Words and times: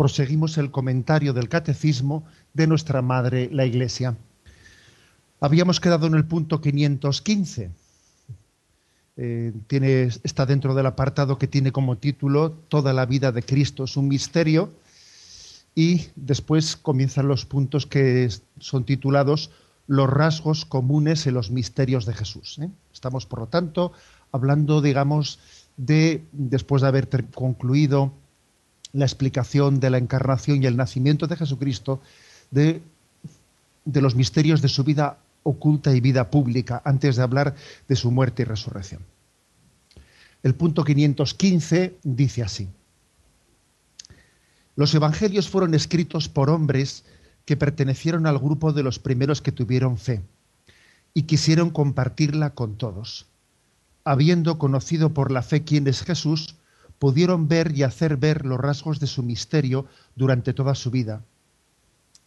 proseguimos 0.00 0.56
el 0.56 0.70
comentario 0.70 1.34
del 1.34 1.50
catecismo 1.50 2.24
de 2.54 2.66
nuestra 2.66 3.02
Madre 3.02 3.50
la 3.52 3.66
Iglesia. 3.66 4.16
Habíamos 5.42 5.78
quedado 5.78 6.06
en 6.06 6.14
el 6.14 6.24
punto 6.24 6.62
515. 6.62 7.70
Eh, 9.18 9.52
tiene, 9.66 10.04
está 10.22 10.46
dentro 10.46 10.74
del 10.74 10.86
apartado 10.86 11.36
que 11.36 11.48
tiene 11.48 11.70
como 11.70 11.98
título 11.98 12.50
Toda 12.50 12.94
la 12.94 13.04
vida 13.04 13.30
de 13.30 13.42
Cristo 13.42 13.84
es 13.84 13.98
un 13.98 14.08
misterio 14.08 14.72
y 15.74 16.06
después 16.16 16.76
comienzan 16.76 17.28
los 17.28 17.44
puntos 17.44 17.84
que 17.84 18.30
son 18.58 18.84
titulados 18.84 19.50
Los 19.86 20.08
rasgos 20.08 20.64
comunes 20.64 21.26
en 21.26 21.34
los 21.34 21.50
misterios 21.50 22.06
de 22.06 22.14
Jesús. 22.14 22.58
¿eh? 22.62 22.70
Estamos, 22.90 23.26
por 23.26 23.40
lo 23.40 23.48
tanto, 23.48 23.92
hablando, 24.32 24.80
digamos, 24.80 25.40
de, 25.76 26.24
después 26.32 26.80
de 26.80 26.88
haber 26.88 27.06
concluido 27.34 28.14
la 28.92 29.04
explicación 29.04 29.80
de 29.80 29.90
la 29.90 29.98
encarnación 29.98 30.62
y 30.62 30.66
el 30.66 30.76
nacimiento 30.76 31.26
de 31.26 31.36
Jesucristo, 31.36 32.00
de, 32.50 32.82
de 33.84 34.00
los 34.00 34.14
misterios 34.14 34.62
de 34.62 34.68
su 34.68 34.84
vida 34.84 35.18
oculta 35.42 35.94
y 35.94 36.00
vida 36.00 36.30
pública, 36.30 36.82
antes 36.84 37.16
de 37.16 37.22
hablar 37.22 37.54
de 37.88 37.96
su 37.96 38.10
muerte 38.10 38.42
y 38.42 38.44
resurrección. 38.44 39.02
El 40.42 40.54
punto 40.54 40.84
515 40.84 41.98
dice 42.02 42.42
así. 42.42 42.68
Los 44.76 44.94
evangelios 44.94 45.48
fueron 45.48 45.74
escritos 45.74 46.28
por 46.28 46.48
hombres 46.48 47.04
que 47.44 47.56
pertenecieron 47.56 48.26
al 48.26 48.38
grupo 48.38 48.72
de 48.72 48.82
los 48.82 48.98
primeros 48.98 49.42
que 49.42 49.52
tuvieron 49.52 49.98
fe 49.98 50.22
y 51.12 51.24
quisieron 51.24 51.70
compartirla 51.70 52.50
con 52.54 52.76
todos. 52.76 53.26
Habiendo 54.04 54.58
conocido 54.58 55.12
por 55.12 55.30
la 55.30 55.42
fe 55.42 55.64
quién 55.64 55.86
es 55.86 56.02
Jesús, 56.02 56.56
pudieron 57.00 57.48
ver 57.48 57.72
y 57.74 57.82
hacer 57.82 58.18
ver 58.18 58.44
los 58.44 58.60
rasgos 58.60 59.00
de 59.00 59.06
su 59.06 59.22
misterio 59.22 59.86
durante 60.14 60.52
toda 60.52 60.74
su 60.74 60.90
vida. 60.90 61.22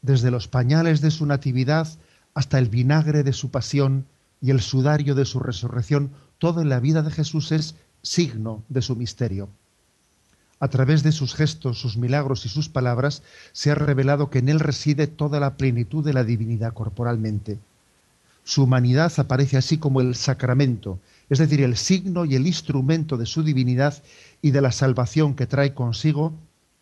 Desde 0.02 0.32
los 0.32 0.48
pañales 0.48 1.00
de 1.00 1.12
su 1.12 1.28
natividad 1.28 1.88
hasta 2.34 2.58
el 2.58 2.70
vinagre 2.70 3.22
de 3.22 3.34
su 3.34 3.52
pasión 3.52 4.08
y 4.42 4.50
el 4.50 4.62
sudario 4.62 5.14
de 5.14 5.26
su 5.26 5.40
resurrección, 5.40 6.12
todo 6.40 6.60
en 6.60 6.70
la 6.70 6.80
vida 6.80 7.04
de 7.04 7.12
Jesús 7.12 7.52
es 7.52 7.76
signo 8.02 8.64
de 8.68 8.82
su 8.82 8.96
misterio. 8.96 9.48
A 10.60 10.70
través 10.70 11.04
de 11.04 11.12
sus 11.12 11.36
gestos, 11.36 11.80
sus 11.80 11.96
milagros 11.96 12.44
y 12.48 12.50
sus 12.50 12.68
palabras, 12.68 13.22
se 13.52 13.70
ha 13.70 13.76
revelado 13.76 14.32
que 14.32 14.40
en 14.40 14.50
él 14.50 14.60
reside 14.60 15.06
toda 15.06 15.40
la 15.40 15.56
plenitud 15.56 16.04
de 16.04 16.14
la 16.14 16.24
divinidad 16.24 16.74
corporalmente. 16.74 17.60
Su 18.44 18.64
humanidad 18.64 19.14
aparece 19.18 19.56
así 19.56 19.78
como 19.78 20.02
el 20.02 20.16
sacramento, 20.16 21.00
es 21.34 21.40
decir, 21.40 21.62
el 21.62 21.78
signo 21.78 22.26
y 22.26 22.36
el 22.36 22.46
instrumento 22.46 23.18
de 23.18 23.26
su 23.26 23.42
divinidad 23.42 24.04
y 24.44 24.52
de 24.52 24.62
la 24.62 24.72
salvación 24.72 25.34
que 25.34 25.48
trae 25.48 25.74
consigo, 25.74 26.32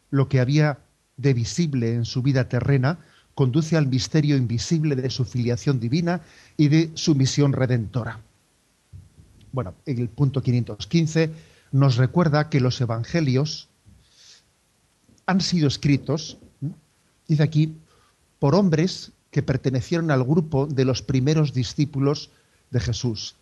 lo 0.10 0.28
que 0.28 0.42
había 0.42 0.80
de 1.16 1.34
visible 1.34 1.94
en 1.94 2.04
su 2.04 2.22
vida 2.22 2.50
terrena, 2.50 3.00
conduce 3.34 3.78
al 3.78 3.88
misterio 3.88 4.36
invisible 4.36 4.98
de 4.98 5.10
su 5.10 5.24
filiación 5.24 5.80
divina 5.80 6.22
y 6.58 6.68
de 6.68 6.92
su 6.96 7.16
misión 7.16 7.54
redentora. 7.54 8.20
Bueno, 9.54 9.74
en 9.86 10.00
el 10.00 10.10
punto 10.10 10.42
515 10.42 11.32
nos 11.72 11.96
recuerda 11.96 12.50
que 12.50 12.60
los 12.60 12.82
evangelios 12.82 13.70
han 15.28 15.40
sido 15.40 15.70
escritos, 15.70 16.38
dice 17.26 17.44
aquí, 17.44 17.78
por 18.38 18.54
hombres 18.54 19.14
que 19.30 19.44
pertenecieron 19.44 20.12
al 20.12 20.26
grupo 20.26 20.68
de 20.68 20.84
los 20.84 21.02
primeros 21.02 21.54
discípulos 21.54 22.32
de 22.70 22.82
Jesús 22.82 23.36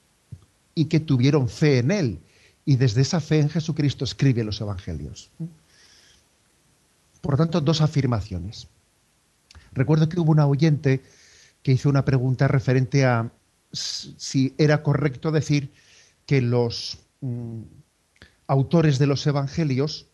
y 0.80 0.86
que 0.86 1.02
tuvieron 1.02 1.50
fe 1.50 1.80
en 1.80 1.92
Él. 1.92 2.20
Y 2.64 2.78
desde 2.78 3.02
esa 3.02 3.20
fe 3.20 3.40
en 3.40 3.50
Jesucristo 3.50 4.06
escribe 4.06 4.46
los 4.46 4.62
Evangelios. 4.62 5.30
Por 7.20 7.34
lo 7.34 7.38
tanto, 7.38 7.60
dos 7.60 7.82
afirmaciones. 7.82 8.70
Recuerdo 9.74 10.08
que 10.08 10.22
hubo 10.22 10.32
una 10.32 10.48
oyente 10.48 11.02
que 11.64 11.74
hizo 11.74 11.90
una 11.90 12.06
pregunta 12.06 12.48
referente 12.48 13.06
a 13.06 13.30
si 13.74 14.54
era 14.58 14.82
correcto 14.82 15.32
decir 15.32 15.70
que 16.26 16.42
los 16.42 17.00
mm, 17.20 17.62
autores 18.48 19.00
de 19.00 19.08
los 19.08 19.28
evangelios 19.28 20.08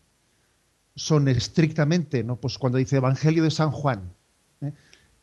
son 0.96 1.28
estrictamente, 1.28 2.24
¿no? 2.24 2.36
Pues 2.36 2.58
cuando 2.58 2.78
dice 2.78 2.96
Evangelio 2.96 3.44
de 3.44 3.50
San 3.52 3.70
Juan, 3.70 4.12
¿eh? 4.62 4.72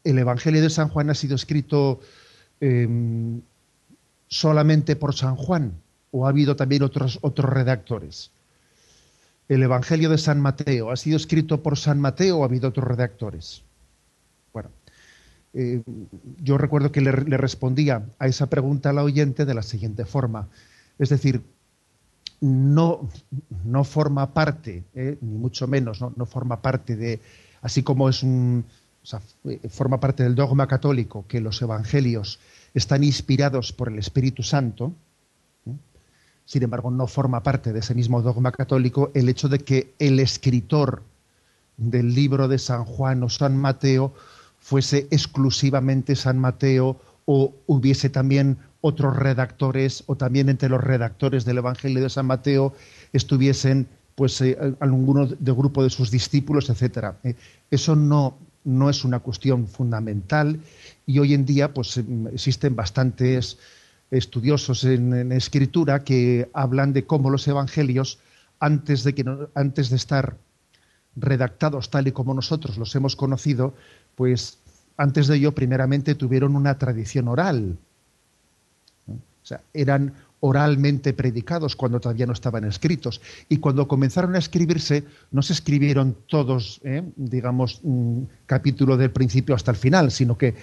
el 0.05 0.17
Evangelio 0.17 0.61
de 0.61 0.69
San 0.69 0.87
Juan 0.87 1.09
ha 1.09 1.15
sido 1.15 1.35
escrito 1.35 1.99
em, 2.61 3.41
solamente 4.33 4.95
por 4.95 5.13
San 5.13 5.35
Juan 5.35 5.73
o 6.11 6.25
ha 6.25 6.29
habido 6.29 6.55
también 6.55 6.81
otros, 6.81 7.19
otros 7.21 7.51
redactores? 7.51 8.31
¿El 9.47 9.61
Evangelio 9.61 10.09
de 10.09 10.17
San 10.17 10.41
Mateo 10.41 10.89
ha 10.91 10.95
sido 10.95 11.17
escrito 11.17 11.61
por 11.61 11.77
San 11.77 11.99
Mateo 11.99 12.37
o 12.39 12.43
ha 12.43 12.45
habido 12.45 12.69
otros 12.69 12.87
redactores? 12.87 13.61
Bueno, 14.51 14.69
eh, 15.53 15.83
yo 16.41 16.57
recuerdo 16.57 16.91
que 16.91 17.01
le, 17.01 17.11
respondía 17.11 18.05
a 18.17 18.27
esa 18.27 18.47
pregunta 18.47 18.89
a 18.89 18.93
la 18.93 19.03
oyente 19.03 19.45
de 19.45 19.53
la 19.53 19.61
siguiente 19.61 20.05
forma. 20.05 20.47
Es 20.97 21.09
decir, 21.09 21.43
no, 22.41 23.07
no 23.63 23.83
forma 23.83 24.33
parte, 24.33 24.83
eh, 24.95 25.17
ni 25.21 25.37
mucho 25.37 25.67
menos, 25.67 26.01
¿no? 26.01 26.11
no, 26.15 26.25
forma 26.25 26.61
parte 26.61 26.95
de, 26.95 27.19
así 27.61 27.83
como 27.83 28.09
es 28.09 28.23
un, 28.23 28.65
o 29.03 29.05
sea, 29.05 29.21
forma 29.69 29.99
parte 29.99 30.23
del 30.23 30.35
dogma 30.35 30.67
católico 30.67 31.25
que 31.27 31.41
los 31.41 31.61
evangelios 31.61 32.39
están 32.73 33.03
inspirados 33.03 33.71
por 33.71 33.89
el 33.89 33.99
Espíritu 33.99 34.43
Santo, 34.43 34.93
sin 36.45 36.63
embargo 36.63 36.91
no 36.91 37.07
forma 37.07 37.43
parte 37.43 37.71
de 37.71 37.79
ese 37.79 37.95
mismo 37.95 38.21
dogma 38.21 38.51
católico 38.51 39.11
el 39.13 39.29
hecho 39.29 39.47
de 39.47 39.59
que 39.59 39.93
el 39.99 40.19
escritor 40.19 41.03
del 41.77 42.13
libro 42.13 42.47
de 42.47 42.59
San 42.59 42.83
Juan 42.85 43.23
o 43.23 43.29
San 43.29 43.57
Mateo 43.57 44.13
fuese 44.59 45.07
exclusivamente 45.11 46.15
San 46.15 46.39
Mateo 46.39 46.99
o 47.25 47.53
hubiese 47.67 48.09
también 48.09 48.57
otros 48.81 49.15
redactores 49.15 50.03
o 50.07 50.15
también 50.15 50.49
entre 50.49 50.69
los 50.69 50.83
redactores 50.83 51.45
del 51.45 51.59
Evangelio 51.59 52.03
de 52.03 52.09
San 52.09 52.25
Mateo 52.25 52.73
estuviesen 53.13 53.87
pues 54.15 54.39
eh, 54.41 54.57
alguno 54.79 55.25
del 55.25 55.55
grupo 55.55 55.83
de 55.83 55.89
sus 55.89 56.11
discípulos, 56.11 56.69
etcétera. 56.69 57.17
Eh, 57.23 57.35
eso 57.71 57.95
no, 57.95 58.37
no 58.63 58.89
es 58.89 59.05
una 59.05 59.19
cuestión 59.19 59.67
fundamental 59.67 60.59
y 61.05 61.19
hoy 61.19 61.33
en 61.33 61.45
día 61.45 61.73
pues 61.73 61.97
em, 61.97 62.27
existen 62.27 62.75
bastantes 62.75 63.57
estudiosos 64.11 64.83
en, 64.83 65.31
escritura 65.31 66.03
que 66.03 66.49
hablan 66.53 66.93
de 66.93 67.05
cómo 67.05 67.29
los 67.29 67.47
evangelios 67.47 68.19
antes 68.59 69.03
de 69.03 69.15
que 69.15 69.25
antes 69.55 69.89
de 69.89 69.95
estar 69.95 70.37
redactados 71.15 71.89
tal 71.89 72.07
y 72.07 72.11
como 72.11 72.33
nosotros 72.33 72.77
los 72.77 72.95
hemos 72.95 73.15
conocido 73.15 73.73
pues 74.15 74.59
antes 74.97 75.27
de 75.27 75.37
ello 75.37 75.53
primeramente 75.53 76.15
tuvieron 76.15 76.55
una 76.55 76.77
tradición 76.77 77.27
oral 77.27 77.77
o 79.07 79.45
sea 79.45 79.61
eran 79.73 80.13
oralmente 80.45 81.13
predicados 81.13 81.77
cuando 81.77 82.01
todavía 82.01 82.25
no 82.25 82.33
estaban 82.33 82.65
escritos. 82.65 83.21
Y 83.47 83.59
cuando 83.59 83.87
comenzaron 83.87 84.35
a 84.35 84.39
escribirse, 84.39 85.05
no 85.31 85.41
se 85.41 85.53
escribieron 85.53 86.17
todos, 86.27 86.81
¿eh? 86.83 87.01
digamos, 87.15 87.79
un 87.81 88.27
capítulo 88.45 88.97
del 88.97 89.11
principio 89.11 89.55
hasta 89.55 89.71
el 89.71 89.77
final, 89.77 90.11
sino 90.11 90.37
que 90.37 90.53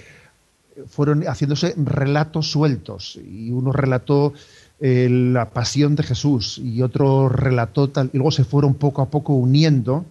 fueron 0.88 1.23
haciéndose 1.23 1.75
relatos 1.77 2.50
sueltos. 2.50 3.19
Y 3.25 3.50
uno 3.50 3.73
relató 3.73 4.32
eh, 4.81 5.09
la 5.11 5.50
pasión 5.50 5.97
de 5.97 6.03
Jesús 6.03 6.59
y 6.59 6.82
otro 6.82 7.29
relató 7.29 7.88
tal, 7.88 8.11
y 8.12 8.17
luego 8.17 8.31
se 8.31 8.44
fueron 8.44 8.75
poco 8.75 9.03
a 9.03 9.11
poco 9.11 9.35
uniendo 9.35 10.05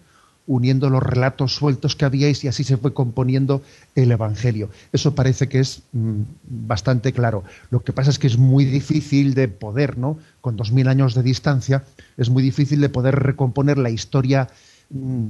uniendo 0.50 0.90
los 0.90 1.00
relatos 1.00 1.54
sueltos 1.54 1.94
que 1.94 2.04
habíais 2.04 2.42
y 2.42 2.48
así 2.48 2.64
se 2.64 2.76
fue 2.76 2.92
componiendo 2.92 3.62
el 3.94 4.10
Evangelio. 4.10 4.68
Eso 4.92 5.14
parece 5.14 5.48
que 5.48 5.60
es 5.60 5.82
mm, 5.92 6.22
bastante 6.66 7.12
claro. 7.12 7.44
Lo 7.70 7.84
que 7.84 7.92
pasa 7.92 8.10
es 8.10 8.18
que 8.18 8.26
es 8.26 8.36
muy 8.36 8.64
difícil 8.64 9.34
de 9.34 9.46
poder, 9.46 9.96
¿no? 9.96 10.18
Con 10.40 10.56
dos 10.56 10.72
mil 10.72 10.88
años 10.88 11.14
de 11.14 11.22
distancia, 11.22 11.84
es 12.16 12.30
muy 12.30 12.42
difícil 12.42 12.80
de 12.80 12.88
poder 12.88 13.14
recomponer 13.14 13.78
la 13.78 13.90
historia, 13.90 14.48
mm, 14.90 15.26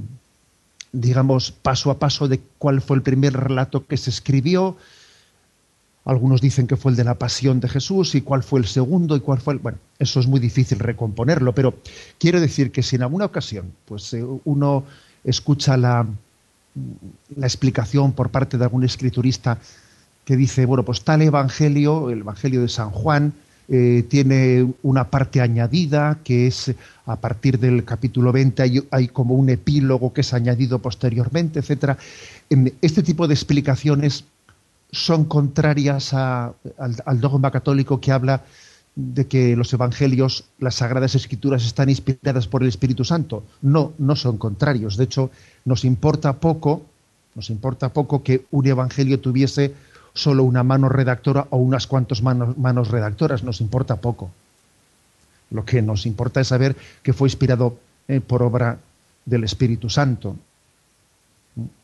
digamos, 0.91 1.51
paso 1.51 1.91
a 1.91 1.99
paso 1.99 2.27
de 2.27 2.41
cuál 2.57 2.81
fue 2.81 2.97
el 2.97 3.03
primer 3.03 3.33
relato 3.33 3.85
que 3.85 3.97
se 3.97 4.09
escribió. 4.09 4.75
Algunos 6.03 6.41
dicen 6.41 6.65
que 6.65 6.77
fue 6.77 6.91
el 6.91 6.97
de 6.97 7.03
la 7.03 7.15
pasión 7.15 7.59
de 7.59 7.69
Jesús 7.69 8.15
y 8.15 8.21
cuál 8.21 8.41
fue 8.41 8.59
el 8.59 8.65
segundo 8.65 9.15
y 9.15 9.19
cuál 9.19 9.39
fue 9.39 9.53
el... 9.53 9.59
Bueno, 9.59 9.77
eso 9.99 10.19
es 10.19 10.27
muy 10.27 10.39
difícil 10.39 10.79
recomponerlo, 10.79 11.53
pero 11.53 11.75
quiero 12.17 12.41
decir 12.41 12.71
que 12.71 12.81
si 12.81 12.95
en 12.95 13.03
alguna 13.03 13.25
ocasión 13.25 13.71
pues, 13.85 14.13
eh, 14.13 14.25
uno 14.45 14.83
escucha 15.23 15.77
la, 15.77 16.07
la 17.35 17.45
explicación 17.45 18.13
por 18.13 18.29
parte 18.29 18.57
de 18.57 18.63
algún 18.63 18.83
escriturista 18.83 19.59
que 20.25 20.35
dice, 20.35 20.65
bueno, 20.65 20.83
pues 20.83 21.03
tal 21.03 21.21
evangelio, 21.21 22.09
el 22.09 22.19
evangelio 22.19 22.61
de 22.61 22.69
San 22.69 22.89
Juan, 22.89 23.33
eh, 23.73 24.03
tiene 24.09 24.73
una 24.83 25.09
parte 25.09 25.39
añadida 25.39 26.19
que 26.25 26.47
es 26.47 26.73
a 27.05 27.15
partir 27.15 27.57
del 27.57 27.85
capítulo 27.85 28.31
20 28.33 28.83
hay, 28.91 29.07
como 29.07 29.35
un 29.35 29.49
epílogo 29.49 30.11
que 30.11 30.21
es 30.21 30.33
añadido 30.33 30.79
posteriormente, 30.79 31.59
etcétera. 31.59 31.97
Este 32.81 33.01
tipo 33.01 33.29
de 33.29 33.33
explicaciones 33.33 34.25
son 34.91 35.25
contrarias 35.25 36.13
al, 36.13 36.55
dogma 37.19 37.51
católico 37.51 38.01
que 38.01 38.11
habla 38.11 38.43
de 38.95 39.25
que 39.27 39.55
los 39.55 39.71
evangelios, 39.71 40.45
las 40.59 40.75
sagradas 40.75 41.15
escrituras 41.15 41.65
están 41.65 41.89
inspiradas 41.89 42.47
por 42.47 42.61
el 42.61 42.69
Espíritu 42.69 43.05
Santo. 43.05 43.43
No, 43.61 43.93
no 43.97 44.15
son 44.15 44.37
contrarios. 44.37 44.97
De 44.97 45.05
hecho, 45.05 45.31
nos 45.63 45.85
importa 45.85 46.33
poco, 46.33 46.83
nos 47.35 47.49
importa 47.49 47.93
poco 47.93 48.21
que 48.21 48.45
un 48.51 48.67
evangelio 48.67 49.19
tuviese 49.21 49.73
solo 50.13 50.43
una 50.43 50.63
mano 50.63 50.89
redactora 50.89 51.47
o 51.51 51.57
unas 51.57 51.87
cuantas 51.87 52.21
manos, 52.21 52.57
manos 52.57 52.89
redactoras, 52.89 53.43
nos 53.43 53.61
importa 53.61 53.95
poco. 53.95 54.29
Lo 55.51 55.63
que 55.63 55.81
nos 55.81 56.05
importa 56.05 56.41
es 56.41 56.47
saber 56.47 56.75
que 57.01 57.13
fue 57.13 57.27
inspirado 57.27 57.77
eh, 58.09 58.19
por 58.19 58.43
obra 58.43 58.77
del 59.25 59.43
Espíritu 59.45 59.89
Santo 59.89 60.35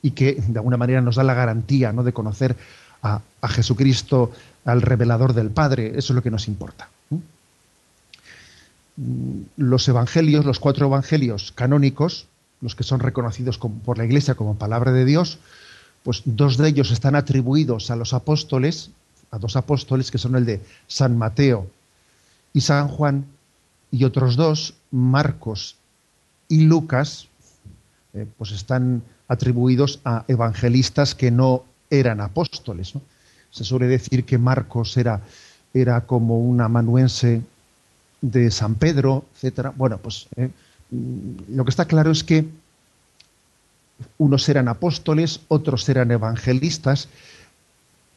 y 0.02 0.12
que 0.12 0.34
de 0.36 0.60
alguna 0.60 0.78
manera 0.78 1.02
nos 1.02 1.16
da 1.16 1.24
la 1.24 1.34
garantía 1.34 1.92
¿no? 1.94 2.04
de 2.04 2.14
conocer 2.14 2.56
a, 3.16 3.48
Jesucristo, 3.48 4.32
al 4.66 4.82
revelador 4.82 5.34
del 5.34 5.50
Padre. 5.50 5.90
Eso 5.98 6.14
es 6.14 6.16
lo 6.16 6.24
que 6.24 6.32
nos 6.32 6.48
importa. 6.48 6.90
Los 9.58 9.88
evangelios, 9.88 10.46
los 10.46 10.60
cuatro 10.60 10.88
evangelios 10.88 11.52
canónicos, 11.54 12.28
los 12.62 12.76
que 12.76 12.84
son 12.84 13.00
reconocidos 13.00 13.58
por 13.58 13.98
la 13.98 14.06
Iglesia 14.06 14.36
como 14.36 14.56
palabra 14.56 14.92
de 14.92 15.06
Dios, 15.06 15.40
pues 16.04 16.24
dos 16.26 16.58
de 16.58 16.70
ellos 16.70 16.92
están 16.92 17.16
atribuidos 17.16 17.92
a 17.92 17.96
los 17.96 18.14
apóstoles, 18.14 18.92
a 19.30 19.38
dos 19.38 19.56
apóstoles 19.56 20.10
que 20.10 20.18
son 20.18 20.36
el 20.36 20.46
de 20.46 20.62
San 20.88 21.18
Mateo 21.18 21.70
y 22.54 22.62
San 22.62 22.88
Juan, 22.88 23.26
y 23.92 24.04
otros 24.04 24.36
dos, 24.36 24.74
Marcos 24.92 25.78
y 26.48 26.62
Lucas, 26.62 27.28
eh, 28.14 28.26
pues 28.38 28.52
están 28.52 29.04
atribuidos 29.28 30.00
a 30.06 30.26
evangelistas 30.28 31.16
que 31.16 31.32
no 31.32 31.64
eran 31.90 32.22
apóstoles. 32.22 32.94
Se 33.52 33.64
suele 33.64 33.88
decir 33.88 34.26
que 34.26 34.38
Marcos 34.38 34.98
era, 34.98 35.22
era 35.74 36.02
como 36.02 36.40
un 36.40 36.62
amanuense 36.62 37.42
de 38.22 38.52
San 38.52 38.76
Pedro, 38.76 39.26
etcétera. 39.36 39.74
Bueno, 39.76 39.98
pues 39.98 40.28
eh, 40.36 40.50
lo 41.50 41.64
que 41.64 41.70
está 41.70 41.86
claro 41.86 42.12
es 42.12 42.24
que 42.24 42.46
unos 44.18 44.48
eran 44.50 44.68
apóstoles, 44.68 45.42
otros 45.48 45.88
eran 45.90 46.12
evangelistas. 46.12 47.10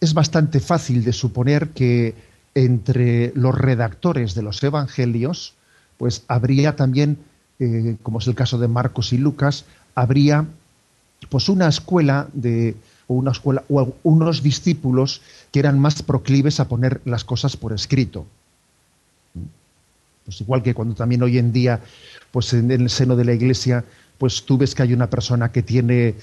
Es 0.00 0.14
bastante 0.14 0.60
fácil 0.60 1.04
de 1.04 1.12
suponer 1.12 1.70
que 1.70 2.14
entre 2.54 3.32
los 3.34 3.54
redactores 3.54 4.34
de 4.34 4.42
los 4.42 4.62
evangelios, 4.62 5.54
pues 5.98 6.24
habría 6.28 6.76
también, 6.76 7.18
eh, 7.58 7.96
como 8.02 8.18
es 8.18 8.26
el 8.26 8.34
caso 8.34 8.58
de 8.58 8.68
Marcos 8.68 9.12
y 9.12 9.18
Lucas, 9.18 9.64
habría 9.94 10.46
pues 11.28 11.48
una 11.48 11.68
escuela 11.68 12.28
de 12.32 12.74
o 13.10 13.14
una 13.14 13.32
escuela 13.32 13.64
o 13.68 13.92
unos 14.04 14.40
discípulos 14.40 15.20
que 15.50 15.58
eran 15.58 15.80
más 15.80 16.00
proclives 16.00 16.60
a 16.60 16.68
poner 16.68 17.00
las 17.04 17.24
cosas 17.24 17.56
por 17.56 17.72
escrito. 17.72 18.24
Pues 20.24 20.40
igual 20.40 20.62
que 20.62 20.74
cuando 20.74 20.94
también 20.94 21.20
hoy 21.24 21.36
en 21.36 21.52
día, 21.52 21.80
pues 22.30 22.52
en 22.52 22.70
el 22.70 22.88
seno 22.88 23.16
de 23.16 23.24
la 23.24 23.32
iglesia, 23.34 23.84
pues 24.16 24.44
tú 24.44 24.58
ves 24.58 24.76
que 24.76 24.84
hay 24.84 24.92
una 24.92 25.10
persona 25.10 25.50
que 25.50 25.62
tiene 25.62 26.14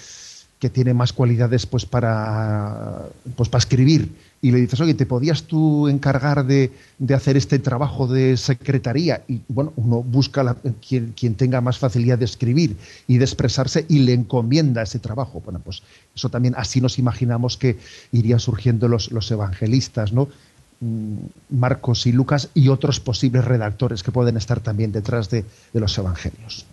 que 0.59 0.69
tiene 0.69 0.93
más 0.93 1.11
cualidades 1.13 1.65
pues 1.65 1.85
para 1.85 3.05
pues 3.35 3.49
para 3.49 3.59
escribir 3.59 4.09
y 4.41 4.51
le 4.51 4.59
dices 4.59 4.79
oye 4.79 4.93
te 4.93 5.05
podías 5.05 5.43
tú 5.43 5.87
encargar 5.87 6.45
de, 6.45 6.71
hacer 7.13 7.37
este 7.37 7.59
trabajo 7.59 8.07
de 8.07 8.37
secretaría 8.37 9.23
y 9.27 9.41
bueno 9.47 9.73
uno 9.75 10.03
busca 10.03 10.55
quien, 10.87 11.13
quien, 11.17 11.35
tenga 11.35 11.61
más 11.61 11.77
facilidad 11.77 12.17
de 12.17 12.25
escribir 12.25 12.77
y 13.07 13.17
de 13.17 13.25
expresarse 13.25 13.85
y 13.89 13.99
le 13.99 14.13
encomienda 14.13 14.83
ese 14.83 14.99
trabajo. 14.99 15.41
Bueno 15.43 15.59
pues 15.63 15.81
eso 16.15 16.29
también 16.29 16.53
así 16.57 16.81
nos 16.81 16.99
imaginamos 16.99 17.57
que 17.57 17.77
irían 18.11 18.39
surgiendo 18.39 18.87
los, 18.87 19.11
los 19.11 19.29
evangelistas 19.31 20.13
no 20.13 20.29
mm, 20.81 21.15
Marcos 21.49 22.05
y 22.05 22.11
Lucas 22.11 22.49
y 22.53 22.69
otros 22.69 22.99
posibles 22.99 23.43
redactores 23.45 24.03
que 24.03 24.11
pueden 24.11 24.37
estar 24.37 24.59
también 24.59 24.91
detrás 24.91 25.29
de 25.29 25.45
los 25.73 25.97
evangelios. 25.97 26.65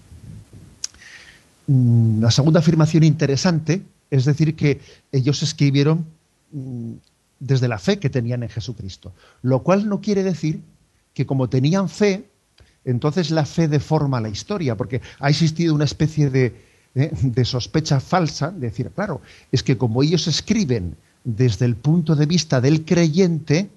Mm, 1.67 2.21
la 2.21 2.31
segunda 2.31 2.61
afirmación 2.61 3.05
interesante 3.05 3.83
es 4.11 4.25
decir 4.25 4.55
que 4.55 4.81
ellos 5.13 5.43
escribieron 5.43 6.05
mm, 6.53 6.93
desde 7.45 7.69
la 7.69 7.79
fe 7.79 7.99
que 7.99 8.11
tenían 8.11 8.43
en 8.43 8.49
Jesucristo, 8.49 9.13
lo 9.43 9.63
cual 9.63 9.89
no 9.89 10.01
quiere 10.01 10.23
decir 10.23 10.63
que 11.13 11.27
como 11.27 11.49
tenían 11.49 11.89
fe, 11.89 12.25
entonces 12.85 13.31
la 13.31 13.45
fe 13.45 13.69
deforma 13.69 14.21
la 14.21 14.31
historia, 14.31 14.77
porque 14.77 15.03
ha 15.21 15.29
existido 15.29 15.75
una 15.75 15.85
especie 15.85 16.31
de, 16.31 16.55
de 16.95 17.45
sospecha 17.45 18.01
falsa, 18.01 18.51
de 18.51 18.69
decir, 18.69 18.91
claro, 18.91 19.21
es 19.53 19.63
que 19.63 19.77
como 19.77 20.03
ellos 20.03 20.27
escriben 20.27 20.97
desde 21.23 21.67
el 21.67 21.77
punto 21.77 22.17
de 22.17 22.27
vista 22.27 22.61
del 22.61 22.85
creyente, 22.85 23.71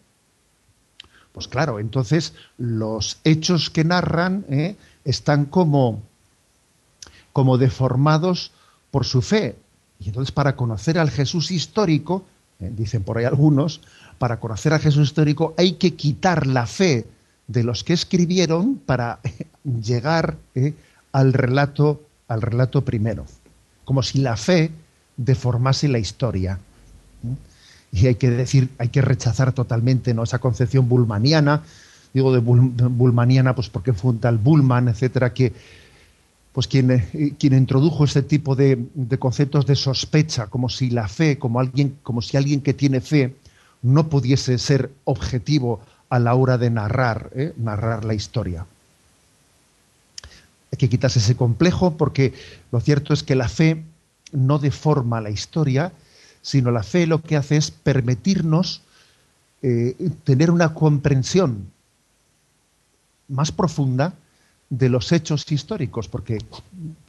pues 1.33 1.47
claro, 1.47 1.79
entonces 1.79 2.33
los 2.57 3.19
hechos 3.23 3.69
que 3.69 3.83
narran 3.83 4.45
¿eh? 4.49 4.75
están 5.03 5.45
como, 5.45 6.01
como 7.33 7.57
deformados 7.57 8.51
por 8.91 9.05
su 9.05 9.21
fe. 9.21 9.57
Y 9.99 10.07
entonces 10.07 10.31
para 10.31 10.55
conocer 10.55 10.97
al 10.97 11.11
Jesús 11.11 11.51
histórico, 11.51 12.25
eh, 12.59 12.71
dicen 12.75 13.03
por 13.03 13.17
ahí 13.17 13.25
algunos, 13.25 13.81
para 14.17 14.39
conocer 14.39 14.73
al 14.73 14.79
Jesús 14.79 15.09
histórico 15.09 15.53
hay 15.57 15.73
que 15.73 15.93
quitar 15.93 16.47
la 16.47 16.65
fe 16.65 17.05
de 17.47 17.63
los 17.63 17.83
que 17.83 17.93
escribieron 17.93 18.75
para 18.75 19.19
llegar 19.63 20.37
eh, 20.55 20.73
al 21.11 21.33
relato 21.33 22.01
al 22.27 22.41
relato 22.41 22.83
primero, 22.83 23.25
como 23.85 24.03
si 24.03 24.19
la 24.19 24.35
fe 24.35 24.71
deformase 25.15 25.87
la 25.87 25.99
historia. 25.99 26.59
Y 27.91 28.07
hay 28.07 28.15
que 28.15 28.29
decir, 28.29 28.69
hay 28.77 28.89
que 28.89 29.01
rechazar 29.01 29.53
totalmente 29.53 30.13
¿no? 30.13 30.23
esa 30.23 30.39
concepción 30.39 30.89
bulmaniana, 30.89 31.63
digo 32.13 32.33
de 32.33 32.39
bulmaniana 32.39 33.55
pues 33.55 33.69
porque 33.69 33.93
fue 33.93 34.11
un 34.11 34.19
tal 34.19 34.37
Bullman, 34.37 34.89
etcétera, 34.89 35.33
que 35.33 35.53
pues 36.57 36.67
quien, 36.67 36.89
eh, 36.89 37.35
quien 37.37 37.53
introdujo 37.53 38.03
este 38.03 38.23
tipo 38.23 38.55
de, 38.55 38.83
conceptos 39.19 39.67
de 39.67 39.75
sospecha, 39.75 40.47
como 40.47 40.69
si 40.69 40.89
la 40.89 41.07
fe, 41.07 41.37
como 41.37 41.59
alguien, 41.59 41.99
como 42.01 42.23
si 42.23 42.35
alguien 42.35 42.61
que 42.61 42.73
tiene 42.73 42.99
fe 42.99 43.35
no 43.83 44.09
pudiese 44.09 44.57
ser 44.57 44.89
objetivo 45.03 45.81
a 46.09 46.17
la 46.17 46.33
hora 46.33 46.57
de 46.57 46.71
narrar, 46.71 47.29
¿eh? 47.35 47.53
narrar 47.57 48.05
la 48.05 48.15
historia. 48.15 48.65
Hay 50.71 50.79
que 50.79 50.89
quitarse 50.89 51.19
ese 51.19 51.35
complejo 51.35 51.95
porque 51.95 52.33
lo 52.71 52.79
cierto 52.79 53.13
es 53.13 53.21
que 53.21 53.35
la 53.35 53.49
fe 53.49 53.83
no 54.31 54.57
deforma 54.57 55.21
la 55.21 55.29
historia, 55.29 55.91
sino 56.41 56.71
la 56.71 56.81
fe 56.81 57.05
lo 57.05 57.21
que 57.21 57.35
hace 57.35 57.57
es 57.57 57.69
permitirnos 57.69 58.81
eh, 59.61 59.95
tener 60.23 60.49
una 60.49 60.73
comprensión 60.73 61.69
más 63.27 63.51
profunda 63.51 64.15
de 64.69 64.89
los 64.89 65.13
hechos 65.13 65.49
históricos, 65.49 66.09
porque 66.09 66.39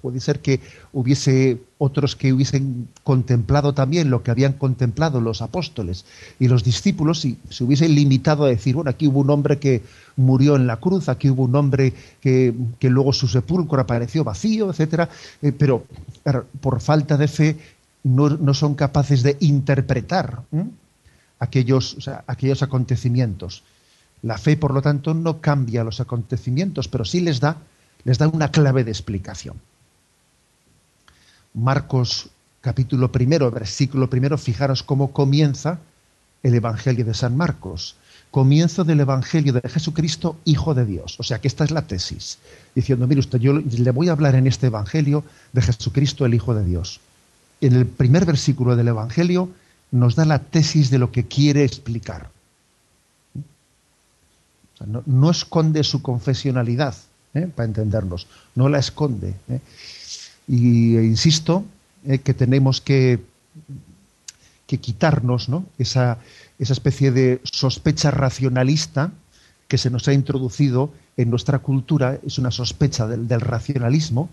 puede 0.01 0.21
ser 0.21 0.39
que 0.39 0.61
hubiese 0.93 1.61
otros 1.79 2.15
que 2.15 2.33
hubiesen 2.33 2.89
contemplado 3.03 3.75
también 3.75 4.11
lo 4.11 4.23
que 4.23 4.31
habían 4.31 4.53
contemplado 4.53 5.21
los 5.21 5.43
apóstoles 5.43 6.05
y 6.39 6.47
los 6.47 6.63
discípulos 6.63 7.25
y 7.25 7.37
se 7.51 7.65
hubiesen 7.65 7.97
limitado 7.97 8.45
a 8.45 8.49
decir, 8.49 8.77
bueno, 8.77 8.91
aquí 8.91 9.09
hubo 9.09 9.21
un 9.21 9.31
hombre 9.31 9.59
que 9.59 9.83
murió 10.15 10.55
en 10.55 10.69
la 10.69 10.77
cruz, 10.77 11.09
aquí 11.09 11.31
hubo 11.31 11.45
un 11.45 11.57
hombre 11.57 11.93
que, 12.21 12.55
luego 12.83 13.13
su 13.13 13.27
sepulcro 13.27 13.81
apareció 13.81 14.23
vacío, 14.23 14.71
etcétera, 14.71 15.09
eh, 15.43 15.51
pero 15.51 15.85
por 16.61 16.81
falta 16.81 17.17
de 17.17 17.27
fe 17.27 17.57
no, 18.05 18.55
son 18.55 18.77
capaces 18.77 19.25
de 19.25 19.37
interpretar 19.41 20.43
aquellos, 21.41 22.09
aquellos 22.27 22.63
acontecimientos. 22.63 23.65
La 24.23 24.39
fe, 24.39 24.57
por 24.57 24.75
lo 24.75 24.83
tanto, 24.83 25.15
no 25.15 25.41
cambia 25.41 25.85
los 25.85 26.01
acontecimientos, 26.01 26.89
pero 26.89 27.05
sí 27.05 27.21
les 27.21 27.41
da, 27.41 27.59
les 28.05 28.19
da 28.19 28.29
una 28.29 28.51
clave 28.51 28.85
de 28.85 28.91
explicación. 28.91 29.57
Marcos 31.55 32.31
capítulo 32.61 33.13
primero, 33.13 33.51
versículo 33.51 34.11
primero, 34.11 34.37
fijaros 34.37 34.83
cómo 34.83 35.13
comienza 35.13 35.79
el 36.43 36.55
Evangelio 36.55 37.05
de 37.05 37.15
San 37.15 37.37
Marcos. 37.37 37.97
Comienzo 38.31 38.85
del 38.85 39.01
Evangelio 39.01 39.53
de 39.53 39.67
Jesucristo, 39.69 40.37
Hijo 40.45 40.75
de 40.75 40.85
Dios. 40.85 41.19
O 41.19 41.23
sea 41.23 41.41
que 41.41 41.49
esta 41.49 41.65
es 41.65 41.71
la 41.71 41.83
tesis, 41.83 42.39
diciendo, 42.75 43.07
mire 43.07 43.21
usted, 43.21 43.39
yo 43.39 43.55
le 43.55 43.91
voy 43.91 44.09
a 44.09 44.13
hablar 44.13 44.35
en 44.35 44.47
este 44.47 44.67
Evangelio 44.67 45.25
de 45.53 45.63
Jesucristo, 45.63 46.27
el 46.27 46.35
Hijo 46.35 46.55
de 46.55 46.65
Dios. 46.65 47.01
En 47.61 47.75
el 47.75 47.87
primer 47.87 48.27
versículo 48.27 48.77
del 48.77 48.89
Evangelio 48.89 49.49
nos 49.91 50.17
da 50.17 50.25
la 50.25 50.41
tesis 50.41 50.91
de 50.91 50.99
lo 50.99 51.11
que 51.11 51.27
quiere 51.27 51.65
explicar 51.65 52.31
no, 54.87 55.31
esconde 55.31 55.85
su 55.85 56.03
confesionalidad, 56.03 56.95
¿eh? 57.35 57.49
para 57.55 57.67
entendernos, 57.67 58.27
no 58.55 58.69
la 58.69 58.79
esconde. 58.79 59.35
¿eh? 59.49 59.61
Y 60.47 60.97
e 60.97 61.05
insisto, 61.05 61.65
eh, 62.07 62.19
que 62.19 62.35
tenemos 62.35 62.81
que, 62.81 63.21
que 64.67 64.79
quitarnos 64.79 65.49
¿no? 65.49 65.67
esa, 65.79 66.19
esa 66.59 66.73
especie 66.73 67.11
de 67.11 67.41
sospecha 67.45 68.11
racionalista 68.11 69.13
que 69.67 69.79
se 69.79 69.91
nos 69.91 70.09
ha 70.09 70.13
introducido 70.13 70.93
en 71.17 71.31
nuestra 71.31 71.59
cultura, 71.59 72.19
es 72.25 72.39
una 72.39 72.51
sospecha 72.51 73.07
del, 73.07 73.29
del, 73.29 73.41
racionalismo, 73.41 74.31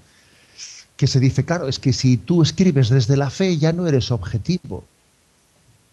que 0.95 1.07
se 1.07 1.19
dice, 1.19 1.43
claro, 1.43 1.67
es 1.67 1.79
que 1.79 1.91
si 1.91 2.15
tú 2.15 2.41
escribes 2.41 2.89
desde 2.89 3.17
la 3.17 3.29
fe 3.29 3.57
ya 3.57 3.73
no 3.73 3.85
eres 3.85 4.11
objetivo. 4.11 4.85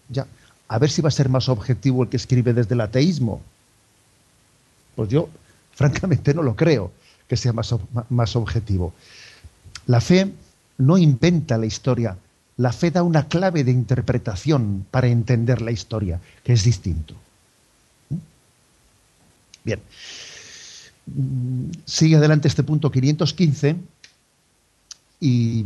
Ya, 0.09 0.27
a 0.69 0.79
ver 0.79 0.91
si 0.91 1.03
va 1.03 1.09
a 1.09 1.13
ser 1.13 1.29
más 1.29 1.49
objetivo 1.49 2.05
el 2.05 2.09
que 2.09 2.17
escribe 2.17 2.53
desde 2.53 2.75
el 2.75 2.81
ateísmo. 2.83 3.43
Pues 4.95 5.09
yo, 5.09 5.29
francamente, 5.73 6.35
no 6.35 6.43
lo 6.43 6.57
creo 6.57 6.93
que 7.29 7.37
sea 7.37 7.53
más, 7.53 7.75
más 8.11 8.37
objetivo. 8.37 8.93
La 9.87 10.01
fe 10.01 10.33
no 10.79 10.99
inventa 10.99 11.59
la 11.59 11.67
historia, 11.67 12.17
la 12.57 12.73
fe 12.73 12.91
da 12.91 13.03
una 13.03 13.29
clave 13.29 13.65
de 13.65 13.71
interpretación 13.71 14.87
para 14.91 15.09
entender 15.09 15.63
la 15.63 15.71
historia, 15.71 16.21
que 16.45 16.53
es 16.53 16.65
distinto. 16.65 17.15
¿Mm? 18.11 18.17
Bien. 19.65 19.81
Sigue 21.85 22.17
adelante 22.17 22.49
este 22.49 22.63
punto 22.63 22.91
515 22.91 23.77
y, 25.21 25.65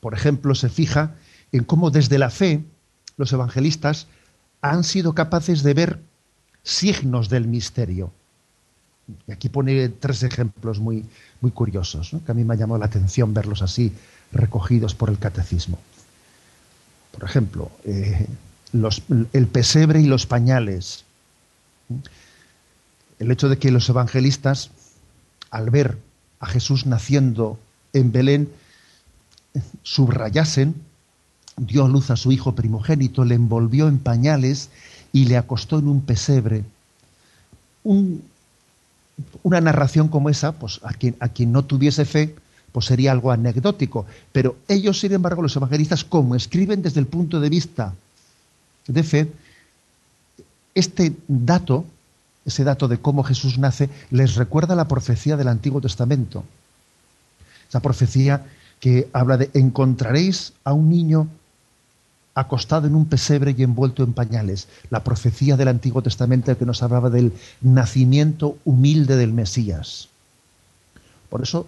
por 0.00 0.14
ejemplo, 0.14 0.54
se 0.54 0.68
fija 0.68 1.14
en 1.52 1.64
cómo 1.64 1.90
desde 1.90 2.18
la 2.18 2.30
fe 2.30 2.62
los 3.16 3.32
evangelistas 3.32 4.06
han 4.62 4.84
sido 4.84 5.14
capaces 5.14 5.62
de 5.62 5.74
ver 5.74 6.00
signos 6.62 7.28
del 7.28 7.48
misterio. 7.48 8.12
Y 9.26 9.32
aquí 9.32 9.48
pone 9.48 9.88
tres 9.88 10.22
ejemplos 10.22 10.80
muy, 10.80 11.04
muy 11.40 11.50
curiosos, 11.50 12.12
que 12.24 12.32
a 12.32 12.34
mí 12.34 12.44
me 12.44 12.54
ha 12.54 12.56
llamado 12.56 12.78
la 12.78 12.86
atención 12.86 13.34
verlos 13.34 13.62
así 13.62 13.92
recogidos 14.32 14.94
por 14.94 15.10
el 15.10 15.18
catecismo. 15.18 15.78
Por 17.12 17.24
ejemplo, 17.24 17.70
eh, 17.84 18.26
el 19.32 19.46
pesebre 19.46 20.00
y 20.00 20.06
los 20.06 20.26
pañales. 20.26 21.04
El 23.18 23.30
hecho 23.30 23.48
de 23.48 23.58
que 23.58 23.70
los 23.70 23.88
evangelistas, 23.88 24.70
al 25.50 25.70
ver 25.70 25.98
a 26.38 26.46
Jesús 26.46 26.86
naciendo 26.86 27.58
en 27.92 28.12
Belén, 28.12 28.48
subrayasen, 29.82 30.74
dio 31.56 31.88
luz 31.88 32.10
a 32.10 32.16
su 32.16 32.32
hijo 32.32 32.54
primogénito, 32.54 33.24
le 33.24 33.34
envolvió 33.34 33.88
en 33.88 33.98
pañales 33.98 34.70
y 35.12 35.26
le 35.26 35.36
acostó 35.36 35.78
en 35.78 35.88
un 35.88 36.02
pesebre. 36.02 36.64
Una 39.42 39.60
narración 39.60 40.08
como 40.08 40.28
esa, 40.28 40.52
pues 40.52 40.80
a 40.82 40.92
quien, 40.92 41.16
a 41.20 41.28
quien 41.28 41.52
no 41.52 41.64
tuviese 41.64 42.04
fe, 42.04 42.34
pues 42.72 42.86
sería 42.86 43.12
algo 43.12 43.32
anecdótico. 43.32 44.06
Pero 44.32 44.56
ellos, 44.68 45.00
sin 45.00 45.12
embargo, 45.12 45.42
los 45.42 45.56
evangelistas, 45.56 46.04
como 46.04 46.34
escriben 46.34 46.82
desde 46.82 47.00
el 47.00 47.06
punto 47.06 47.40
de 47.40 47.48
vista 47.48 47.94
de 48.86 49.02
fe, 49.02 49.32
este 50.74 51.12
dato, 51.28 51.84
ese 52.44 52.64
dato 52.64 52.88
de 52.88 52.98
cómo 52.98 53.22
Jesús 53.22 53.58
nace, 53.58 53.90
les 54.10 54.36
recuerda 54.36 54.74
la 54.74 54.88
profecía 54.88 55.36
del 55.36 55.48
Antiguo 55.48 55.80
Testamento. 55.80 56.44
Esa 57.68 57.80
profecía 57.80 58.46
que 58.80 59.08
habla 59.12 59.36
de 59.36 59.50
encontraréis 59.54 60.52
a 60.64 60.72
un 60.72 60.88
niño 60.88 61.28
acostado 62.34 62.86
en 62.86 62.94
un 62.94 63.06
pesebre 63.06 63.54
y 63.56 63.62
envuelto 63.62 64.02
en 64.02 64.12
pañales. 64.12 64.68
La 64.90 65.04
profecía 65.04 65.56
del 65.56 65.68
Antiguo 65.68 66.02
Testamento 66.02 66.56
que 66.56 66.66
nos 66.66 66.82
hablaba 66.82 67.10
del 67.10 67.32
nacimiento 67.60 68.56
humilde 68.64 69.16
del 69.16 69.32
Mesías. 69.32 70.08
Por 71.28 71.42
eso 71.42 71.66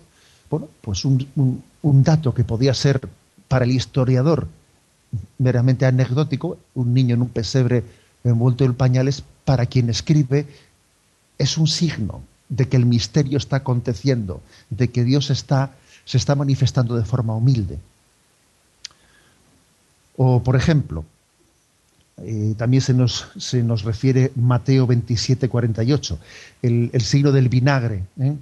bueno, 0.53 0.69
pues 0.83 1.07
un, 1.07 1.65
dato 1.83 2.35
que 2.35 2.45
podía 2.45 2.75
ser 2.75 3.09
para 3.49 3.65
el 3.65 3.71
historiador 3.71 4.49
meramente 5.39 5.87
anecdótico, 5.87 6.59
un 6.75 6.93
niño 6.93 7.15
en 7.15 7.23
un 7.23 7.31
pesebre 7.31 7.85
envuelto 8.23 8.63
en 8.67 8.75
pañales, 8.75 9.25
para 9.47 9.65
quien 9.65 9.89
escribe 9.89 10.47
es 11.39 11.57
un 11.57 11.67
signo 11.67 12.21
de 12.51 12.69
que 12.69 12.77
el 12.77 12.85
misterio 12.85 13.39
está 13.39 13.57
aconteciendo, 13.57 14.43
de 14.69 14.91
que 14.91 15.05
Dios 15.05 15.29
se 15.29 15.33
está 15.33 16.35
manifestando 16.35 16.97
de 16.97 17.07
forma 17.07 17.35
humilde. 17.35 17.79
O, 20.17 20.43
por 20.43 20.57
ejemplo, 20.57 21.05
eh, 22.19 22.55
también 22.57 22.83
se 22.83 22.95
nos, 22.95 23.29
se 23.39 23.63
nos, 23.63 23.83
refiere 23.83 24.33
Mateo 24.37 24.87
27, 24.87 25.49
48, 25.49 26.19
el, 26.63 26.91
el 26.93 27.01
signo 27.01 27.33
del 27.33 27.49
vinagre. 27.49 28.05
¿eh? 28.21 28.35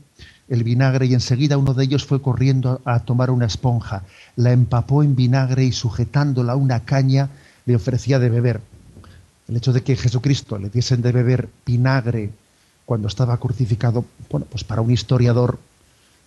el 0.51 0.65
vinagre 0.65 1.07
y 1.07 1.15
enseguida 1.15 1.57
uno 1.57 1.75
de 1.75 1.85
ellos 1.85 2.05
fue 2.05 2.21
corriendo 2.21 2.81
a 2.85 2.99
tomar 3.01 3.31
una 3.31 3.47
esponja, 3.47 4.03
la 4.35 4.51
empapó 4.53 5.03
en 5.03 5.15
vinagre 5.15 5.65
y 5.65 5.73
sujetándola 5.73 6.53
a 6.53 6.57
una 6.57 6.85
caña 6.85 7.31
le 7.67 7.77
ofrecía 7.77 8.19
de 8.19 8.29
beber. 8.29 8.61
El 9.49 9.57
hecho 9.57 9.73
de 9.73 9.83
que 9.83 9.97
Jesucristo 9.97 10.59
le 10.59 10.69
diesen 10.69 11.03
de 11.03 11.13
beber 11.13 11.49
vinagre 11.65 12.31
cuando 12.85 13.07
estaba 13.07 13.39
crucificado, 13.39 14.05
bueno, 14.29 14.47
pues 14.51 14.65
para 14.65 14.83
un 14.83 14.91
historiador, 14.91 15.61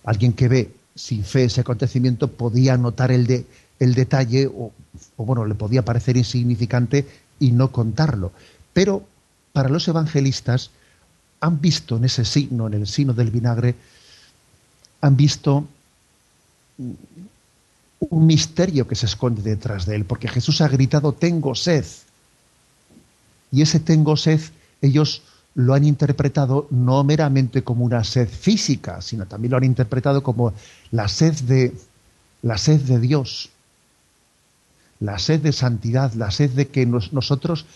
alguien 0.04 0.32
que 0.32 0.48
ve 0.48 0.72
sin 0.94 1.22
fe 1.22 1.44
ese 1.44 1.60
acontecimiento, 1.60 2.28
podía 2.28 2.78
notar 2.78 3.12
el, 3.12 3.26
de, 3.26 3.44
el 3.78 3.94
detalle 3.94 4.46
o, 4.46 4.72
o 5.16 5.24
bueno, 5.24 5.44
le 5.44 5.54
podía 5.54 5.84
parecer 5.84 6.16
insignificante 6.16 7.06
y 7.38 7.52
no 7.52 7.70
contarlo. 7.70 8.32
Pero 8.72 9.04
para 9.52 9.68
los 9.68 9.86
evangelistas 9.88 10.70
han 11.40 11.60
visto 11.60 11.96
en 11.96 12.04
ese 12.04 12.24
signo, 12.24 12.66
en 12.66 12.74
el 12.74 12.86
signo 12.86 13.12
del 13.12 13.30
vinagre, 13.30 13.74
han 15.00 15.16
visto 15.16 15.66
un 16.78 18.26
misterio 18.26 18.86
que 18.88 18.94
se 18.94 19.06
esconde 19.06 19.42
detrás 19.42 19.86
de 19.86 19.96
él, 19.96 20.04
porque 20.04 20.28
Jesús 20.28 20.60
ha 20.60 20.68
gritado, 20.68 21.12
tengo 21.12 21.54
sed. 21.54 21.84
Y 23.52 23.62
ese 23.62 23.80
tengo 23.80 24.16
sed, 24.16 24.40
ellos 24.80 25.22
lo 25.54 25.74
han 25.74 25.84
interpretado 25.84 26.66
no 26.70 27.04
meramente 27.04 27.62
como 27.62 27.84
una 27.84 28.02
sed 28.02 28.28
física, 28.28 29.00
sino 29.00 29.26
también 29.26 29.52
lo 29.52 29.56
han 29.58 29.64
interpretado 29.64 30.22
como 30.22 30.52
la 30.90 31.06
sed 31.08 31.34
de, 31.42 31.74
la 32.42 32.58
sed 32.58 32.80
de 32.80 32.98
Dios, 32.98 33.50
la 35.00 35.18
sed 35.18 35.40
de 35.40 35.52
santidad, 35.52 36.12
la 36.14 36.30
sed 36.30 36.50
de 36.50 36.68
que 36.68 36.86
nosotros 36.86 37.66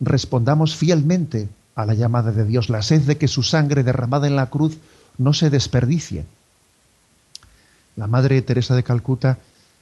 respondamos 0.00 0.76
fielmente 0.76 1.48
a 1.74 1.86
la 1.86 1.94
llamada 1.94 2.32
de 2.32 2.44
Dios, 2.44 2.68
la 2.68 2.82
sed 2.82 3.02
de 3.02 3.16
que 3.16 3.28
su 3.28 3.42
sangre 3.42 3.82
derramada 3.82 4.26
en 4.26 4.36
la 4.36 4.50
cruz 4.50 4.78
no 5.18 5.32
se 5.32 5.50
desperdicie. 5.50 6.24
La 7.96 8.06
Madre 8.06 8.42
Teresa 8.42 8.74
de 8.74 8.82
Calcuta 8.82 9.38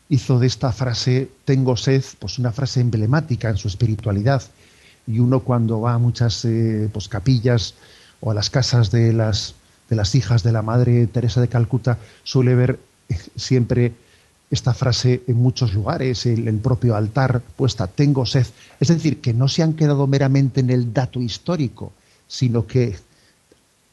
hizo 0.09 0.39
de 0.39 0.47
esta 0.47 0.73
frase 0.73 1.31
tengo 1.45 1.77
sed, 1.77 2.05
pues 2.19 2.39
una 2.39 2.53
frase 2.53 2.81
emblemática 2.81 3.49
en 3.49 3.57
su 3.57 3.69
espiritualidad. 3.69 4.43
Y 5.07 5.19
uno 5.19 5.41
cuando 5.41 5.81
va 5.81 5.95
a 5.95 5.99
muchas 5.99 6.45
eh, 6.45 6.89
pues, 6.93 7.09
capillas 7.09 7.75
o 8.21 8.31
a 8.31 8.35
las 8.35 8.51
casas 8.51 8.91
de 8.91 9.13
las, 9.13 9.55
de 9.89 9.97
las 9.97 10.15
hijas 10.15 10.43
de 10.43 10.53
la 10.53 10.63
Madre 10.63 11.07
Teresa 11.07 11.41
de 11.41 11.49
Calcuta 11.49 11.99
suele 12.23 12.55
ver 12.55 12.79
eh, 13.09 13.19
siempre 13.37 13.95
esta 14.53 14.75
frase 14.75 15.23
en 15.27 15.37
muchos 15.37 15.73
lugares, 15.73 16.27
el, 16.27 16.47
el 16.47 16.59
propio 16.59 16.95
altar 16.95 17.41
puesta, 17.57 17.87
tengo 17.87 18.27
sed. 18.27 18.47
Es 18.79 18.89
decir, 18.89 19.21
que 19.21 19.33
no 19.33 19.49
se 19.49 19.63
han 19.63 19.73
quedado 19.73 20.07
meramente 20.07 20.61
en 20.61 20.69
el 20.69 20.93
dato 20.93 21.21
histórico, 21.23 21.93
sino 22.29 22.67
que 22.67 22.95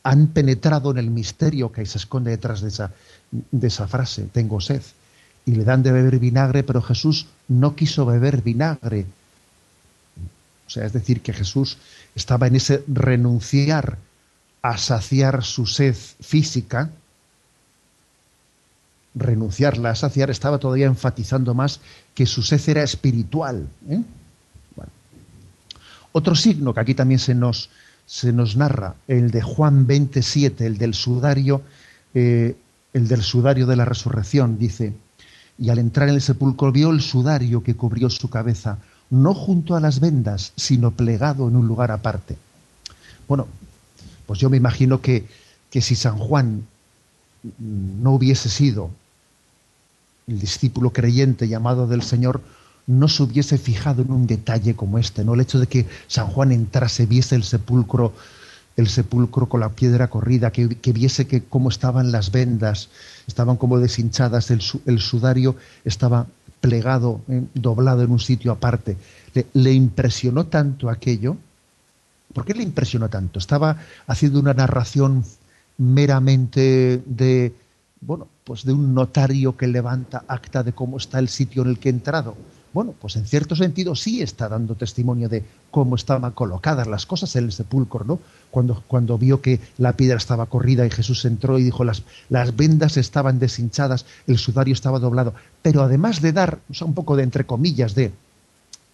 han 0.04 0.28
penetrado 0.28 0.92
en 0.92 0.98
el 0.98 1.10
misterio 1.10 1.72
que 1.72 1.86
se 1.86 1.98
esconde 1.98 2.32
detrás 2.32 2.62
de 2.62 2.68
esa, 2.68 2.92
de 3.32 3.68
esa 3.68 3.88
frase, 3.88 4.28
tengo 4.32 4.60
sed. 4.60 4.82
Y 5.46 5.52
le 5.52 5.64
dan 5.64 5.82
de 5.82 5.94
beber 5.94 6.20
vinagre, 6.20 6.64
pero 6.64 6.82
Jesús 6.82 7.28
no 7.48 7.76
quiso 7.76 8.06
beber 8.06 8.42
vinagre. 8.42 9.06
O 10.68 10.70
sea, 10.70 10.86
es 10.86 10.94
decir, 10.94 11.22
que 11.22 11.34
Jesús 11.34 11.78
estaba 12.16 12.48
en 12.48 12.58
ese 12.58 12.84
renunciar 12.88 13.98
a 14.62 14.78
saciar 14.78 15.44
su 15.44 15.66
sed 15.66 15.96
física, 15.96 16.92
renunciarla 19.20 19.92
a 19.92 19.96
saciar, 19.96 20.30
estaba 20.30 20.58
todavía 20.58 20.88
enfatizando 20.88 21.54
más 21.54 21.80
que 22.14 22.26
su 22.26 22.42
sed 22.42 22.62
era 22.68 22.84
espiritual. 22.84 23.68
¿eh? 23.90 24.02
Otro 26.12 26.36
signo 26.36 26.74
que 26.74 26.80
aquí 26.80 26.96
también 26.96 27.20
se 27.20 27.36
nos, 27.36 27.70
se 28.06 28.34
nos 28.34 28.56
narra, 28.56 28.96
el 29.08 29.32
de 29.32 29.42
Juan 29.42 29.86
27, 29.86 30.66
el 30.66 30.78
del 30.78 30.94
sudario, 30.94 31.62
eh, 32.14 32.56
el 32.94 33.08
del 33.08 33.22
sudario 33.22 33.68
de 33.68 33.76
la 33.76 33.86
resurrección, 33.86 34.58
dice, 34.58 34.94
y 35.60 35.70
al 35.70 35.78
entrar 35.78 36.10
en 36.10 36.16
el 36.16 36.22
sepulcro 36.22 36.72
vio 36.72 36.90
el 36.90 37.02
sudario 37.02 37.62
que 37.62 37.76
cubrió 37.76 38.10
su 38.10 38.30
cabeza, 38.30 38.80
no 39.10 39.34
junto 39.34 39.76
a 39.76 39.80
las 39.80 40.00
vendas, 40.00 40.54
sino 40.56 40.92
plegado 40.92 41.48
en 41.48 41.56
un 41.56 41.68
lugar 41.68 41.92
aparte. 41.92 42.38
Bueno, 43.28 43.48
pues 44.26 44.40
yo 44.40 44.50
me 44.50 44.58
imagino 44.58 45.02
que, 45.02 45.28
que 45.70 45.82
si 45.82 45.96
San 45.96 46.18
Juan 46.18 46.66
no 47.60 48.12
hubiese 48.12 48.50
sido 48.50 48.92
el 50.30 50.40
discípulo 50.40 50.92
creyente 50.92 51.48
llamado 51.48 51.88
del 51.88 52.02
Señor, 52.02 52.42
no 52.88 53.08
se 53.08 53.24
hubiese 53.24 53.58
fijado 53.58 54.02
en 54.02 54.12
un 54.12 54.28
detalle 54.28 54.76
como 54.76 54.98
este, 54.98 55.24
¿no? 55.24 55.34
El 55.34 55.42
hecho 55.42 55.60
de 55.60 55.68
que 55.68 55.86
San 56.08 56.28
Juan 56.28 56.52
entrase, 56.52 57.06
viese 57.06 57.36
el 57.36 57.44
sepulcro 57.44 58.14
el 58.80 58.88
sepulcro 58.88 59.48
con 59.50 59.60
la 59.60 59.70
piedra 59.70 60.10
corrida, 60.10 60.52
que, 60.52 60.94
viese 60.94 61.28
que 61.28 61.44
cómo 61.44 61.68
estaban 61.68 62.14
las 62.14 62.32
vendas, 62.32 62.90
estaban 63.28 63.58
como 63.58 63.78
deshinchadas, 63.78 64.52
el, 64.52 64.62
sudario 65.02 65.58
estaba 65.84 66.28
plegado, 66.62 67.20
eh, 67.28 67.44
doblado 67.54 68.04
en 68.04 68.12
un 68.12 68.20
sitio 68.20 68.54
aparte. 68.54 68.96
Le, 69.54 69.74
impresionó 69.74 70.46
tanto 70.46 70.90
aquello. 70.90 71.36
¿Por 72.34 72.46
qué 72.46 72.54
le 72.54 72.64
impresionó 72.64 73.10
tanto? 73.10 73.38
Estaba 73.38 73.78
haciendo 74.08 74.40
una 74.40 74.54
narración 74.54 75.26
meramente 75.78 77.02
de, 77.06 77.54
bueno, 78.02 78.28
pues 78.44 78.64
de 78.64 78.74
un 78.74 78.94
notario 78.94 79.58
que 79.58 79.68
levanta 79.68 80.24
acta 80.28 80.64
de 80.64 80.74
cómo 80.74 80.98
está 80.98 81.20
el 81.20 81.30
sitio 81.30 81.64
en 81.64 81.70
el 81.70 81.80
que 81.80 81.90
ha 81.90 81.92
entrado. 81.92 82.36
Bueno, 82.72 82.94
pues 83.00 83.16
en 83.16 83.26
cierto 83.26 83.56
sentido 83.56 83.96
sí 83.96 84.22
está 84.22 84.48
dando 84.48 84.76
testimonio 84.76 85.28
de 85.28 85.44
cómo 85.72 85.96
estaban 85.96 86.32
colocadas 86.34 86.88
las 86.88 87.08
cosas 87.08 87.36
en 87.36 87.46
el 87.46 87.52
sepulcro, 87.52 88.06
¿no? 88.06 88.20
Cuando, 88.52 88.84
cuando 88.88 89.18
vio 89.18 89.42
que 89.42 89.60
la 89.80 89.94
piedra 89.94 90.18
estaba 90.18 90.46
corrida 90.46 90.86
y 90.86 90.92
Jesús 90.92 91.26
entró 91.26 91.58
y 91.58 91.64
dijo 91.64 91.84
las, 91.84 92.04
las 92.30 92.56
vendas 92.56 92.98
estaban 92.98 93.40
deshinchadas, 93.40 94.06
el 94.28 94.38
sudario 94.38 94.74
estaba 94.74 95.00
doblado. 95.00 95.34
Pero 95.64 95.82
además 95.82 96.22
de 96.22 96.32
dar, 96.32 96.60
o 96.70 96.74
sea, 96.74 96.86
un 96.86 96.94
poco 96.94 97.16
de 97.16 97.24
entre 97.24 97.46
comillas, 97.46 97.96
de, 97.96 98.12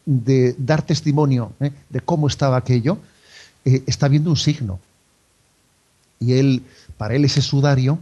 de 0.05 0.55
dar 0.57 0.81
testimonio 0.81 1.51
¿eh? 1.59 1.71
de 1.89 1.99
cómo 1.99 2.27
estaba 2.27 2.55
aquello, 2.55 2.97
eh, 3.65 3.83
está 3.87 4.07
viendo 4.07 4.29
un 4.29 4.37
signo. 4.37 4.79
Y 6.19 6.33
él, 6.33 6.63
para 6.97 7.15
él 7.15 7.25
ese 7.25 7.41
sudario, 7.41 7.99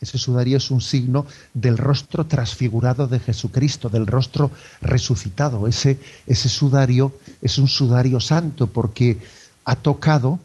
ese 0.00 0.16
sudario 0.16 0.56
es 0.56 0.70
un 0.70 0.80
signo 0.80 1.26
del 1.52 1.76
rostro 1.76 2.24
transfigurado 2.24 3.06
de 3.06 3.20
Jesucristo, 3.20 3.90
del 3.90 4.06
rostro 4.06 4.50
resucitado. 4.80 5.68
Ese, 5.68 5.98
ese 6.26 6.48
sudario 6.48 7.12
es 7.42 7.58
un 7.58 7.68
sudario 7.68 8.18
santo 8.18 8.66
porque 8.66 9.18
ha 9.64 9.76
tocado 9.76 10.40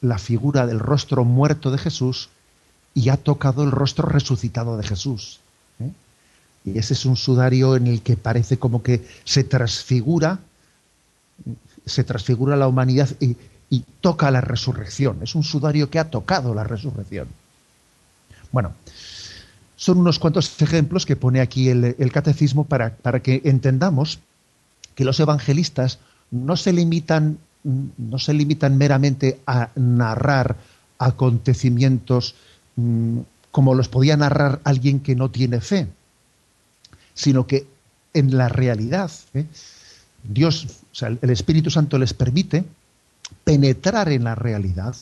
la 0.00 0.18
figura 0.18 0.66
del 0.66 0.80
rostro 0.80 1.24
muerto 1.24 1.70
de 1.70 1.78
Jesús 1.78 2.28
y 2.92 3.08
ha 3.08 3.16
tocado 3.16 3.62
el 3.62 3.70
rostro 3.70 4.08
resucitado 4.08 4.76
de 4.76 4.82
Jesús. 4.82 5.38
¿eh? 5.78 5.92
Y 6.64 6.78
ese 6.78 6.94
es 6.94 7.06
un 7.06 7.16
sudario 7.16 7.76
en 7.76 7.86
el 7.86 8.02
que 8.02 8.16
parece 8.16 8.58
como 8.58 8.82
que 8.82 9.06
se 9.22 9.44
transfigura, 9.44 10.40
se 11.86 12.02
transfigura 12.02 12.56
la 12.56 12.66
humanidad 12.66 13.10
y, 13.20 13.36
y 13.70 13.84
toca 14.00 14.32
la 14.32 14.40
resurrección. 14.40 15.22
Es 15.22 15.36
un 15.36 15.44
sudario 15.44 15.88
que 15.88 16.00
ha 16.00 16.10
tocado 16.10 16.52
la 16.52 16.64
resurrección. 16.64 17.28
Bueno, 18.52 18.74
son 19.76 19.98
unos 19.98 20.18
cuantos 20.18 20.60
ejemplos 20.62 21.06
que 21.06 21.16
pone 21.16 21.40
aquí 21.40 21.68
el, 21.68 22.12
catecismo 22.12 22.64
para, 22.64 22.94
que 23.22 23.42
entendamos 23.44 24.20
que 24.94 25.04
los 25.04 25.18
evangelistas 25.18 25.98
no 26.30 26.56
se 26.56 26.72
limitan, 26.72 27.38
no 27.64 28.18
se 28.18 28.34
limitan 28.34 28.78
meramente 28.78 29.40
a 29.46 29.70
narrar 29.74 30.56
acontecimientos 30.98 32.36
mm, 32.76 33.20
como 33.50 33.74
los 33.74 33.88
podía 33.88 34.16
narrar 34.16 34.60
alguien 34.64 35.00
que 35.00 35.16
no 35.16 35.30
tiene 35.30 35.60
fe, 35.60 35.88
sino 37.14 37.46
que 37.46 37.66
en 38.14 38.36
la 38.36 38.48
realidad, 38.48 39.10
¿eh? 39.34 39.46
Dios, 40.22 40.66
o 40.92 40.94
sea, 40.94 41.08
el 41.08 41.30
Espíritu 41.30 41.70
Santo 41.70 41.98
les 41.98 42.14
permite 42.14 42.64
penetrar 43.42 44.10
en 44.10 44.24
la 44.24 44.36
realidad 44.36 44.94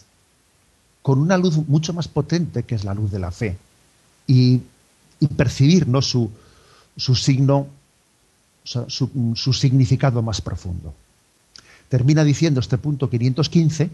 con 1.02 1.19
una 1.19 1.37
luz 1.38 1.57
mucho 1.69 1.92
más 1.92 2.09
potente 2.09 2.62
que 2.62 2.75
es 2.75 2.85
la 2.85 2.95
luz 2.95 3.11
de 3.11 3.19
la 3.19 3.30
fe 3.30 3.57
y, 4.26 4.61
percibir 5.37 5.87
¿no? 5.87 6.00
su, 6.00 6.30
su 6.97 7.14
signo, 7.14 7.66
su, 8.65 9.32
su 9.34 9.52
significado 9.52 10.23
más 10.23 10.41
profundo. 10.41 10.95
Termina 11.91 12.25
diciendo 12.25 12.60
este 12.60 12.78
punto 12.78 13.10
515 13.10 13.91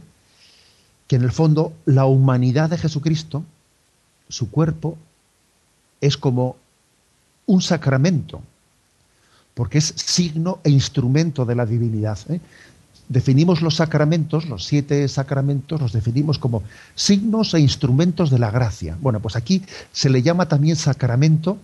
que 1.09 1.17
en 1.17 1.23
el 1.23 1.33
fondo 1.33 1.73
la 1.85 2.07
humanidad 2.07 2.71
de 2.71 2.79
Jesucristo, 2.79 3.45
su 4.29 4.51
cuerpo, 4.51 4.99
es 6.01 6.17
como 6.17 6.57
un 7.47 7.63
sacramento, 7.63 8.43
porque 9.55 9.79
es 9.79 9.95
signo 9.97 10.61
e 10.65 10.71
instrumento 10.71 11.45
de 11.45 11.55
la 11.55 11.65
divinidad. 11.65 12.19
¿eh? 12.29 12.41
Definimos 13.09 13.63
los 13.63 13.77
sacramentos, 13.77 14.47
los 14.47 14.65
siete 14.65 15.07
sacramentos, 15.09 15.81
los 15.81 15.93
definimos 15.93 16.39
como 16.39 16.63
signos 16.95 17.55
e 17.55 17.61
instrumentos 17.61 18.31
de 18.31 18.39
la 18.39 18.51
gracia. 18.51 18.97
Bueno, 19.01 19.21
pues 19.21 19.37
aquí 19.37 19.63
se 19.93 20.11
le 20.11 20.23
llama 20.23 20.49
también 20.49 20.77
sacramento, 20.77 21.59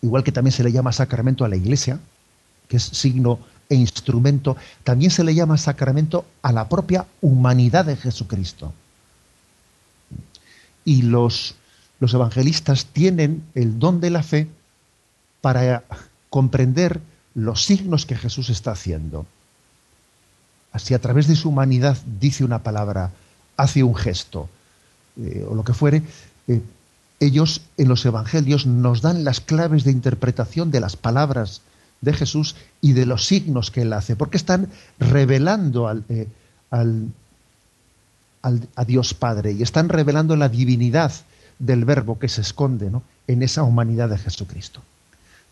igual 0.00 0.24
que 0.24 0.32
también 0.32 0.52
se 0.52 0.64
le 0.64 0.72
llama 0.72 0.92
sacramento 0.92 1.44
a 1.44 1.48
la 1.48 1.56
iglesia, 1.56 2.00
que 2.68 2.76
es 2.78 2.82
signo 2.84 3.38
e 3.68 3.74
instrumento, 3.74 4.56
también 4.84 5.10
se 5.10 5.24
le 5.24 5.34
llama 5.34 5.56
sacramento 5.56 6.24
a 6.42 6.52
la 6.52 6.68
propia 6.68 7.06
humanidad 7.20 7.84
de 7.86 7.96
Jesucristo. 7.96 8.72
Y 10.84 11.02
los, 11.02 11.54
evangelistas 12.00 12.86
tienen 12.86 13.44
el 13.54 13.78
don 13.78 14.00
de 14.00 14.10
la 14.10 14.24
fe 14.24 14.48
para 15.40 15.84
comprender 16.28 17.00
los 17.34 17.64
signos 17.64 18.04
que 18.04 18.16
Jesús 18.16 18.50
está 18.50 18.72
haciendo 18.72 19.26
si 20.78 20.94
a 20.94 21.00
través 21.00 21.26
de 21.26 21.36
su 21.36 21.50
humanidad 21.50 21.98
dice 22.20 22.44
una 22.44 22.62
palabra, 22.62 23.10
hace 23.56 23.82
un 23.82 23.94
gesto 23.94 24.48
eh, 25.20 25.46
o 25.48 25.54
lo 25.54 25.64
que 25.64 25.74
fuere, 25.74 26.02
eh, 26.48 26.62
ellos 27.20 27.62
en 27.76 27.88
los 27.88 28.04
evangelios 28.04 28.66
nos 28.66 29.02
dan 29.02 29.24
las 29.24 29.40
claves 29.40 29.84
de 29.84 29.92
interpretación 29.92 30.70
de 30.70 30.80
las 30.80 30.96
palabras 30.96 31.60
de 32.00 32.12
Jesús 32.12 32.56
y 32.80 32.94
de 32.94 33.06
los 33.06 33.26
signos 33.26 33.70
que 33.70 33.82
él 33.82 33.92
hace, 33.92 34.16
porque 34.16 34.36
están 34.36 34.68
revelando 34.98 35.86
al, 35.86 36.04
eh, 36.08 36.26
a 36.70 36.84
Dios 38.84 39.14
Padre 39.14 39.52
y 39.52 39.62
están 39.62 39.88
revelando 39.88 40.36
la 40.36 40.48
divinidad 40.48 41.12
del 41.58 41.84
verbo 41.84 42.18
que 42.18 42.28
se 42.28 42.40
esconde 42.40 42.90
en 43.28 43.42
esa 43.42 43.62
humanidad 43.62 44.08
de 44.08 44.18
Jesucristo. 44.18 44.80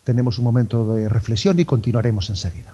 Tenemos 0.03 0.39
un 0.39 0.43
momento 0.43 0.95
de 0.95 1.07
reflexión 1.07 1.59
y 1.59 1.65
continuaremos 1.65 2.29
enseguida. 2.29 2.73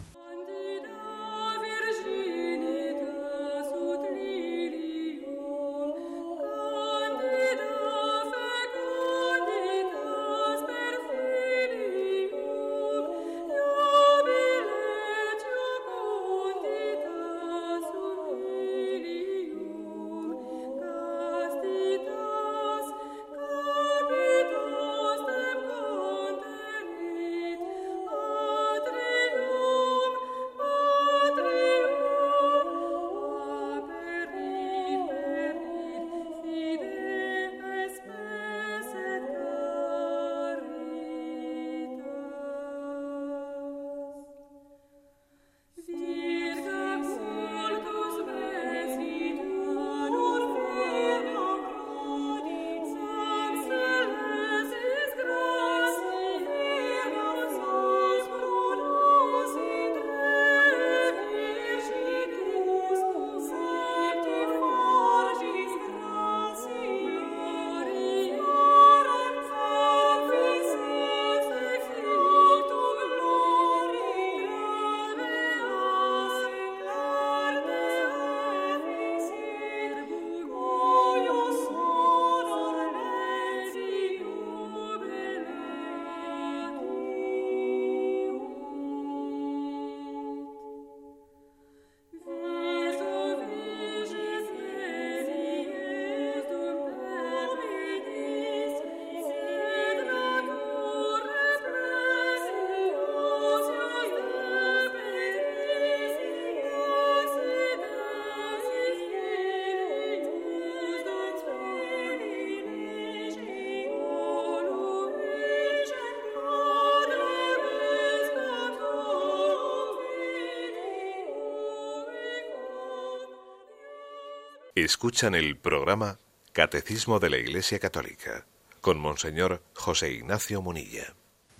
Escuchan 124.83 125.33
el 125.33 125.57
programa 125.57 126.19
Catecismo 126.53 127.19
de 127.19 127.31
la 127.31 127.37
Iglesia 127.37 127.79
Católica 127.79 128.45
con 128.79 128.99
Monseñor 128.99 129.63
José 129.73 130.13
Ignacio 130.13 130.61
Munilla. 130.61 131.15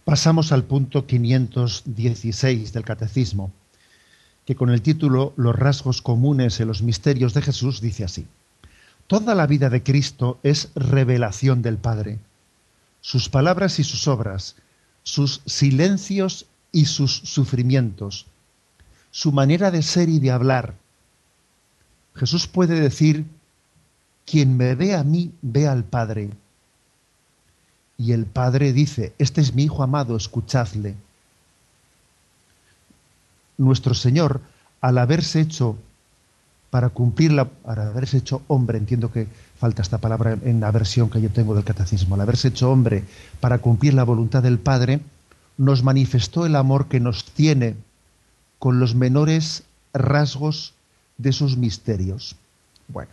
Pasamos 0.05 0.51
al 0.51 0.65
punto 0.65 1.07
516 1.07 2.73
del 2.73 2.83
Catecismo, 2.83 3.51
que 4.45 4.55
con 4.55 4.69
el 4.69 4.83
título 4.83 5.33
Los 5.35 5.55
rasgos 5.55 6.03
comunes 6.03 6.59
en 6.59 6.67
los 6.67 6.83
misterios 6.83 7.33
de 7.33 7.41
Jesús 7.41 7.81
dice 7.81 8.03
así. 8.03 8.27
Toda 9.07 9.33
la 9.33 9.47
vida 9.47 9.71
de 9.71 9.81
Cristo 9.81 10.37
es 10.43 10.69
revelación 10.75 11.63
del 11.63 11.79
Padre. 11.79 12.19
Sus 13.01 13.29
palabras 13.29 13.79
y 13.79 13.83
sus 13.83 14.07
obras, 14.07 14.57
sus 15.01 15.41
silencios 15.47 16.45
y 16.71 16.85
sus 16.85 17.13
sufrimientos, 17.13 18.27
su 19.09 19.31
manera 19.31 19.71
de 19.71 19.81
ser 19.81 20.07
y 20.07 20.19
de 20.19 20.29
hablar, 20.29 20.75
Jesús 22.17 22.47
puede 22.47 22.79
decir, 22.79 23.25
quien 24.25 24.57
me 24.57 24.75
ve 24.75 24.95
a 24.95 25.03
mí, 25.03 25.31
ve 25.41 25.67
al 25.67 25.83
Padre. 25.83 26.29
Y 27.97 28.11
el 28.11 28.25
Padre 28.25 28.73
dice, 28.73 29.13
este 29.17 29.41
es 29.41 29.53
mi 29.53 29.63
Hijo 29.63 29.83
amado, 29.83 30.17
escuchadle. 30.17 30.95
Nuestro 33.57 33.93
Señor, 33.93 34.41
al 34.81 34.97
haberse 34.97 35.41
hecho, 35.41 35.77
para 36.69 36.89
cumplir 36.89 37.31
la, 37.31 37.45
para 37.45 37.87
haberse 37.87 38.17
hecho 38.17 38.41
hombre, 38.47 38.77
entiendo 38.77 39.11
que 39.11 39.27
falta 39.57 39.81
esta 39.81 39.97
palabra 39.97 40.37
en 40.43 40.59
la 40.59 40.71
versión 40.71 41.09
que 41.09 41.21
yo 41.21 41.29
tengo 41.29 41.55
del 41.55 41.63
catecismo, 41.63 42.15
al 42.15 42.21
haberse 42.21 42.49
hecho 42.49 42.71
hombre 42.71 43.05
para 43.39 43.59
cumplir 43.59 43.93
la 43.93 44.03
voluntad 44.03 44.43
del 44.43 44.59
Padre, 44.59 44.99
nos 45.57 45.83
manifestó 45.83 46.45
el 46.45 46.55
amor 46.55 46.87
que 46.87 46.99
nos 46.99 47.25
tiene 47.25 47.75
con 48.59 48.79
los 48.79 48.95
menores 48.95 49.63
rasgos 49.93 50.73
de 51.17 51.33
sus 51.33 51.57
misterios. 51.57 52.35
Bueno, 52.87 53.11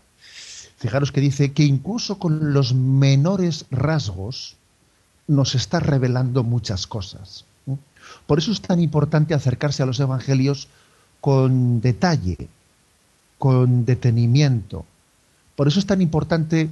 fijaros 0.76 1.12
que 1.12 1.20
dice 1.20 1.52
que 1.52 1.64
incluso 1.64 2.18
con 2.18 2.52
los 2.52 2.74
menores 2.74 3.66
rasgos 3.70 4.56
nos 5.26 5.54
está 5.54 5.80
revelando 5.80 6.44
muchas 6.44 6.86
cosas. 6.86 7.44
Por 8.26 8.38
eso 8.38 8.52
es 8.52 8.60
tan 8.60 8.80
importante 8.80 9.34
acercarse 9.34 9.82
a 9.82 9.86
los 9.86 9.98
evangelios 10.00 10.68
con 11.20 11.80
detalle, 11.80 12.48
con 13.38 13.84
detenimiento. 13.84 14.84
Por 15.56 15.68
eso 15.68 15.78
es 15.78 15.86
tan 15.86 16.02
importante 16.02 16.68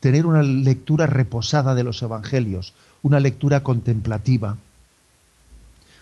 tener 0.00 0.26
una 0.26 0.42
lectura 0.42 1.06
reposada 1.06 1.74
de 1.74 1.84
los 1.84 2.02
evangelios, 2.02 2.74
una 3.02 3.20
lectura 3.20 3.62
contemplativa. 3.62 4.56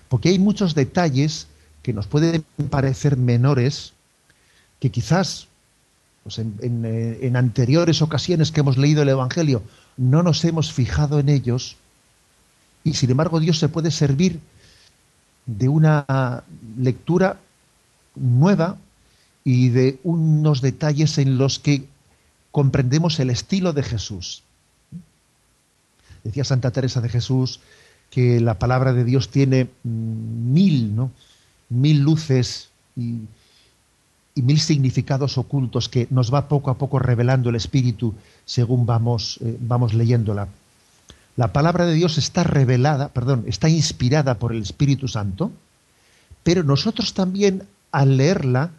Porque 0.08 0.30
hay 0.30 0.38
muchos 0.38 0.74
detalles 0.74 1.46
que 1.82 1.92
nos 1.92 2.06
pueden 2.06 2.44
parecer 2.70 3.16
menores, 3.16 3.92
que 4.82 4.90
quizás 4.90 5.46
pues 6.24 6.40
eh, 6.40 7.18
en, 7.22 7.36
anteriores 7.36 8.02
ocasiones 8.02 8.50
que 8.50 8.60
hemos 8.60 8.76
leído 8.76 9.02
el 9.02 9.10
Evangelio 9.10 9.62
no 9.96 10.24
nos 10.24 10.44
hemos 10.44 10.72
fijado 10.72 11.20
en 11.20 11.28
ellos 11.28 11.76
y 12.82 12.94
sin 12.94 13.12
embargo 13.12 13.38
Dios 13.38 13.60
se 13.60 13.68
puede 13.68 13.92
servir 13.92 14.40
de 15.46 15.68
una 15.68 16.42
lectura 16.76 17.38
nueva 18.16 18.76
y 19.44 19.68
de 19.68 20.00
unos 20.02 20.62
detalles 20.62 21.16
en 21.18 21.38
los 21.38 21.60
que 21.60 21.86
comprendemos 22.50 23.20
el 23.20 23.30
estilo 23.30 23.72
de 23.72 23.84
Jesús. 23.84 24.42
Decía 26.24 26.42
Santa 26.42 26.72
Teresa 26.72 27.00
de 27.00 27.08
Jesús 27.08 27.60
que 28.10 28.40
la 28.40 28.58
palabra 28.58 28.92
de 28.92 29.04
Dios 29.04 29.28
tiene 29.28 29.68
mm, 29.84 30.52
mil, 30.52 30.96
¿no? 30.96 31.12
mil 31.68 32.00
luces 32.00 32.70
y, 32.96 33.20
y 34.34 34.42
mil 34.42 34.60
significados 34.60 35.36
ocultos 35.36 35.88
que 35.88 36.06
nos 36.10 36.32
va 36.32 36.48
poco 36.48 36.70
a 36.70 36.78
poco 36.78 36.98
revelando 36.98 37.50
el 37.50 37.56
Espíritu 37.56 38.14
según 38.44 38.86
vamos, 38.86 39.38
eh, 39.42 39.56
vamos 39.60 39.94
leyéndola. 39.94 40.48
La 41.36 41.52
palabra 41.52 41.86
de 41.86 41.94
Dios 41.94 42.18
está 42.18 42.44
revelada, 42.44 43.08
perdón, 43.08 43.44
está 43.46 43.68
inspirada 43.68 44.38
por 44.38 44.52
el 44.52 44.62
Espíritu 44.62 45.08
Santo, 45.08 45.50
pero 46.42 46.62
nosotros 46.62 47.14
también 47.14 47.64
al 47.90 48.16
leerla 48.16 48.70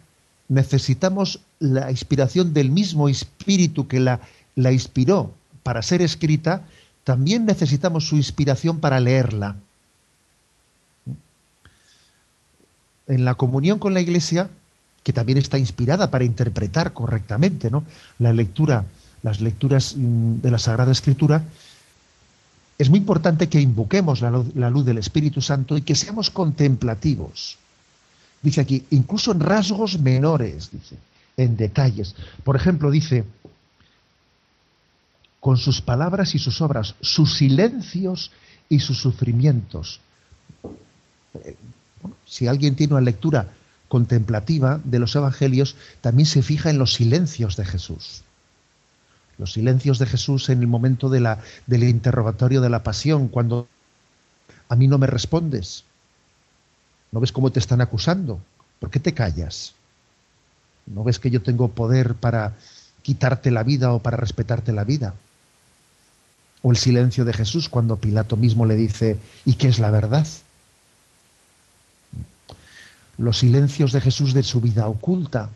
necesitamos 0.48 1.40
la 1.58 1.90
inspiración 1.90 2.52
del 2.52 2.70
mismo 2.70 3.08
Espíritu 3.08 3.88
que 3.88 4.00
la, 4.00 4.20
la 4.54 4.72
inspiró 4.72 5.32
para 5.62 5.82
ser 5.82 6.02
escrita, 6.02 6.62
también 7.04 7.46
necesitamos 7.46 8.06
su 8.06 8.16
inspiración 8.16 8.80
para 8.80 9.00
leerla. 9.00 9.56
En 13.06 13.24
la 13.24 13.34
comunión 13.34 13.78
con 13.78 13.94
la 13.94 14.00
Iglesia 14.00 14.50
que 15.04 15.12
también 15.12 15.38
está 15.38 15.58
inspirada 15.58 16.10
para 16.10 16.24
interpretar 16.24 16.92
correctamente 16.92 17.70
¿no? 17.70 17.84
la 18.18 18.32
lectura, 18.32 18.86
las 19.22 19.40
lecturas 19.40 19.94
mm, 19.96 20.40
de 20.40 20.50
la 20.50 20.58
Sagrada 20.58 20.90
Escritura, 20.90 21.44
es 22.78 22.90
muy 22.90 22.98
importante 22.98 23.48
que 23.48 23.60
invoquemos 23.60 24.20
la 24.22 24.30
luz, 24.70 24.84
del 24.84 24.98
Espíritu 24.98 25.40
Santo 25.40 25.76
y 25.76 25.82
que 25.82 25.94
seamos 25.94 26.30
contemplativos. 26.30 27.56
Dice 28.42 28.62
aquí, 28.62 28.84
incluso 28.90 29.30
en 29.30 29.40
rasgos 29.40 30.00
menores, 30.00 30.70
dice, 30.72 30.96
en 31.36 31.56
detalles. 31.56 32.16
Por 32.42 32.56
ejemplo, 32.56 32.90
dice, 32.90 33.24
con 35.38 35.56
sus 35.56 35.80
palabras 35.80 36.34
y 36.34 36.40
sus 36.40 36.60
obras, 36.60 36.96
sus 37.00 37.36
silencios 37.36 38.32
y 38.68 38.80
sus 38.80 38.98
sufrimientos. 38.98 40.00
Eh, 41.44 41.56
si 42.26 42.48
alguien 42.48 42.74
tiene 42.74 42.94
una 42.94 43.02
lectura 43.02 43.48
contemplativa 43.88 44.80
de 44.84 44.98
los 44.98 45.14
evangelios 45.14 45.76
también 46.00 46.26
se 46.26 46.42
fija 46.42 46.70
en 46.70 46.78
los 46.78 46.94
silencios 46.94 47.56
de 47.56 47.64
Jesús. 47.64 48.22
Los 49.38 49.52
silencios 49.52 49.98
de 49.98 50.06
Jesús 50.06 50.48
en 50.48 50.60
el 50.60 50.66
momento 50.66 51.08
del 51.08 51.82
interrogatorio 51.82 52.60
de 52.60 52.70
la 52.70 52.82
pasión, 52.82 53.28
cuando 53.28 53.68
a 54.68 54.76
mí 54.76 54.86
no 54.86 54.98
me 54.98 55.06
respondes. 55.06 55.84
¿No 57.10 57.20
ves 57.20 57.32
cómo 57.32 57.50
te 57.50 57.58
están 57.58 57.80
acusando? 57.80 58.40
¿Por 58.80 58.90
qué 58.90 59.00
te 59.00 59.12
callas? 59.12 59.74
¿No 60.86 61.04
ves 61.04 61.18
que 61.18 61.30
yo 61.30 61.42
tengo 61.42 61.68
poder 61.68 62.14
para 62.14 62.54
quitarte 63.02 63.50
la 63.50 63.62
vida 63.62 63.92
o 63.92 64.00
para 64.00 64.16
respetarte 64.16 64.72
la 64.72 64.84
vida? 64.84 65.14
O 66.62 66.70
el 66.70 66.76
silencio 66.76 67.24
de 67.24 67.32
Jesús 67.32 67.68
cuando 67.68 67.96
Pilato 67.96 68.36
mismo 68.36 68.66
le 68.66 68.76
dice, 68.76 69.18
¿y 69.44 69.54
qué 69.54 69.68
es 69.68 69.78
la 69.78 69.90
verdad? 69.90 70.26
Los 73.18 73.38
silencios 73.38 73.92
de 73.92 74.00
Jesús 74.00 74.34
de 74.34 74.42
su 74.42 74.60
vida 74.60 74.86
oculta, 74.86 75.50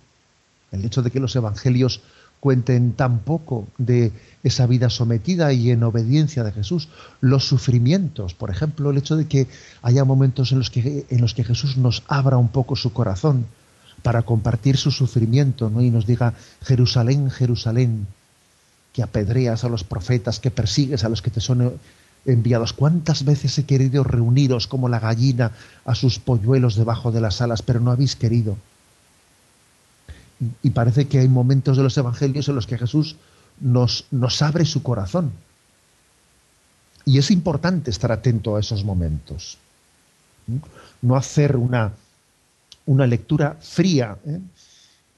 el 0.72 0.84
hecho 0.84 1.02
de 1.02 1.10
que 1.10 1.20
los 1.20 1.34
evangelios 1.36 2.00
cuenten 2.40 2.92
tan 2.92 3.18
poco 3.20 3.66
de 3.78 4.12
esa 4.44 4.66
vida 4.66 4.90
sometida 4.90 5.52
y 5.52 5.70
en 5.70 5.82
obediencia 5.82 6.44
de 6.44 6.52
Jesús, 6.52 6.88
los 7.20 7.44
sufrimientos, 7.44 8.34
por 8.34 8.50
ejemplo, 8.50 8.90
el 8.90 8.98
hecho 8.98 9.16
de 9.16 9.26
que 9.26 9.48
haya 9.82 10.04
momentos 10.04 10.52
en 10.52 10.58
los 10.58 10.70
que, 10.70 11.06
en 11.08 11.20
los 11.20 11.34
que 11.34 11.44
Jesús 11.44 11.76
nos 11.76 12.04
abra 12.06 12.36
un 12.36 12.48
poco 12.48 12.76
su 12.76 12.92
corazón 12.92 13.46
para 14.02 14.22
compartir 14.22 14.76
su 14.76 14.92
sufrimiento 14.92 15.70
¿no? 15.70 15.82
y 15.82 15.90
nos 15.90 16.06
diga, 16.06 16.34
Jerusalén, 16.62 17.30
Jerusalén, 17.30 18.06
que 18.92 19.02
apedreas 19.02 19.64
a 19.64 19.68
los 19.68 19.82
profetas, 19.82 20.38
que 20.38 20.50
persigues 20.50 21.04
a 21.04 21.08
los 21.08 21.22
que 21.22 21.30
te 21.30 21.40
son 21.40 21.78
enviados. 22.28 22.72
¿Cuántas 22.72 23.24
veces 23.24 23.58
he 23.58 23.64
querido 23.64 24.04
reuniros 24.04 24.66
como 24.66 24.88
la 24.88 25.00
gallina 25.00 25.52
a 25.84 25.94
sus 25.94 26.18
polluelos 26.18 26.76
debajo 26.76 27.10
de 27.10 27.20
las 27.20 27.40
alas, 27.40 27.62
pero 27.62 27.80
no 27.80 27.90
habéis 27.90 28.16
querido? 28.16 28.56
Y 30.62 30.70
parece 30.70 31.08
que 31.08 31.18
hay 31.18 31.28
momentos 31.28 31.76
de 31.76 31.82
los 31.82 31.96
evangelios 31.96 32.48
en 32.48 32.54
los 32.54 32.66
que 32.66 32.78
Jesús 32.78 33.16
nos, 33.60 34.06
nos 34.10 34.40
abre 34.42 34.64
su 34.64 34.82
corazón. 34.82 35.32
Y 37.04 37.18
es 37.18 37.30
importante 37.30 37.90
estar 37.90 38.12
atento 38.12 38.56
a 38.56 38.60
esos 38.60 38.84
momentos. 38.84 39.58
No 41.02 41.16
hacer 41.16 41.56
una, 41.56 41.92
una 42.86 43.06
lectura 43.06 43.56
fría 43.60 44.16
¿eh? 44.26 44.40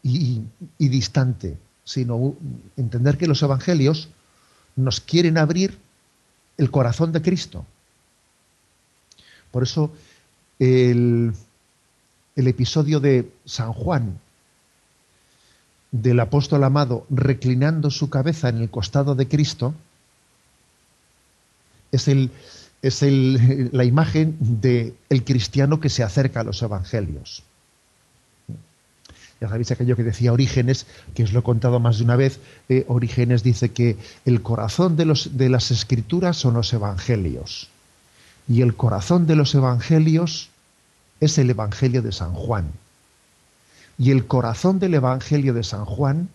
y, 0.02 0.40
y 0.78 0.88
distante, 0.88 1.58
sino 1.84 2.34
entender 2.76 3.18
que 3.18 3.26
los 3.26 3.42
evangelios 3.42 4.08
nos 4.76 5.00
quieren 5.00 5.36
abrir 5.36 5.76
el 6.60 6.70
corazón 6.70 7.10
de 7.10 7.22
Cristo. 7.22 7.64
Por 9.50 9.62
eso 9.62 9.90
el, 10.58 11.32
el 12.36 12.46
episodio 12.46 13.00
de 13.00 13.32
San 13.46 13.72
Juan, 13.72 14.20
del 15.90 16.20
apóstol 16.20 16.62
amado 16.62 17.06
reclinando 17.08 17.90
su 17.90 18.10
cabeza 18.10 18.50
en 18.50 18.58
el 18.58 18.68
costado 18.68 19.14
de 19.14 19.26
Cristo, 19.26 19.74
es, 21.92 22.08
el, 22.08 22.30
es 22.82 23.02
el, 23.02 23.70
la 23.72 23.84
imagen 23.84 24.36
del 24.38 24.94
el 25.08 25.24
cristiano 25.24 25.80
que 25.80 25.88
se 25.88 26.02
acerca 26.02 26.40
a 26.40 26.44
los 26.44 26.60
evangelios. 26.60 27.42
Ya 29.40 29.48
sabéis 29.48 29.70
aquello 29.70 29.96
que 29.96 30.02
decía 30.02 30.32
Orígenes, 30.32 30.86
que 31.14 31.24
os 31.24 31.32
lo 31.32 31.40
he 31.40 31.42
contado 31.42 31.80
más 31.80 31.98
de 31.98 32.04
una 32.04 32.16
vez. 32.16 32.40
Eh, 32.68 32.84
Orígenes 32.88 33.42
dice 33.42 33.70
que 33.70 33.96
el 34.26 34.42
corazón 34.42 34.96
de, 34.96 35.06
los, 35.06 35.36
de 35.38 35.48
las 35.48 35.70
escrituras 35.70 36.36
son 36.36 36.54
los 36.54 36.72
evangelios. 36.72 37.68
Y 38.46 38.60
el 38.60 38.74
corazón 38.76 39.26
de 39.26 39.36
los 39.36 39.54
evangelios 39.54 40.50
es 41.20 41.38
el 41.38 41.48
evangelio 41.48 42.02
de 42.02 42.12
San 42.12 42.34
Juan. 42.34 42.70
Y 43.98 44.10
el 44.10 44.26
corazón 44.26 44.78
del 44.78 44.94
evangelio 44.94 45.54
de 45.54 45.64
San 45.64 45.84
Juan 45.84 46.28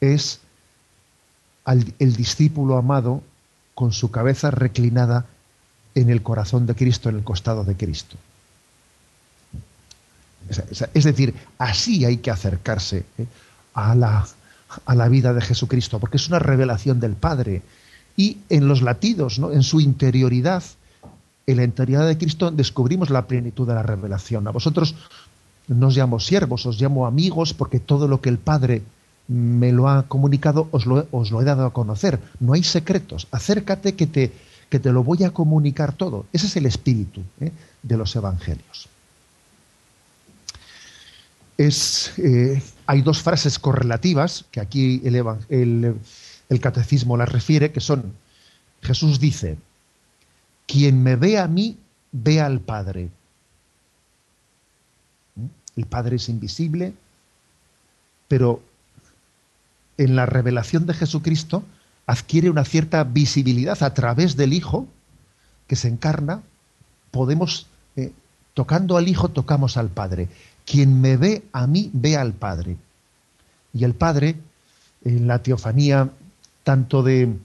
es 0.00 0.40
el 1.64 2.16
discípulo 2.16 2.76
amado 2.76 3.22
con 3.74 3.92
su 3.92 4.10
cabeza 4.10 4.50
reclinada 4.50 5.26
en 5.94 6.10
el 6.10 6.22
corazón 6.22 6.66
de 6.66 6.74
Cristo, 6.74 7.08
en 7.08 7.16
el 7.16 7.24
costado 7.24 7.64
de 7.64 7.76
Cristo. 7.76 8.16
Es 10.48 11.04
decir, 11.04 11.34
así 11.58 12.04
hay 12.04 12.18
que 12.18 12.30
acercarse 12.30 13.04
¿eh? 13.18 13.26
a, 13.74 13.94
la, 13.94 14.26
a, 14.84 14.94
la, 14.94 15.08
vida 15.08 15.32
de 15.32 15.40
Jesucristo, 15.40 15.98
porque 15.98 16.16
es 16.16 16.28
una 16.28 16.38
revelación 16.38 17.00
del 17.00 17.14
Padre. 17.14 17.62
Y 18.16 18.38
en 18.48 18.68
los 18.68 18.82
latidos, 18.82 19.38
¿no? 19.38 19.52
en 19.52 19.62
su 19.62 19.80
interioridad, 19.80 20.62
en 21.46 21.56
la 21.56 21.64
interioridad 21.64 22.08
de 22.08 22.18
Cristo, 22.18 22.50
descubrimos 22.50 23.10
la 23.10 23.26
plenitud 23.26 23.66
de 23.66 23.74
la 23.74 23.82
revelación. 23.82 24.46
A 24.46 24.52
vosotros 24.52 24.94
no 25.68 25.88
os 25.88 25.96
llamo 25.96 26.20
siervos, 26.20 26.66
os 26.66 26.80
llamo 26.80 27.06
amigos, 27.06 27.54
porque 27.54 27.80
todo 27.80 28.06
lo 28.06 28.20
que 28.20 28.28
el 28.28 28.38
Padre 28.38 28.82
me 29.28 29.72
lo 29.72 29.88
ha 29.88 30.04
comunicado, 30.04 30.68
os 30.70 30.86
lo, 30.86 31.06
os 31.10 31.30
lo 31.30 31.40
he 31.40 31.44
dado 31.44 31.64
a 31.64 31.72
conocer. 31.72 32.20
No 32.40 32.52
hay 32.52 32.62
secretos. 32.62 33.26
Acércate 33.30 33.94
que 33.94 34.06
te, 34.06 34.32
que 34.68 34.78
te 34.78 34.92
lo 34.92 35.02
voy 35.02 35.24
a 35.24 35.30
comunicar 35.30 35.92
todo. 35.92 36.26
Ese 36.32 36.46
es 36.46 36.56
el 36.56 36.66
espíritu 36.66 37.22
¿eh? 37.40 37.52
de 37.82 37.96
los 37.96 38.14
evangelios. 38.16 38.88
Es, 41.56 42.12
eh, 42.18 42.62
hay 42.86 43.02
dos 43.02 43.22
frases 43.22 43.58
correlativas 43.58 44.44
que 44.50 44.60
aquí 44.60 45.00
el, 45.04 45.96
el 46.48 46.60
catecismo 46.60 47.16
las 47.16 47.30
refiere, 47.30 47.72
que 47.72 47.80
son, 47.80 48.12
Jesús 48.82 49.20
dice, 49.20 49.56
quien 50.66 51.02
me 51.02 51.16
ve 51.16 51.38
a 51.38 51.46
mí, 51.46 51.78
ve 52.12 52.40
al 52.40 52.60
Padre. 52.60 53.10
¿Mm? 55.36 55.46
El 55.76 55.86
Padre 55.86 56.16
es 56.16 56.28
invisible, 56.28 56.92
pero 58.28 58.62
en 59.98 60.16
la 60.16 60.26
revelación 60.26 60.86
de 60.86 60.94
Jesucristo 60.94 61.62
adquiere 62.06 62.50
una 62.50 62.64
cierta 62.64 63.04
visibilidad 63.04 63.82
a 63.82 63.94
través 63.94 64.36
del 64.36 64.52
Hijo 64.52 64.86
que 65.66 65.76
se 65.76 65.88
encarna, 65.88 66.42
podemos, 67.10 67.66
eh, 67.96 68.12
tocando 68.52 68.96
al 68.96 69.08
Hijo, 69.08 69.28
tocamos 69.28 69.76
al 69.76 69.88
Padre. 69.88 70.28
Quien 70.64 71.00
me 71.00 71.16
ve 71.16 71.44
a 71.52 71.66
mí, 71.66 71.90
ve 71.92 72.16
al 72.16 72.32
Padre. 72.32 72.76
Y 73.72 73.84
el 73.84 73.94
Padre, 73.94 74.36
en 75.04 75.26
la 75.26 75.40
teofanía 75.42 76.10
tanto 76.62 77.02
de, 77.02 77.36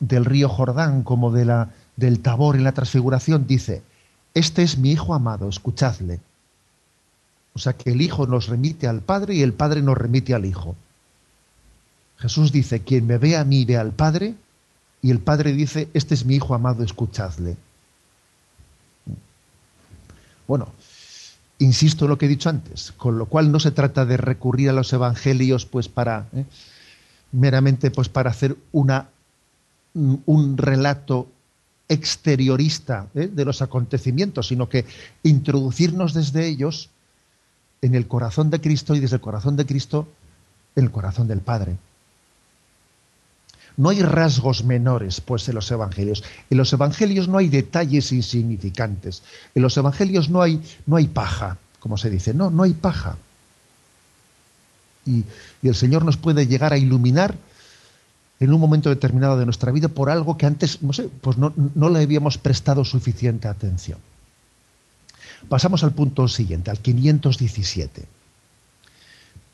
del 0.00 0.24
río 0.24 0.48
Jordán 0.48 1.02
como 1.02 1.30
de 1.30 1.44
la, 1.44 1.70
del 1.96 2.20
Tabor 2.20 2.56
en 2.56 2.64
la 2.64 2.72
transfiguración, 2.72 3.46
dice, 3.46 3.82
este 4.34 4.62
es 4.62 4.78
mi 4.78 4.92
Hijo 4.92 5.14
amado, 5.14 5.48
escuchadle. 5.48 6.20
O 7.54 7.58
sea 7.58 7.74
que 7.74 7.90
el 7.90 8.00
Hijo 8.00 8.26
nos 8.26 8.48
remite 8.48 8.86
al 8.86 9.00
Padre 9.00 9.34
y 9.34 9.42
el 9.42 9.52
Padre 9.52 9.82
nos 9.82 9.96
remite 9.96 10.34
al 10.34 10.44
Hijo. 10.44 10.74
Jesús 12.18 12.52
dice, 12.52 12.80
quien 12.80 13.06
me 13.06 13.18
ve 13.18 13.36
a 13.36 13.44
mí 13.44 13.64
ve 13.64 13.76
al 13.76 13.92
Padre, 13.92 14.34
y 15.02 15.10
el 15.10 15.18
Padre 15.18 15.52
dice, 15.52 15.88
este 15.92 16.14
es 16.14 16.24
mi 16.24 16.36
Hijo 16.36 16.54
amado, 16.54 16.84
escuchadle. 16.84 17.56
Bueno, 20.46 20.68
insisto 21.62 22.04
en 22.04 22.10
lo 22.10 22.18
que 22.18 22.26
he 22.26 22.28
dicho 22.28 22.48
antes, 22.48 22.92
con 22.96 23.18
lo 23.18 23.26
cual 23.26 23.52
no 23.52 23.60
se 23.60 23.70
trata 23.70 24.04
de 24.04 24.16
recurrir 24.16 24.70
a 24.70 24.72
los 24.72 24.92
evangelios 24.92 25.64
pues 25.64 25.88
para 25.88 26.28
¿eh? 26.34 26.44
meramente 27.30 27.90
pues 27.90 28.08
para 28.08 28.30
hacer 28.30 28.56
una, 28.72 29.08
un 29.94 30.56
relato 30.58 31.28
exteriorista 31.88 33.08
¿eh? 33.14 33.28
de 33.32 33.44
los 33.44 33.62
acontecimientos, 33.62 34.48
sino 34.48 34.68
que 34.68 34.86
introducirnos 35.22 36.14
desde 36.14 36.46
ellos 36.46 36.90
en 37.80 37.94
el 37.94 38.08
corazón 38.08 38.50
de 38.50 38.60
Cristo 38.60 38.94
y 38.94 39.00
desde 39.00 39.16
el 39.16 39.22
corazón 39.22 39.56
de 39.56 39.66
Cristo 39.66 40.08
en 40.74 40.84
el 40.84 40.90
corazón 40.90 41.28
del 41.28 41.40
Padre. 41.40 41.76
No 43.76 43.88
hay 43.88 44.02
rasgos 44.02 44.64
menores, 44.64 45.20
pues, 45.20 45.48
en 45.48 45.54
los 45.54 45.70
evangelios. 45.70 46.22
En 46.50 46.58
los 46.58 46.72
evangelios 46.72 47.28
no 47.28 47.38
hay 47.38 47.48
detalles 47.48 48.12
insignificantes. 48.12 49.22
En 49.54 49.62
los 49.62 49.76
evangelios 49.76 50.28
no 50.28 50.42
hay, 50.42 50.60
no 50.86 50.96
hay 50.96 51.08
paja, 51.08 51.58
como 51.80 51.96
se 51.96 52.10
dice. 52.10 52.34
No, 52.34 52.50
no 52.50 52.62
hay 52.62 52.74
paja. 52.74 53.16
Y, 55.06 55.24
el 55.62 55.74
Señor 55.74 56.04
nos 56.04 56.16
puede 56.16 56.46
llegar 56.46 56.72
a 56.72 56.78
iluminar 56.78 57.34
en 58.40 58.52
un 58.52 58.60
momento 58.60 58.88
determinado 58.88 59.38
de 59.38 59.44
nuestra 59.44 59.72
vida 59.72 59.88
por 59.88 60.10
algo 60.10 60.36
que 60.36 60.46
antes, 60.46 60.82
no 60.82 60.92
sé, 60.92 61.08
pues 61.20 61.38
no, 61.38 61.52
no 61.56 61.88
le 61.88 62.00
habíamos 62.00 62.38
prestado 62.38 62.84
suficiente 62.84 63.48
atención. 63.48 63.98
Pasamos 65.48 65.84
al 65.84 65.92
punto 65.92 66.28
siguiente, 66.28 66.70
al 66.70 66.78
517. 66.78 68.04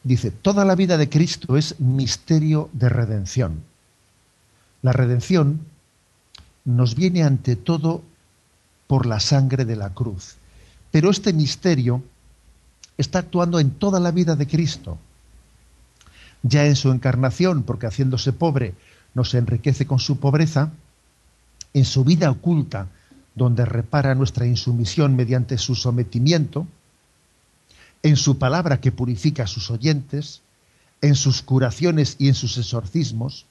Dice, 0.05 0.31
toda 0.31 0.65
la 0.65 0.75
vida 0.75 0.97
de 0.97 1.09
Cristo 1.09 1.57
es 1.57 1.81
misterio 1.81 2.71
de 2.73 2.89
redención. 2.89 3.63
La 4.83 4.93
redención 4.93 5.61
nos 6.65 6.95
viene 6.95 7.23
ante 7.23 7.57
todo 7.57 8.03
por 8.87 9.07
la 9.07 9.21
sangre 9.21 9.65
de 9.65 9.77
la 9.77 9.91
cruz. 9.91 10.37
Pero 10.91 11.11
este 11.11 11.33
misterio 11.33 12.03
está 12.97 13.21
actuando 13.21 13.61
en 13.61 13.71
toda 13.71 14.01
la 14.01 14.11
vida 14.11 14.37
de 14.37 14.47
Cristo. 14.47 14.99
Ya 16.43 16.67
en 16.67 16.77
su 16.77 16.91
encarnación, 16.91 17.63
porque 17.63 17.87
haciéndose 17.87 18.33
pobre 18.33 18.75
nos 19.15 19.35
enriquece 19.35 19.87
con 19.87 19.99
su 19.99 20.19
pobreza, 20.19 20.71
en 21.75 21.85
su 21.85 22.05
vida 22.05 22.31
oculta, 22.31 22.89
donde 23.35 23.65
repara 23.65 24.15
nuestra 24.15 24.47
insumisión 24.47 25.17
mediante 25.17 25.59
su 25.59 25.75
sometimiento, 25.75 26.67
en 28.03 28.17
su 28.17 28.39
palabra 28.39 28.81
que 28.81 28.93
purifica 28.93 29.45
a 29.45 29.47
sus 29.47 29.71
oyentes, 29.71 30.43
en 31.01 31.15
sus 31.15 31.43
curaciones 31.43 32.17
y 32.19 32.29
en 32.29 32.35
sus 32.35 32.59
exorcismos, 32.59 33.47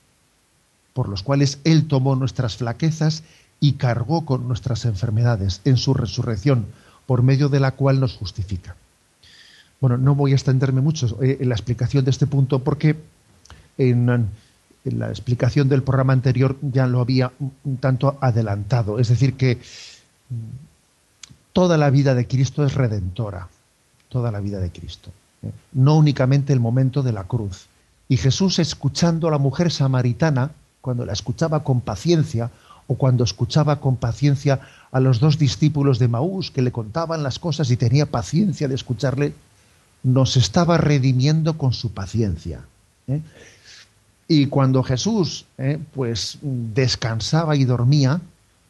por 0.97 1.09
los 1.09 1.21
cuales 1.21 1.59
Él 1.63 1.87
tomó 1.87 2.15
nuestras 2.15 2.57
flaquezas 2.57 3.21
y 3.59 3.73
cargó 3.73 4.25
con 4.25 4.47
nuestras 4.47 4.83
enfermedades 4.85 5.61
en 5.63 5.77
su 5.77 5.93
resurrección, 5.93 6.65
por 7.05 7.21
medio 7.21 7.49
de 7.49 7.59
la 7.59 7.73
cual 7.73 7.99
nos 7.99 8.15
justifica. 8.15 8.75
Bueno, 9.79 9.99
no 9.99 10.15
voy 10.15 10.31
a 10.31 10.33
extenderme 10.33 10.81
mucho 10.81 11.21
eh, 11.21 11.37
en 11.39 11.49
la 11.49 11.53
explicación 11.53 12.03
de 12.03 12.09
este 12.09 12.25
punto 12.25 12.63
porque 12.63 12.95
en, 13.77 14.27
la 14.85 15.09
explicación 15.09 15.69
del 15.69 15.83
programa 15.83 16.13
anterior 16.13 16.57
ya 16.63 16.87
lo 16.87 16.99
había 16.99 17.31
un 17.39 17.77
tanto 17.77 18.17
adelantado. 18.19 18.97
Es 18.97 19.09
decir, 19.09 19.35
que 19.35 19.57
mm, 19.57 20.33
toda 21.53 21.77
la 21.77 21.91
vida 21.91 22.15
de 22.15 22.25
Cristo 22.25 22.65
es 22.65 22.73
redentora, 22.73 23.49
toda 24.09 24.31
la 24.31 24.39
vida 24.39 24.59
de 24.59 24.71
Cristo. 24.71 25.11
¿eh? 25.43 25.51
No 25.73 25.95
únicamente 25.95 26.53
el 26.53 26.59
momento 26.59 27.03
de 27.03 27.11
la 27.11 27.25
cruz. 27.25 27.67
Y 28.09 28.17
Jesús, 28.17 28.57
escuchando 28.57 29.27
a 29.27 29.31
la 29.31 29.37
mujer 29.37 29.71
samaritana, 29.71 30.49
cuando 30.81 31.05
la 31.05 31.13
escuchaba 31.13 31.63
con 31.63 31.81
paciencia 31.81 32.51
o 32.87 32.95
cuando 32.95 33.23
escuchaba 33.23 33.79
con 33.79 33.97
paciencia 33.97 34.61
a 34.91 34.99
los 34.99 35.19
dos 35.19 35.37
discípulos 35.37 35.99
de 35.99 36.07
Maús 36.07 36.51
que 36.51 36.61
le 36.61 36.71
contaban 36.71 37.23
las 37.23 37.39
cosas 37.39 37.69
y 37.71 37.77
tenía 37.77 38.05
paciencia 38.05 38.67
de 38.67 38.75
escucharle, 38.75 39.33
nos 40.03 40.37
estaba 40.37 40.77
redimiendo 40.77 41.57
con 41.57 41.73
su 41.73 41.91
paciencia. 41.91 42.61
¿eh? 43.07 43.21
Y 44.27 44.47
cuando 44.47 44.83
Jesús 44.83 45.45
¿eh? 45.57 45.79
pues 45.93 46.39
descansaba 46.41 47.55
y 47.55 47.65
dormía, 47.65 48.21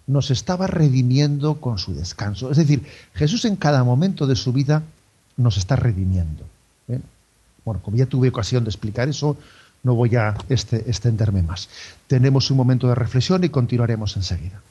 nos 0.07 0.31
estaba 0.31 0.67
redimiendo 0.67 1.59
con 1.59 1.77
su 1.77 1.93
descanso. 1.93 2.49
Es 2.49 2.57
decir, 2.57 2.83
Jesús 3.13 3.45
en 3.45 3.55
cada 3.55 3.83
momento 3.83 4.25
de 4.25 4.35
su 4.35 4.53
vida 4.53 4.83
nos 5.35 5.57
está 5.57 5.75
redimiendo. 5.75 6.45
¿eh? 6.87 6.99
Bueno, 7.65 7.81
como 7.83 7.97
ya 7.97 8.05
tuve 8.05 8.29
ocasión 8.29 8.63
de 8.63 8.69
explicar 8.69 9.09
eso, 9.09 9.37
no 9.87 9.95
voy 9.95 10.15
a 10.17 10.35
este, 10.49 10.77
extenderme 10.89 11.41
más. 11.41 11.69
Tenemos 12.07 12.51
un 12.51 12.57
momento 12.57 12.87
de 12.89 12.95
reflexión 12.95 13.43
y 13.45 13.49
continuaremos 13.49 14.17
enseguida. 14.17 14.61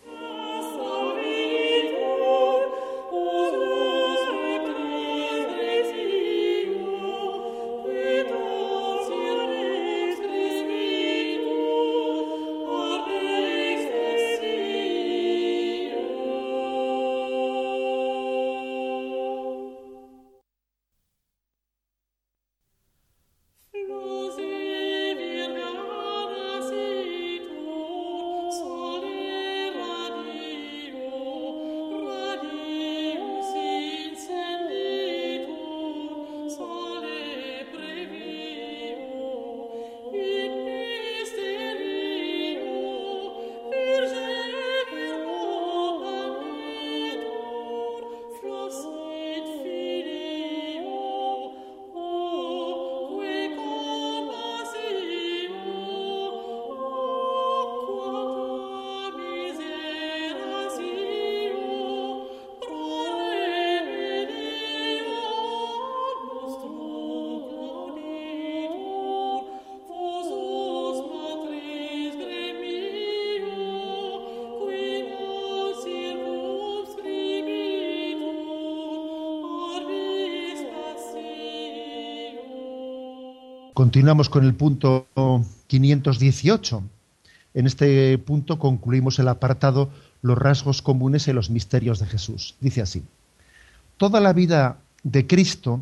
Continuamos 83.97 84.29
con 84.29 84.45
el 84.45 84.55
punto 84.55 85.07
518. 85.69 86.83
En 87.55 87.67
este 87.67 88.19
punto 88.19 88.59
concluimos 88.59 89.19
el 89.19 89.27
apartado 89.27 89.89
Los 90.21 90.37
rasgos 90.37 90.83
comunes 90.83 91.29
en 91.29 91.35
los 91.35 91.49
misterios 91.49 91.99
de 91.99 92.05
Jesús. 92.05 92.57
Dice 92.61 92.83
así, 92.83 93.05
toda 93.97 94.21
la 94.21 94.35
vida 94.35 94.77
de 95.03 95.27
Cristo 95.27 95.81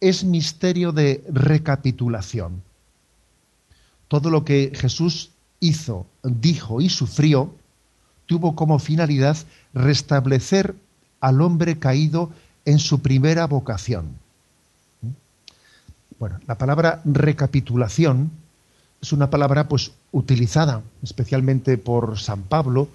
es 0.00 0.24
misterio 0.24 0.92
de 0.92 1.22
recapitulación. 1.28 2.62
Todo 4.08 4.30
lo 4.30 4.42
que 4.42 4.72
Jesús 4.74 5.32
hizo, 5.60 6.06
dijo 6.22 6.80
y 6.80 6.88
sufrió 6.88 7.54
tuvo 8.24 8.56
como 8.56 8.78
finalidad 8.78 9.36
restablecer 9.74 10.76
al 11.20 11.42
hombre 11.42 11.78
caído 11.78 12.30
en 12.64 12.78
su 12.78 13.00
primera 13.00 13.46
vocación 13.46 14.18
bueno, 16.20 16.38
la 16.46 16.58
palabra 16.58 17.00
recapitulación 17.04 18.30
es 19.00 19.12
una 19.12 19.30
palabra 19.30 19.68
pues 19.68 19.92
utilizada 20.12 20.82
especialmente 21.02 21.78
por 21.78 22.18
San 22.18 22.42
Pablo, 22.42 22.88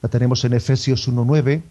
la 0.00 0.08
tenemos 0.08 0.42
en 0.44 0.54
Efesios 0.54 1.08
1.9, 1.08 1.62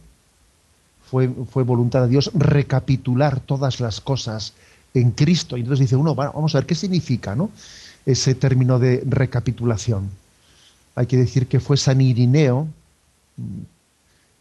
fue, 1.10 1.63
voluntad 1.63 2.04
de 2.04 2.08
Dios 2.08 2.32
recapitular 2.34 3.41
todas 3.41 3.82
las 3.82 4.00
cosas 4.00 4.54
en 4.93 5.12
Cristo. 5.12 5.58
Y 5.58 5.62
entonces 5.62 5.82
dice 5.82 5.95
uno, 5.95 6.15
vamos 6.15 6.56
a 6.56 6.60
ver 6.60 6.67
qué 6.67 6.76
significa 6.76 7.36
¿no? 7.36 7.50
ese 8.06 8.36
término 8.36 8.80
de 8.80 9.04
recapitulación. 9.06 10.10
Hay 10.95 11.08
que 11.08 11.17
decir 11.17 11.47
que 11.47 11.60
fue 11.60 11.76
San 11.76 12.00
Irineo, 12.00 12.67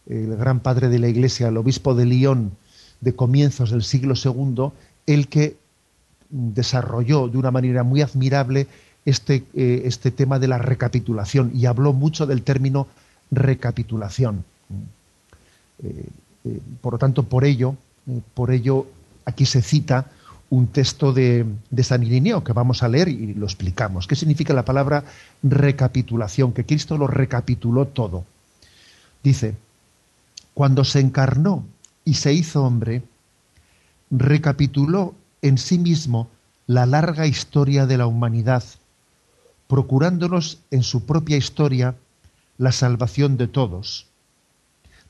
el 0.06 0.36
gran 0.36 0.60
padre 0.60 0.90
de 0.90 0.98
la 0.98 1.08
Iglesia, 1.08 1.48
el 1.48 1.56
obispo 1.56 1.94
de 1.94 2.04
Lyon 2.04 2.52
de 3.00 3.16
comienzos 3.16 3.70
del 3.70 3.82
siglo 3.82 4.14
II, 4.14 4.70
el 5.06 5.28
que 5.28 5.56
desarrolló 6.30 7.28
de 7.28 7.38
una 7.38 7.50
manera 7.50 7.82
muy 7.82 8.02
admirable 8.02 8.66
este, 9.04 9.44
eh, 9.54 9.82
este 9.84 10.10
tema 10.10 10.38
de 10.38 10.48
la 10.48 10.58
recapitulación 10.58 11.50
y 11.54 11.66
habló 11.66 11.92
mucho 11.92 12.26
del 12.26 12.42
término 12.42 12.86
recapitulación. 13.30 14.44
Eh, 15.82 16.06
eh, 16.44 16.60
por 16.80 16.94
lo 16.94 16.98
tanto, 16.98 17.24
por 17.24 17.44
ello, 17.44 17.76
por 18.34 18.50
ello 18.50 18.86
aquí 19.24 19.46
se 19.46 19.62
cita 19.62 20.06
un 20.50 20.66
texto 20.66 21.12
de, 21.12 21.46
de, 21.70 21.84
San 21.84 22.02
Irineo 22.02 22.42
que 22.42 22.52
vamos 22.52 22.82
a 22.82 22.88
leer 22.88 23.08
y 23.08 23.34
lo 23.34 23.46
explicamos. 23.46 24.06
¿Qué 24.06 24.16
significa 24.16 24.52
la 24.52 24.64
palabra 24.64 25.04
recapitulación? 25.42 26.52
Que 26.52 26.66
Cristo 26.66 26.98
lo 26.98 27.06
recapituló 27.06 27.86
todo. 27.86 28.24
Dice, 29.22 29.54
cuando 30.54 30.84
se 30.84 31.00
encarnó 31.00 31.64
y 32.04 32.14
se 32.14 32.32
hizo 32.32 32.64
hombre, 32.64 33.02
recapituló 34.10 35.14
en 35.42 35.58
sí 35.58 35.78
mismo 35.78 36.28
la 36.66 36.86
larga 36.86 37.26
historia 37.26 37.86
de 37.86 37.98
la 37.98 38.06
humanidad, 38.06 38.64
procurándonos 39.66 40.58
en 40.70 40.82
su 40.82 41.06
propia 41.06 41.36
historia 41.36 41.96
la 42.58 42.72
salvación 42.72 43.36
de 43.36 43.48
todos. 43.48 44.06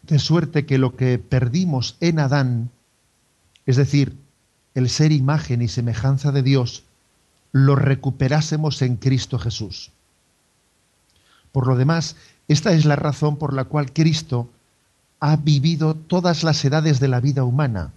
De 0.03 0.19
suerte 0.19 0.67
que 0.67 0.79
lo 0.79 0.97
que 0.97 1.19
perdimos 1.19 1.97
en 2.01 2.19
Adán, 2.19 2.71
es 3.67 3.77
decir, 3.77 4.17
el 4.75 4.89
ser 4.89 5.13
imagen 5.13 5.63
y 5.63 5.69
semejanza 5.69 6.33
de 6.33 6.43
Dios, 6.43 6.85
lo 7.53 7.75
recuperásemos 7.75 8.81
en 8.83 8.97
Cristo 8.97 9.39
Jesús. 9.39 9.91
Por 11.53 11.67
lo 11.67 11.77
demás, 11.77 12.17
esta 12.49 12.73
es 12.73 12.85
la 12.85 12.97
razón 12.97 13.37
por 13.37 13.53
la 13.53 13.65
cual 13.65 13.93
Cristo 13.93 14.49
ha 15.19 15.37
vivido 15.37 15.95
todas 15.95 16.45
las 16.45 16.65
edades 16.65 17.01
de 17.01 17.09
la 17.09 17.21
vida 17.21 17.45
humana, 17.45 17.93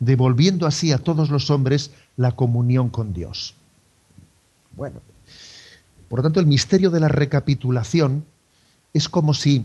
devolviendo 0.00 0.66
así 0.66 0.92
a 0.92 0.98
todos 0.98 1.30
los 1.30 1.50
hombres 1.50 1.92
la 2.16 2.32
comunión 2.32 2.88
con 2.88 3.12
Dios. 3.12 3.54
Bueno, 4.76 5.00
por 6.08 6.18
lo 6.18 6.22
tanto, 6.24 6.40
el 6.40 6.46
misterio 6.46 6.90
de 6.90 7.00
la 7.00 7.08
recapitulación 7.08 8.24
es 8.92 9.08
como 9.08 9.34
si, 9.34 9.64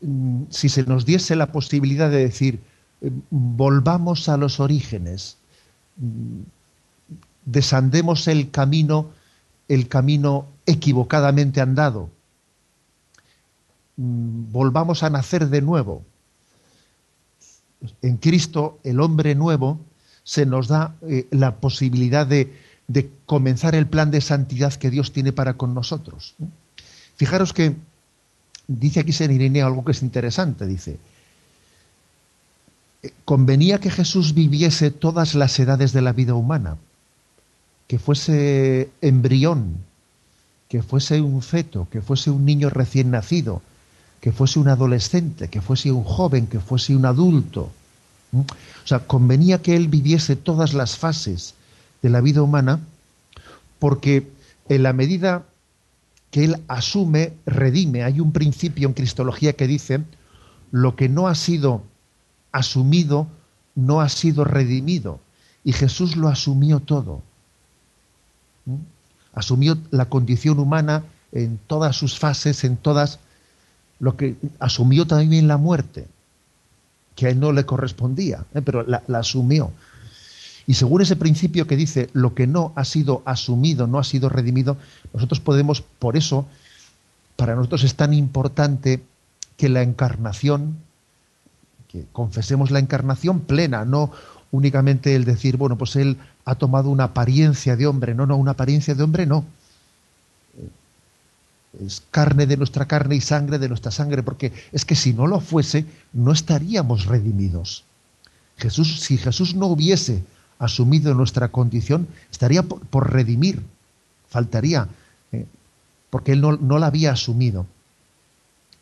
mm, 0.00 0.44
si 0.50 0.68
se 0.68 0.82
nos 0.84 1.04
diese 1.06 1.36
la 1.36 1.52
posibilidad 1.52 2.10
de 2.10 2.18
decir, 2.18 2.60
eh, 3.02 3.10
volvamos 3.30 4.28
a 4.28 4.36
los 4.36 4.58
orígenes, 4.58 5.36
mm, 5.98 6.40
desandemos 7.44 8.26
el 8.28 8.50
camino, 8.50 9.10
el 9.68 9.88
camino 9.88 10.46
equivocadamente 10.64 11.60
andado, 11.60 12.08
mm, 13.96 14.52
volvamos 14.52 15.02
a 15.02 15.10
nacer 15.10 15.48
de 15.48 15.60
nuevo 15.60 16.02
en 18.02 18.16
Cristo, 18.16 18.78
el 18.84 19.00
hombre 19.00 19.34
nuevo, 19.34 19.80
se 20.24 20.46
nos 20.46 20.68
da 20.68 20.94
eh, 21.02 21.26
la 21.30 21.56
posibilidad 21.56 22.26
de, 22.26 22.52
comenzar 23.26 23.74
el 23.74 23.86
plan 23.86 24.10
de 24.10 24.20
santidad 24.20 24.74
que 24.74 24.90
Dios 24.90 25.12
tiene 25.12 25.32
para 25.32 25.54
con 25.54 25.74
nosotros. 25.74 26.34
Fijaros 27.16 27.52
que 27.52 27.74
dice 28.68 29.00
aquí 29.00 29.12
San 29.12 29.30
Irineo 29.30 29.66
algo 29.66 29.84
que 29.84 29.92
es 29.92 30.02
interesante, 30.02 30.66
dice, 30.66 30.98
eh, 33.02 33.10
convenía 33.24 33.78
que 33.78 33.90
Jesús 33.90 34.34
viviese 34.34 34.90
todas 34.90 35.34
las 35.34 35.58
edades 35.58 35.92
de 35.92 36.02
la 36.02 36.12
vida 36.12 36.34
humana, 36.34 36.76
que 37.88 37.98
fuese 37.98 38.90
embrión, 39.00 39.78
que 40.68 40.82
fuese 40.82 41.20
un 41.20 41.42
feto, 41.42 41.88
que 41.90 42.02
fuese 42.02 42.30
un 42.30 42.44
niño 42.44 42.70
recién 42.70 43.10
nacido, 43.10 43.62
que 44.22 44.30
fuese 44.30 44.60
un 44.60 44.68
adolescente, 44.68 45.48
que 45.48 45.60
fuese 45.60 45.90
un 45.90 46.04
joven, 46.04 46.46
que 46.46 46.60
fuese 46.60 46.94
un 46.94 47.04
adulto. 47.06 47.72
O 48.32 48.86
sea, 48.86 49.00
convenía 49.00 49.60
que 49.60 49.74
él 49.74 49.88
viviese 49.88 50.36
todas 50.36 50.74
las 50.74 50.96
fases 50.96 51.56
de 52.02 52.08
la 52.08 52.20
vida 52.20 52.40
humana 52.40 52.78
porque 53.80 54.30
en 54.68 54.84
la 54.84 54.92
medida 54.92 55.42
que 56.30 56.44
él 56.44 56.62
asume, 56.68 57.32
redime, 57.46 58.04
hay 58.04 58.20
un 58.20 58.30
principio 58.30 58.86
en 58.86 58.94
Cristología 58.94 59.54
que 59.54 59.66
dice, 59.66 60.04
lo 60.70 60.94
que 60.94 61.08
no 61.08 61.26
ha 61.26 61.34
sido 61.34 61.82
asumido 62.52 63.26
no 63.74 64.00
ha 64.00 64.08
sido 64.08 64.44
redimido. 64.44 65.18
Y 65.64 65.72
Jesús 65.72 66.16
lo 66.16 66.28
asumió 66.28 66.78
todo. 66.78 67.22
Asumió 69.34 69.76
la 69.90 70.04
condición 70.04 70.60
humana 70.60 71.02
en 71.32 71.58
todas 71.66 71.96
sus 71.96 72.20
fases, 72.20 72.62
en 72.62 72.76
todas 72.76 73.18
lo 74.02 74.16
que 74.16 74.34
asumió 74.58 75.06
también 75.06 75.46
la 75.46 75.58
muerte, 75.58 76.08
que 77.14 77.26
a 77.26 77.30
él 77.30 77.38
no 77.38 77.52
le 77.52 77.64
correspondía, 77.64 78.44
¿eh? 78.52 78.60
pero 78.60 78.82
la, 78.82 79.00
asumió. 79.16 79.70
Y 80.66 80.74
según 80.74 81.02
ese 81.02 81.14
principio 81.14 81.68
que 81.68 81.76
dice, 81.76 82.10
lo 82.12 82.34
que 82.34 82.48
no 82.48 82.72
ha 82.74 82.84
sido 82.84 83.22
asumido, 83.26 83.86
no 83.86 84.00
ha 84.00 84.04
sido 84.04 84.28
redimido, 84.28 84.76
nosotros 85.14 85.38
podemos, 85.38 85.82
por 86.00 86.16
eso, 86.16 86.46
para 87.36 87.54
nosotros 87.54 87.84
es 87.84 87.94
tan 87.94 88.12
importante 88.12 89.04
que 89.56 89.68
la 89.68 89.82
encarnación, 89.82 90.78
que 91.86 92.04
confesemos 92.10 92.72
la 92.72 92.80
encarnación 92.80 93.38
plena, 93.38 93.84
no 93.84 94.10
únicamente 94.50 95.14
el 95.14 95.24
decir, 95.24 95.56
bueno, 95.56 95.78
pues 95.78 95.94
él 95.94 96.16
ha 96.44 96.56
tomado 96.56 96.90
una 96.90 97.04
apariencia 97.04 97.76
de 97.76 97.86
hombre, 97.86 98.16
no, 98.16 98.26
no, 98.26 98.36
una 98.36 98.50
apariencia 98.50 98.96
de 98.96 99.02
hombre 99.04 99.26
no 99.26 99.44
es 101.80 102.02
carne 102.10 102.46
de 102.46 102.56
nuestra 102.56 102.86
carne 102.86 103.16
y 103.16 103.20
sangre 103.20 103.58
de 103.58 103.68
nuestra 103.68 103.90
sangre, 103.90 104.22
porque 104.22 104.52
es 104.72 104.84
que 104.84 104.94
si 104.94 105.14
no 105.14 105.26
lo 105.26 105.40
fuese, 105.40 105.86
no 106.12 106.32
estaríamos 106.32 107.06
redimidos. 107.06 107.84
Jesús, 108.58 109.00
si 109.00 109.16
Jesús 109.16 109.54
no 109.54 109.66
hubiese 109.66 110.22
asumido 110.58 111.14
nuestra 111.14 111.48
condición, 111.48 112.06
estaría 112.30 112.62
por, 112.62 113.12
redimir, 113.12 113.62
faltaría, 114.28 114.88
eh, 115.32 115.46
porque 116.10 116.32
Él 116.32 116.40
no, 116.40 116.78
la 116.78 116.86
había 116.86 117.12
asumido. 117.12 117.66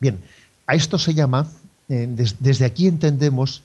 Bien, 0.00 0.18
a 0.66 0.74
esto 0.74 0.98
se 0.98 1.14
llama, 1.14 1.48
eh, 1.88 2.08
desde 2.40 2.64
aquí 2.64 2.88
entendemos 2.88 3.62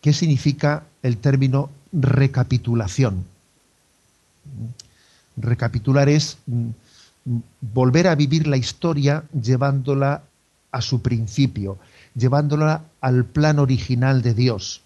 qué 0.00 0.12
significa 0.12 0.84
el 1.02 1.16
término 1.18 1.70
recapitulación. 1.92 3.24
Recapitular 5.36 6.08
es 6.08 6.38
mm, 6.46 6.68
volver 7.60 8.06
a 8.06 8.14
vivir 8.14 8.46
la 8.46 8.56
historia 8.56 9.24
llevándola 9.32 10.24
a 10.70 10.80
su 10.82 11.00
principio, 11.02 11.78
llevándola 12.14 12.84
al 13.00 13.24
plan 13.24 13.58
original 13.58 14.22
de 14.22 14.34
Dios. 14.34 14.82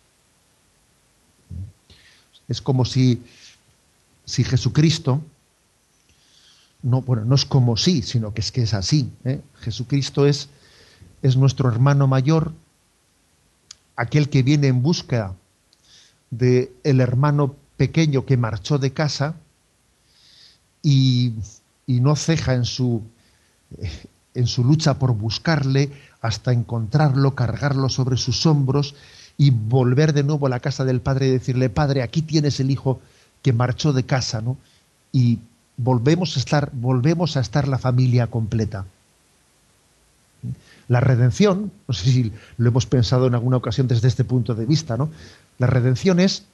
Es 2.46 2.62
como 2.62 2.84
si, 2.84 3.22
si 4.24 4.44
Jesucristo, 4.44 5.22
no, 6.82 7.02
bueno, 7.02 7.24
no 7.24 7.34
es 7.34 7.44
como 7.44 7.76
sí, 7.76 8.02
sino 8.02 8.32
que 8.32 8.40
es 8.40 8.52
que 8.52 8.62
es 8.62 8.74
así. 8.74 9.10
¿eh? 9.24 9.40
Jesucristo 9.60 10.26
es, 10.26 10.48
es 11.22 11.36
nuestro 11.36 11.68
hermano 11.68 12.06
mayor, 12.06 12.52
aquel 13.96 14.28
que 14.30 14.42
viene 14.42 14.68
en 14.68 14.82
busca 14.82 15.34
de 16.30 16.72
el 16.84 17.00
hermano 17.00 17.56
pequeño 17.76 18.24
que 18.24 18.36
marchó 18.36 18.78
de 18.78 18.92
casa 18.92 19.34
y 20.82 21.32
y 21.88 22.00
no 22.00 22.14
ceja 22.14 22.54
en 22.54 22.66
su, 22.66 23.02
en 24.34 24.46
su 24.46 24.62
lucha 24.62 24.98
por 24.98 25.14
buscarle 25.14 25.90
hasta 26.20 26.52
encontrarlo, 26.52 27.34
cargarlo 27.34 27.88
sobre 27.88 28.18
sus 28.18 28.44
hombros 28.46 28.94
y 29.38 29.50
volver 29.50 30.12
de 30.12 30.22
nuevo 30.22 30.46
a 30.46 30.50
la 30.50 30.60
casa 30.60 30.84
del 30.84 31.00
Padre 31.00 31.28
y 31.28 31.30
decirle, 31.30 31.70
Padre, 31.70 32.02
aquí 32.02 32.22
tienes 32.22 32.60
el 32.60 32.70
Hijo 32.70 33.00
que 33.42 33.54
marchó 33.54 33.94
de 33.94 34.04
casa, 34.04 34.42
¿no? 34.42 34.58
Y 35.12 35.38
volvemos 35.78 36.36
a 36.36 36.40
estar, 36.40 36.70
volvemos 36.74 37.38
a 37.38 37.40
estar 37.40 37.66
la 37.66 37.78
familia 37.78 38.26
completa. 38.26 38.84
La 40.88 41.00
redención, 41.00 41.72
no 41.86 41.94
sé 41.94 42.10
si 42.10 42.32
lo 42.58 42.68
hemos 42.68 42.84
pensado 42.84 43.26
en 43.26 43.34
alguna 43.34 43.56
ocasión 43.56 43.88
desde 43.88 44.08
este 44.08 44.24
punto 44.24 44.54
de 44.54 44.66
vista, 44.66 44.98
¿no? 44.98 45.08
La 45.58 45.66
redención 45.66 46.20
es, 46.20 46.44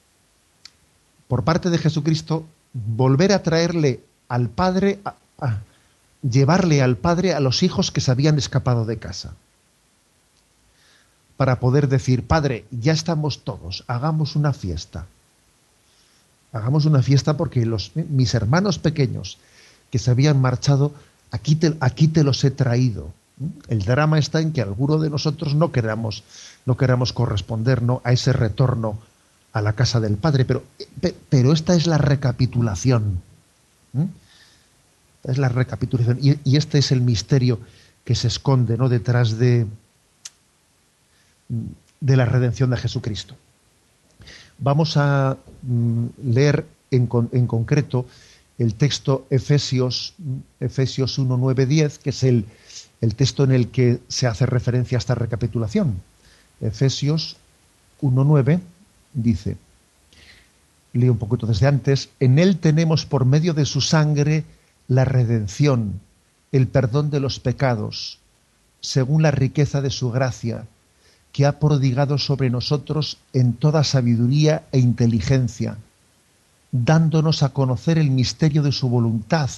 por 1.27 1.43
parte 1.43 1.69
de 1.69 1.77
Jesucristo, 1.77 2.45
volver 2.73 3.33
a 3.33 3.43
traerle 3.43 4.01
al 4.29 4.49
Padre, 4.49 4.99
a, 5.39 5.59
llevarle 6.29 6.81
al 6.81 6.97
Padre 6.97 7.33
a 7.33 7.39
los 7.39 7.63
hijos 7.63 7.91
que 7.91 8.01
se 8.01 8.11
habían 8.11 8.37
escapado 8.37 8.85
de 8.85 8.97
casa. 8.97 9.33
Para 11.37 11.59
poder 11.59 11.87
decir, 11.87 12.25
Padre, 12.25 12.65
ya 12.71 12.93
estamos 12.93 13.43
todos, 13.43 13.83
hagamos 13.87 14.35
una 14.35 14.53
fiesta. 14.53 15.05
Hagamos 16.53 16.85
una 16.85 17.01
fiesta 17.01 17.35
porque 17.35 17.65
los, 17.65 17.91
mis 17.95 18.33
hermanos 18.33 18.79
pequeños 18.79 19.37
que 19.91 19.99
se 19.99 20.11
habían 20.11 20.39
marchado, 20.39 20.93
aquí 21.31 21.55
te, 21.55 21.75
aquí 21.81 22.07
te 22.07 22.23
los 22.23 22.43
he 22.43 22.51
traído. 22.51 23.11
El 23.67 23.83
drama 23.83 24.17
está 24.17 24.39
en 24.39 24.53
que 24.53 24.61
alguno 24.61 24.97
de 24.97 25.09
nosotros 25.09 25.55
no 25.55 25.73
queramos, 25.73 26.23
no 26.65 26.77
queramos 26.77 27.11
corresponder 27.11 27.81
¿no? 27.81 28.01
a 28.05 28.13
ese 28.13 28.31
retorno 28.31 28.97
a 29.51 29.61
la 29.61 29.73
casa 29.73 29.99
del 29.99 30.15
Padre, 30.15 30.45
pero, 30.45 30.63
pero 31.29 31.51
esta 31.51 31.75
es 31.75 31.87
la 31.87 31.97
recapitulación 31.97 33.21
es 35.27 35.37
la 35.37 35.49
recapitulación. 35.49 36.19
Y, 36.21 36.57
este 36.57 36.77
es 36.79 36.91
el 36.91 37.01
misterio 37.01 37.59
que 38.03 38.15
se 38.15 38.27
esconde 38.27 38.77
¿no? 38.77 38.89
detrás 38.89 39.37
de, 39.37 39.65
de 41.99 42.17
la 42.17 42.25
redención 42.25 42.69
de 42.69 42.77
Jesucristo. 42.77 43.35
Vamos 44.57 44.95
a 44.97 45.37
mm, 45.63 46.05
leer 46.23 46.65
en, 46.91 47.07
concreto 47.07 48.05
el 48.57 48.75
texto 48.75 49.25
Efesios, 49.29 50.13
Efesios 50.59 51.17
1, 51.17 51.37
9, 51.37 51.65
10, 51.65 51.99
que 51.99 52.11
es 52.11 52.23
el, 52.23 52.45
el 53.01 53.15
texto 53.15 53.43
en 53.43 53.51
el 53.51 53.69
que 53.69 53.99
se 54.07 54.27
hace 54.27 54.45
referencia 54.45 54.97
a 54.97 54.99
esta 54.99 55.15
recapitulación. 55.15 56.01
Efesios 56.61 57.35
1.9 58.01 58.61
dice, 59.13 59.57
leo 60.93 61.11
un 61.11 61.17
poquito 61.17 61.47
desde 61.47 61.67
antes, 61.67 62.09
en 62.19 62.39
él 62.39 62.59
tenemos 62.59 63.05
por 63.05 63.25
medio 63.25 63.53
de 63.53 63.65
su 63.65 63.81
sangre 63.81 64.45
la 64.87 65.05
redención, 65.05 65.99
el 66.51 66.67
perdón 66.67 67.09
de 67.09 67.19
los 67.19 67.39
pecados, 67.39 68.19
según 68.81 69.23
la 69.23 69.31
riqueza 69.31 69.81
de 69.81 69.89
su 69.89 70.11
gracia, 70.11 70.67
que 71.31 71.45
ha 71.45 71.59
prodigado 71.59 72.17
sobre 72.17 72.49
nosotros 72.49 73.17
en 73.33 73.53
toda 73.53 73.83
sabiduría 73.83 74.63
e 74.71 74.79
inteligencia, 74.79 75.77
dándonos 76.71 77.43
a 77.43 77.49
conocer 77.49 77.97
el 77.97 78.11
misterio 78.11 78.61
de 78.61 78.71
su 78.71 78.87
voluntad, 78.87 79.49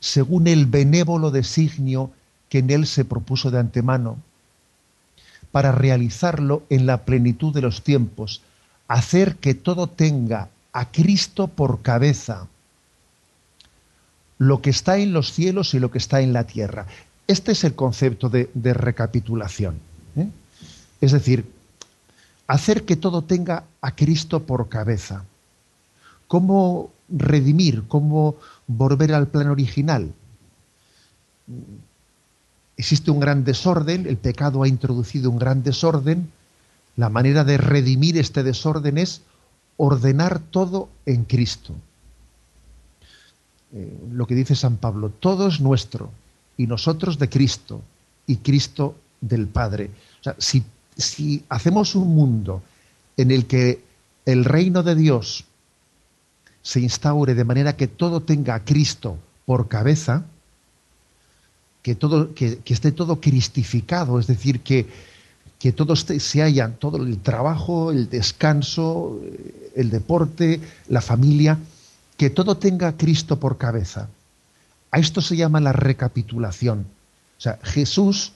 según 0.00 0.46
el 0.46 0.66
benévolo 0.66 1.30
designio 1.30 2.10
que 2.48 2.58
en 2.58 2.70
él 2.70 2.86
se 2.86 3.04
propuso 3.04 3.50
de 3.50 3.60
antemano, 3.60 4.18
para 5.52 5.72
realizarlo 5.72 6.64
en 6.68 6.86
la 6.86 7.04
plenitud 7.04 7.54
de 7.54 7.62
los 7.62 7.82
tiempos, 7.82 8.42
hacer 8.88 9.36
que 9.36 9.54
todo 9.54 9.86
tenga 9.86 10.50
a 10.72 10.90
Cristo 10.90 11.48
por 11.48 11.82
cabeza 11.82 12.48
lo 14.38 14.60
que 14.60 14.70
está 14.70 14.98
en 14.98 15.12
los 15.12 15.32
cielos 15.32 15.74
y 15.74 15.80
lo 15.80 15.90
que 15.90 15.98
está 15.98 16.20
en 16.20 16.32
la 16.32 16.44
tierra. 16.44 16.86
Este 17.26 17.52
es 17.52 17.64
el 17.64 17.74
concepto 17.74 18.28
de, 18.28 18.48
recapitulación. 18.54 19.76
¿eh? 20.16 20.28
Es 21.00 21.12
decir, 21.12 21.50
hacer 22.46 22.84
que 22.84 22.96
todo 22.96 23.22
tenga 23.22 23.64
a 23.80 23.94
Cristo 23.94 24.44
por 24.44 24.68
cabeza. 24.68 25.24
¿Cómo 26.28 26.90
redimir? 27.08 27.84
¿Cómo 27.88 28.36
volver 28.66 29.12
al 29.12 29.28
plan 29.28 29.48
original? 29.48 30.12
Existe 32.76 33.10
un 33.10 33.20
gran 33.20 33.44
desorden, 33.44 34.06
el 34.06 34.18
pecado 34.18 34.62
ha 34.62 34.68
introducido 34.68 35.30
un 35.30 35.38
gran 35.38 35.62
desorden. 35.62 36.30
La 36.96 37.08
manera 37.08 37.44
de 37.44 37.58
redimir 37.58 38.18
este 38.18 38.42
desorden 38.42 38.98
es 38.98 39.22
ordenar 39.76 40.38
todo 40.38 40.88
en 41.06 41.24
Cristo. 41.24 41.74
Eh, 43.76 43.92
lo 44.10 44.26
que 44.26 44.34
dice 44.34 44.56
San 44.56 44.78
Pablo, 44.78 45.10
todo 45.10 45.48
es 45.48 45.60
nuestro 45.60 46.10
y 46.56 46.66
nosotros 46.66 47.18
de 47.18 47.28
Cristo 47.28 47.82
y 48.26 48.36
Cristo 48.36 48.94
del 49.20 49.48
Padre. 49.48 49.90
O 50.20 50.24
sea, 50.24 50.34
si, 50.38 50.64
hacemos 51.50 51.94
un 51.94 52.14
mundo 52.14 52.62
en 53.18 53.30
el 53.30 53.44
que 53.44 53.82
el 54.24 54.46
reino 54.46 54.82
de 54.82 54.94
Dios 54.94 55.44
se 56.62 56.80
instaure 56.80 57.34
de 57.34 57.44
manera 57.44 57.76
que 57.76 57.86
todo 57.86 58.22
tenga 58.22 58.54
a 58.54 58.64
Cristo 58.64 59.18
por 59.44 59.68
cabeza, 59.68 60.24
que, 61.82 61.94
todo, 61.94 62.34
que, 62.34 62.58
esté 62.64 62.92
todo 62.92 63.20
cristificado, 63.20 64.18
es 64.18 64.26
decir, 64.26 64.60
que, 64.60 64.86
que 65.58 65.72
todos 65.72 66.00
se 66.00 66.42
hayan, 66.42 66.76
todo 66.78 66.96
el 66.96 67.18
trabajo, 67.18 67.92
el 67.92 68.08
descanso, 68.08 69.20
el 69.74 69.90
deporte, 69.90 70.62
la 70.88 71.02
familia, 71.02 71.58
que 72.16 72.30
todo 72.30 72.56
tenga 72.56 72.96
Cristo 72.96 73.38
por 73.38 73.58
cabeza. 73.58 74.08
A 74.90 74.98
esto 74.98 75.20
se 75.20 75.36
llama 75.36 75.60
la 75.60 75.72
recapitulación. 75.72 76.86
O 77.38 77.40
sea, 77.40 77.58
Jesús 77.62 78.32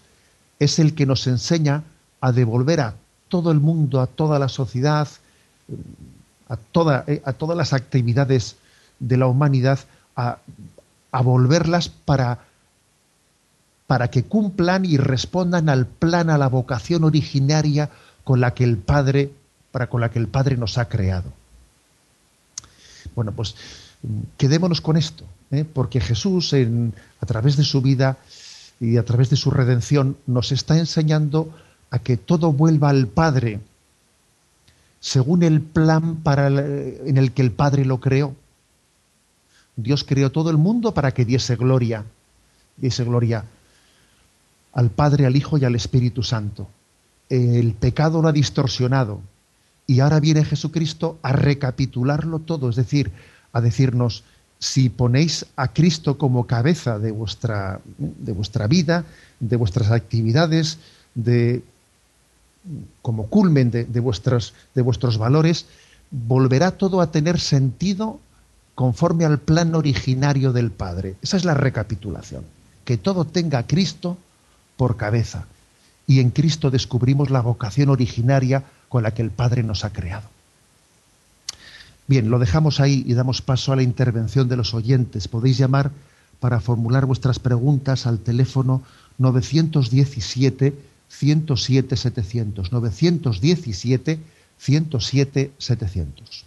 es 0.59 0.79
el 0.79 0.95
que 0.95 1.07
nos 1.07 1.27
enseña 1.27 1.85
a 2.21 2.33
devolver 2.33 2.81
a 2.81 2.95
todo 3.29 3.51
el 3.51 3.61
mundo, 3.61 4.01
a 4.01 4.07
toda 4.07 4.39
la 4.39 4.49
sociedad, 4.49 5.09
a, 6.49 6.59
eh, 7.07 7.23
a 7.25 7.33
todas 7.33 7.57
las 7.57 7.73
actividades 7.73 8.57
de 8.99 9.17
la 9.17 9.27
humanidad, 9.27 9.79
a, 10.17 10.39
a 11.13 11.23
volverlas 11.23 11.89
para, 11.89 12.41
para 13.87 14.09
que 14.09 14.25
cumplan 14.25 14.85
y 14.85 14.99
respondan 14.99 15.69
al 15.69 15.87
plan, 15.87 16.29
a 16.29 16.37
la 16.37 16.49
vocación 16.49 17.05
originaria 17.05 17.91
con 18.25 18.41
la 18.41 18.53
que 18.53 18.65
el 18.65 18.77
Padre, 18.77 19.33
para 19.73 19.89
con 19.89 20.03
la 20.03 20.11
que 20.11 20.19
el 20.19 20.29
Padre 20.29 20.57
nos 20.57 20.77
ha 20.77 20.89
creado. 20.89 21.40
Bueno, 23.15 23.33
pues 23.33 23.55
quedémonos 24.37 24.81
con 24.81 24.97
esto, 24.97 25.25
¿eh? 25.51 25.65
porque 25.65 26.01
Jesús, 26.01 26.55
a 26.55 27.27
través 27.27 27.57
de 27.57 27.65
su 27.65 27.83
vida 27.83 28.19
y 28.79 28.97
a 28.97 29.05
través 29.05 29.31
de 29.31 29.37
su 29.37 29.51
redención, 29.51 30.17
nos 30.27 30.53
está 30.53 30.79
enseñando 30.79 31.55
a 31.91 31.99
que 31.99 32.17
todo 32.17 32.53
vuelva 32.53 32.91
al 32.91 33.09
Padre, 33.09 33.61
según 35.01 35.43
el 35.43 35.61
plan 35.61 36.21
en 36.25 37.17
el 37.17 37.33
que 37.33 37.43
el 37.43 37.51
Padre 37.51 37.85
lo 37.85 38.01
creó. 38.01 38.35
Dios 39.77 40.05
creó 40.05 40.31
todo 40.31 40.51
el 40.51 40.57
mundo 40.57 40.93
para 40.93 41.13
que 41.13 41.25
diese 41.25 41.57
gloria, 41.57 42.05
diese 42.77 43.05
gloria 43.05 43.45
al 44.73 44.91
Padre, 44.91 45.27
al 45.27 45.37
Hijo 45.37 45.59
y 45.59 45.65
al 45.65 45.75
Espíritu 45.75 46.23
Santo. 46.23 46.69
El 47.29 47.75
pecado 47.75 48.23
lo 48.23 48.29
ha 48.29 48.33
distorsionado, 48.33 49.21
y 49.91 49.99
ahora 49.99 50.21
viene 50.21 50.45
Jesucristo 50.45 51.19
a 51.21 51.33
recapitularlo 51.33 52.39
todo, 52.39 52.71
es 52.71 52.77
decir, 52.77 53.11
a 53.53 53.61
decirnos, 53.61 54.23
si 54.61 54.89
ponéis 54.89 55.47
a 55.57 55.73
Cristo 55.73 56.17
como 56.17 56.47
cabeza 56.47 57.01
de 57.01 57.11
vuestra, 57.11 57.81
de 57.99 58.31
vuestra 58.31 58.69
vida, 58.69 59.05
de 59.41 59.57
vuestras 59.57 59.91
actividades, 59.91 60.79
de, 61.17 61.65
como 63.03 63.27
culmen 63.27 63.73
de, 63.73 63.85
de, 63.85 63.99
vuestros 63.99 65.19
valores, 65.19 65.67
volverá 66.13 66.71
todo 66.71 67.01
a 67.01 67.11
tener 67.11 67.41
sentido 67.41 68.21
conforme 68.77 69.25
al 69.25 69.41
plan 69.41 69.75
originario 69.75 70.53
del 70.53 70.71
Padre. 70.71 71.17
Esa 71.21 71.37
es 71.37 71.45
la 71.45 71.55
recapitulación, 71.55 72.45
que 72.85 72.97
todo 72.97 73.25
tenga 73.25 73.67
Cristo 73.67 74.17
por 74.77 74.97
cabeza. 74.97 75.47
Y 76.07 76.21
en 76.21 76.31
Cristo 76.31 76.71
descubrimos 76.71 77.31
la 77.31 77.41
vocación 77.41 77.89
originaria 77.89 78.63
con 78.91 79.05
la 79.05 79.15
que 79.15 79.23
el 79.23 79.31
Padre 79.31 79.63
nos 79.63 79.87
ha 79.87 79.93
creado. 79.95 80.29
Bien, 82.09 82.29
lo 82.29 82.41
dejamos 82.41 82.81
ahí 82.81 83.05
y 83.07 83.15
damos 83.15 83.41
paso 83.41 83.73
a 83.73 83.77
la 83.77 83.85
intervención 83.85 84.49
de 84.49 84.57
los 84.57 84.75
oyentes. 84.75 85.29
Podéis 85.29 85.57
llamar 85.57 85.93
para 86.41 86.59
formular 86.59 87.07
vuestras 87.07 87.39
preguntas 87.39 88.07
al 88.07 88.19
teléfono 88.19 88.83
917 89.19 90.75
107 91.09 91.97
700 91.97 92.73
917 92.73 94.19
107 94.59 95.53
700. 95.57 96.47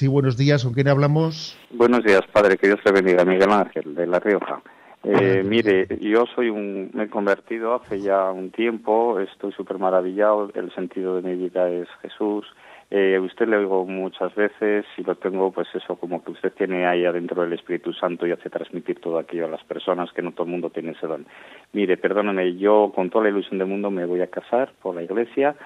Sí, 0.00 0.08
buenos 0.08 0.38
días. 0.38 0.64
¿Con 0.64 0.72
quién 0.72 0.88
hablamos? 0.88 1.54
Buenos 1.72 2.02
días, 2.02 2.22
padre. 2.32 2.56
Que 2.56 2.68
Dios 2.68 2.80
te 2.82 2.90
bendiga. 2.90 3.22
Miguel 3.22 3.50
Ángel, 3.50 3.94
de 3.94 4.06
La 4.06 4.18
Rioja. 4.18 4.62
Eh, 5.04 5.42
mire, 5.44 5.88
yo 6.00 6.24
soy 6.34 6.48
un, 6.48 6.90
me 6.94 7.02
he 7.02 7.08
convertido 7.10 7.74
hace 7.74 8.00
ya 8.00 8.30
un 8.30 8.50
tiempo, 8.50 9.20
estoy 9.20 9.52
súper 9.52 9.78
maravillado, 9.78 10.50
el 10.54 10.74
sentido 10.74 11.16
de 11.16 11.28
mi 11.28 11.36
vida 11.36 11.68
es 11.68 11.86
Jesús. 12.00 12.46
Eh, 12.90 13.18
usted 13.18 13.46
le 13.46 13.58
oigo 13.58 13.84
muchas 13.84 14.34
veces 14.34 14.86
y 14.96 15.02
lo 15.02 15.16
tengo, 15.16 15.52
pues 15.52 15.68
eso, 15.74 15.96
como 15.96 16.24
que 16.24 16.30
usted 16.30 16.54
tiene 16.54 16.86
ahí 16.86 17.04
adentro 17.04 17.44
el 17.44 17.52
Espíritu 17.52 17.92
Santo 17.92 18.26
y 18.26 18.32
hace 18.32 18.48
transmitir 18.48 19.00
todo 19.00 19.18
aquello 19.18 19.44
a 19.44 19.50
las 19.50 19.64
personas, 19.64 20.10
que 20.14 20.22
no 20.22 20.32
todo 20.32 20.44
el 20.44 20.52
mundo 20.52 20.70
tiene 20.70 20.92
ese 20.92 21.08
don. 21.08 21.26
Mire, 21.74 21.98
perdóneme, 21.98 22.56
yo 22.56 22.90
con 22.94 23.10
toda 23.10 23.24
la 23.24 23.30
ilusión 23.32 23.58
del 23.58 23.68
mundo 23.68 23.90
me 23.90 24.06
voy 24.06 24.22
a 24.22 24.30
casar 24.30 24.72
por 24.80 24.94
la 24.94 25.02
iglesia 25.02 25.56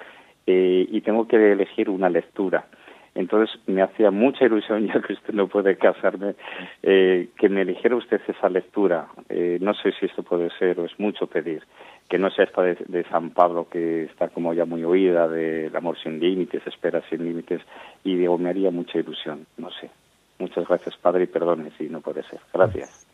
eh, 0.45 0.89
y 0.91 1.01
tengo 1.03 1.29
que 1.29 1.53
elegir 1.53 1.89
una 1.89 2.11
lectura. 2.11 2.67
Entonces 3.15 3.57
me 3.67 3.83
hacía 3.83 4.11
mucha 4.11 4.45
ilusión, 4.45 4.87
ya 4.93 5.01
que 5.01 5.13
usted 5.13 5.35
no 5.35 5.49
puede 5.49 5.77
casarme, 5.77 6.35
eh, 6.83 7.29
que 7.39 7.49
me 7.49 7.63
eligiera 7.63 7.97
usted 7.97 8.21
esa 8.27 8.49
lectura. 8.49 9.09
Eh, 9.29 9.59
no 9.61 9.75
sé 9.75 9.93
si 9.99 10.07
esto 10.07 10.23
puede 10.23 10.51
ser 10.59 10.81
o 10.81 10.85
es 10.85 10.99
mucho 10.99 11.27
pedir. 11.27 11.63
Que 12.09 12.19
no 12.19 12.31
sea 12.31 12.45
esta 12.45 12.63
de, 12.63 13.07
San 13.11 13.31
Pablo, 13.31 13.69
que 13.71 14.05
está 14.05 14.29
como 14.29 14.53
ya 14.53 14.67
muy 14.67 14.85
oída, 14.85 15.27
del 15.27 15.75
amor 15.75 15.97
sin 16.03 16.21
límites, 16.21 16.67
espera 16.67 17.03
sin 17.09 17.25
límites, 17.25 17.63
y 18.05 18.17
digo, 18.17 18.37
me 18.37 18.51
haría 18.51 18.71
mucha 18.71 18.99
ilusión. 18.99 19.47
No 19.57 19.71
sé. 19.71 19.91
Muchas 20.39 20.69
gracias, 20.69 20.97
Padre, 20.99 21.25
y 21.25 21.27
perdone 21.29 21.71
si 21.79 21.89
no 21.89 22.03
puede 22.03 22.23
ser. 22.25 22.41
Gracias. 22.53 23.07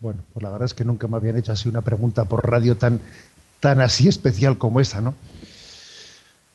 Bueno, 0.00 0.22
pues 0.32 0.42
la 0.42 0.50
verdad 0.50 0.64
es 0.64 0.74
que 0.74 0.84
nunca 0.84 1.06
me 1.06 1.18
habían 1.18 1.36
hecho 1.36 1.52
así 1.52 1.68
una 1.68 1.82
pregunta 1.82 2.24
por 2.24 2.50
radio 2.50 2.76
tan, 2.76 3.00
tan 3.60 3.80
así 3.80 4.08
especial 4.08 4.58
como 4.58 4.80
esa, 4.80 5.00
¿no? 5.00 5.14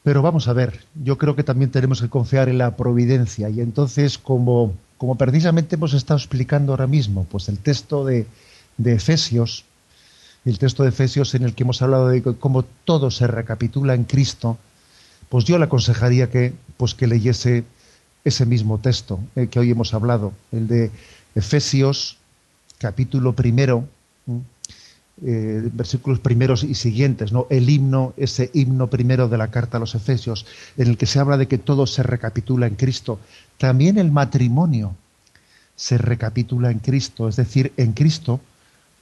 Pero 0.05 0.21
vamos 0.21 0.47
a 0.47 0.53
ver, 0.53 0.85
yo 1.03 1.17
creo 1.17 1.35
que 1.35 1.43
también 1.43 1.71
tenemos 1.71 1.99
que 1.99 2.09
confiar 2.09 2.47
en 2.47 2.59
la 2.59 2.77
providencia. 2.77 3.49
Y 3.49 3.59
entonces 3.59 4.19
como, 4.19 4.75
como 4.99 5.15
precisamente 5.15 5.77
hemos 5.77 5.95
estado 5.95 6.19
explicando 6.19 6.73
ahora 6.73 6.85
mismo, 6.85 7.23
pues 7.23 7.49
el 7.49 7.57
texto 7.57 8.05
de, 8.05 8.27
de 8.77 8.93
Efesios, 8.93 9.65
el 10.45 10.59
texto 10.59 10.83
de 10.83 10.89
Efesios 10.89 11.33
en 11.33 11.41
el 11.41 11.55
que 11.55 11.63
hemos 11.63 11.81
hablado 11.81 12.09
de 12.09 12.21
cómo 12.21 12.63
todo 12.83 13.09
se 13.09 13.25
recapitula 13.25 13.95
en 13.95 14.03
Cristo, 14.03 14.59
pues 15.27 15.43
yo 15.45 15.57
le 15.57 15.65
aconsejaría 15.65 16.29
que, 16.29 16.53
pues 16.77 16.93
que 16.93 17.07
leyese 17.07 17.63
ese 18.23 18.45
mismo 18.45 18.77
texto 18.77 19.19
eh, 19.35 19.47
que 19.47 19.57
hoy 19.57 19.71
hemos 19.71 19.95
hablado, 19.95 20.33
el 20.51 20.67
de 20.67 20.91
Efesios 21.33 22.17
capítulo 22.77 23.33
primero, 23.33 23.87
eh, 25.23 25.69
versículos 25.71 26.19
primeros 26.19 26.65
y 26.65 26.75
siguientes, 26.75 27.31
¿no? 27.31 27.47
El 27.49 27.69
himno, 27.69 28.13
ese 28.17 28.51
himno 28.53 28.89
primero 28.89 29.29
de 29.29 29.37
la 29.37 29.49
carta 29.49 29.77
a 29.77 29.79
los 29.79 29.95
Efesios, 29.95 30.45
en 30.75 30.89
el 30.89 30.97
que 30.97 31.05
se 31.05 31.19
habla 31.19 31.37
de 31.37 31.47
que 31.47 31.57
todo 31.57 31.87
se 31.87 32.03
recapitula 32.03 32.67
en 32.67 32.75
Cristo. 32.75 33.19
También 33.57 33.97
el 33.97 34.11
matrimonio 34.11 34.93
se 35.77 35.97
recapitula 35.97 36.69
en 36.69 36.79
Cristo, 36.79 37.29
es 37.29 37.37
decir, 37.37 37.71
en 37.77 37.93
Cristo 37.93 38.41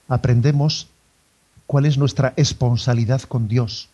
aprendemos 0.08 0.88
cuál 1.66 1.88
es 1.88 1.98
nuestra 1.98 2.34
responsabilidad 2.38 3.22
con 3.24 3.48
Dios. 3.48 3.90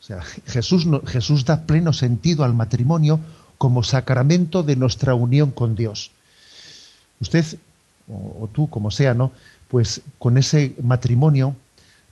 O 0.00 0.04
sea, 0.04 0.22
Jesús, 0.22 0.86
Jesús 1.06 1.44
da 1.44 1.66
pleno 1.66 1.92
sentido 1.92 2.44
al 2.44 2.54
matrimonio 2.54 3.18
como 3.58 3.82
sacramento 3.82 4.62
de 4.62 4.76
nuestra 4.76 5.16
unión 5.16 5.50
con 5.50 5.74
Dios. 5.74 6.12
Usted, 7.18 7.44
o, 8.06 8.44
o 8.44 8.48
tú, 8.52 8.70
como 8.70 8.92
sea, 8.92 9.14
¿no? 9.14 9.32
Pues 9.68 10.02
con 10.18 10.38
ese 10.38 10.74
matrimonio 10.82 11.56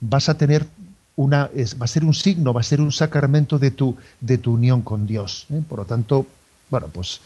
vas 0.01 0.29
a 0.29 0.37
tener 0.37 0.67
una, 1.15 1.49
va 1.49 1.85
a 1.85 1.87
ser 1.87 2.03
un 2.03 2.13
signo, 2.13 2.53
va 2.53 2.61
a 2.61 2.63
ser 2.63 2.81
un 2.81 2.91
sacramento 2.91 3.57
de 3.57 3.71
tu, 3.71 3.95
de 4.19 4.37
tu 4.37 4.53
unión 4.53 4.81
con 4.81 5.07
Dios. 5.07 5.47
¿eh? 5.51 5.61
Por 5.67 5.79
lo 5.79 5.85
tanto, 5.85 6.27
bueno, 6.69 6.87
pues 6.91 7.21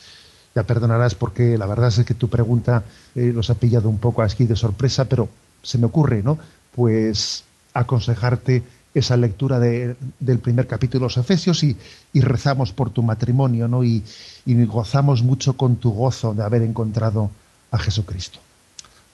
ya 0.56 0.64
perdonarás 0.64 1.16
porque 1.16 1.58
la 1.58 1.66
verdad 1.66 1.90
es 1.90 2.06
que 2.06 2.14
tu 2.14 2.30
pregunta 2.30 2.84
eh, 3.16 3.32
los 3.34 3.50
ha 3.50 3.56
pillado 3.56 3.90
un 3.90 4.00
poco 4.00 4.22
aquí 4.22 4.46
de 4.46 4.56
sorpresa, 4.56 5.06
pero 5.06 5.30
se 5.64 5.78
me 5.78 5.86
ocurre, 5.86 6.24
¿no? 6.24 6.38
Pues 6.76 7.44
aconsejarte 7.74 8.64
esa 8.94 9.16
lectura 9.18 9.60
del 9.60 10.40
primer 10.40 10.66
capítulo 10.66 11.02
de 11.02 11.06
los 11.06 11.18
Efesios 11.18 11.64
y, 11.64 11.78
rezamos 12.14 12.74
por 12.74 12.90
tu 12.90 13.04
matrimonio, 13.04 13.68
¿no? 13.68 13.84
Y, 13.84 14.04
y 14.46 14.66
gozamos 14.66 15.22
mucho 15.22 15.56
con 15.56 15.76
tu 15.76 15.92
gozo 15.92 16.34
de 16.34 16.44
haber 16.44 16.64
encontrado 16.64 17.30
a 17.72 17.78
Jesucristo. 17.78 18.40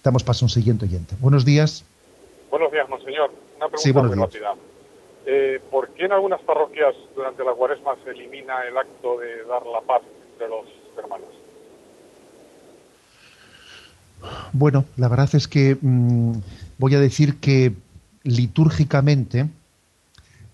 Damos 0.05 0.23
paso 0.23 0.45
a 0.45 0.45
un 0.45 0.49
siguiente 0.51 0.85
oyente. 0.85 1.15
Buenos 1.19 1.43
días. 1.45 1.83
Buenos 2.51 2.71
días, 2.71 2.87
monseñor. 2.87 3.31
Una 3.57 3.69
pregunta 3.69 4.03
muy 4.03 4.15
rápida. 4.15 4.53
Eh, 5.25 5.59
¿Por 5.71 5.89
qué 5.89 6.05
en 6.05 6.11
algunas 6.11 6.39
parroquias 6.41 6.93
durante 7.15 7.43
la 7.43 7.53
cuaresma 7.53 7.95
se 8.03 8.11
elimina 8.11 8.61
el 8.67 8.77
acto 8.77 9.17
de 9.17 9.43
dar 9.45 9.65
la 9.65 9.81
paz 9.81 10.03
entre 10.33 10.47
los 10.47 10.67
hermanos? 10.95 11.29
Bueno, 14.53 14.85
la 14.95 15.07
verdad 15.07 15.29
es 15.33 15.47
que 15.47 15.75
mm, 15.81 16.33
voy 16.77 16.93
a 16.93 16.99
decir 16.99 17.39
que 17.39 17.73
litúrgicamente 18.21 19.47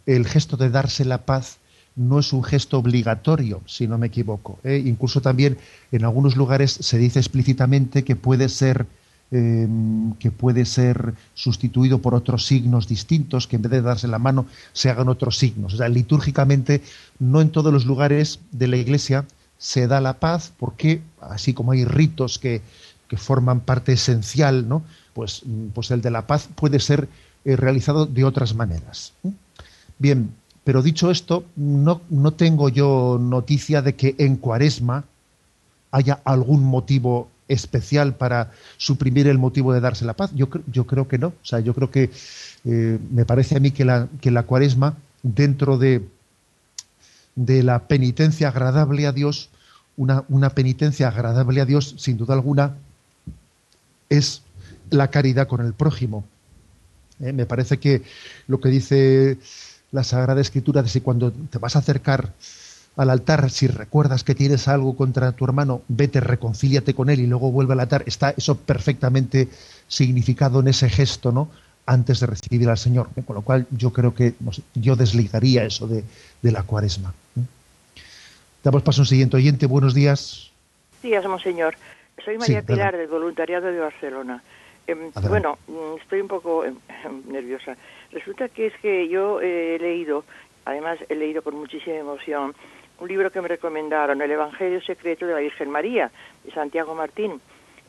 el 0.06 0.28
gesto 0.28 0.56
de 0.56 0.70
darse 0.70 1.04
la 1.04 1.26
paz 1.26 1.60
no 1.98 2.20
es 2.20 2.32
un 2.32 2.46
gesto 2.46 2.78
obligatorio, 2.78 3.60
si 3.66 3.86
no 3.86 3.98
me 3.98 4.08
equivoco. 4.08 4.60
¿eh? 4.64 4.82
Incluso 4.86 5.20
también 5.20 5.58
en 5.92 6.06
algunos 6.06 6.38
lugares 6.38 6.72
se 6.72 6.98
dice 6.98 7.20
explícitamente 7.20 8.06
que 8.06 8.16
puede 8.16 8.48
ser 8.48 8.86
Em, 9.34 10.12
que 10.16 10.30
puede 10.30 10.66
ser 10.66 11.14
sustituido 11.34 12.00
por 12.00 12.14
otros 12.16 12.46
signos 12.46 12.86
distintos, 12.86 13.48
que 13.48 13.56
en 13.56 13.62
vez 13.62 13.72
de 13.72 13.82
darse 13.82 14.10
la 14.10 14.20
mano 14.20 14.46
se 14.74 14.90
hagan 14.90 15.08
otros 15.08 15.38
signos. 15.38 15.74
O 15.74 15.78
sea, 15.78 15.88
litúrgicamente 15.88 16.82
no 17.18 17.40
en 17.40 17.50
todos 17.50 17.72
los 17.72 17.86
lugares 17.86 18.42
de 18.52 18.68
la 18.68 18.76
iglesia 18.76 19.26
se 19.58 19.88
da 19.88 20.02
la 20.02 20.20
paz, 20.20 20.52
porque 20.60 21.02
así 21.22 21.54
como 21.54 21.72
hay 21.72 21.86
ritos 21.86 22.40
que, 22.40 22.62
forman 23.16 23.62
parte 23.62 23.94
esencial, 23.94 24.68
¿no? 24.68 24.84
Pues, 25.14 25.44
pues 25.74 25.92
el 25.92 26.02
de 26.02 26.12
la 26.12 26.28
paz 26.28 26.50
puede 26.54 26.80
ser 26.80 27.08
eh, 27.46 27.56
realizado 27.56 28.06
de 28.06 28.26
otras 28.26 28.54
maneras. 28.54 29.14
Bien, 29.98 30.34
pero 30.66 30.82
dicho 30.82 31.10
esto, 31.10 31.46
no, 31.56 32.02
no 32.10 32.32
tengo 32.32 32.68
yo 32.68 33.18
noticia 33.18 33.82
de 33.82 33.96
que 33.96 34.16
en 34.18 34.36
cuaresma 34.36 35.06
haya 35.92 36.20
algún 36.26 36.64
motivo 36.66 37.30
especial 37.48 38.16
para 38.16 38.52
suprimir 38.78 39.28
el 39.28 39.38
motivo 39.38 39.74
de 39.74 39.82
darse 39.82 40.06
la 40.06 40.14
paz? 40.14 40.32
Yo, 40.34 40.48
yo 40.72 40.86
creo 40.86 41.08
que 41.08 41.18
no. 41.18 41.28
O 41.28 41.46
sea, 41.46 41.60
yo 41.60 41.74
creo 41.74 41.92
que 41.92 42.10
eh, 42.66 43.00
me 43.12 43.26
parece 43.26 43.58
a 43.58 43.60
mí 43.60 43.72
que 43.72 43.86
la, 43.86 44.08
que 44.22 44.32
la 44.32 44.44
cuaresma, 44.44 44.98
dentro 45.24 45.78
de, 45.78 46.08
de 47.36 47.64
la 47.64 47.88
penitencia 47.88 48.48
agradable 48.48 49.08
a 49.08 49.12
Dios, 49.12 49.50
una, 49.98 50.24
una 50.30 50.52
penitencia 50.52 51.08
agradable 51.08 51.62
a 51.62 51.66
Dios, 51.66 51.96
sin 51.98 52.18
duda 52.18 52.34
alguna, 52.34 52.76
es 54.10 54.44
la 54.90 55.10
caridad 55.10 55.48
con 55.48 55.66
el 55.66 55.74
prójimo. 55.74 56.26
Eh, 57.20 57.34
me 57.34 57.46
parece 57.46 57.78
que 57.78 58.04
lo 58.48 58.60
que 58.60 58.70
dice 58.70 59.38
la 59.92 60.04
Sagrada 60.04 60.42
Escritura 60.42 60.82
de 60.82 60.90
si 60.90 61.02
cuando 61.02 61.32
te 61.32 61.58
vas 61.58 61.76
a 61.76 61.80
acercar 61.80 62.34
al 62.98 63.10
altar, 63.10 63.50
si 63.50 63.68
recuerdas 63.68 64.24
que 64.24 64.36
tienes 64.36 64.68
algo 64.68 64.96
contra 64.96 65.32
tu 65.32 65.46
hermano, 65.46 65.82
vete, 65.88 66.20
reconcíliate 66.20 66.94
con 66.94 67.10
él 67.10 67.22
y 67.22 67.28
luego 67.28 67.52
vuelve 67.52 67.74
al 67.74 67.80
altar. 67.80 68.04
Está 68.06 68.34
eso 68.36 68.58
perfectamente 68.58 69.48
significado 69.88 70.60
en 70.60 70.68
ese 70.68 70.90
gesto, 70.90 71.32
¿no? 71.32 71.50
Antes 71.86 72.20
de 72.20 72.28
recibir 72.28 72.70
al 72.70 72.78
Señor. 72.78 73.10
¿eh? 73.16 73.24
Con 73.26 73.36
lo 73.36 73.42
cual 73.42 73.66
yo 73.72 73.92
creo 73.92 74.14
que 74.14 74.34
yo 74.76 74.96
desligaría 74.96 75.64
eso 75.64 75.88
de, 75.88 76.04
la 76.44 76.64
cuaresma. 76.64 77.14
¿eh? 77.38 77.42
Damos 78.64 78.84
paso 78.84 79.02
a 79.02 79.04
un 79.04 79.08
siguiente 79.08 79.38
oyente. 79.38 79.66
Buenos 79.66 79.94
días. 79.94 80.52
Días, 81.02 81.26
monseñor. 81.26 81.76
Soy 82.24 82.38
María 82.38 82.62
Pilar, 82.62 82.96
del 82.96 83.08
voluntariado 83.08 83.72
de 83.72 83.80
Barcelona. 83.80 84.44
Em, 84.86 85.12
bueno, 85.28 85.58
mm, 85.68 86.02
estoy 86.02 86.22
un 86.22 86.28
poco 86.28 86.66
em, 86.66 86.76
nerviosa. 87.28 87.78
Resulta 88.12 88.50
que 88.50 88.68
es 88.68 88.74
que 88.82 89.08
yo 89.08 89.42
he 89.42 89.80
leído, 89.80 90.24
además 90.66 91.00
he 91.10 91.16
leído 91.16 91.42
con 91.42 91.56
muchísima 91.56 91.96
emoción, 91.96 92.54
un 93.02 93.08
libro 93.08 93.32
que 93.32 93.42
me 93.42 93.48
recomendaron, 93.48 94.22
El 94.22 94.32
Evangelio 94.32 94.80
Secreto 94.82 95.26
de 95.26 95.34
la 95.34 95.40
Virgen 95.40 95.72
María, 95.72 96.12
de 96.44 96.52
Santiago 96.52 96.94
Martín. 96.94 97.42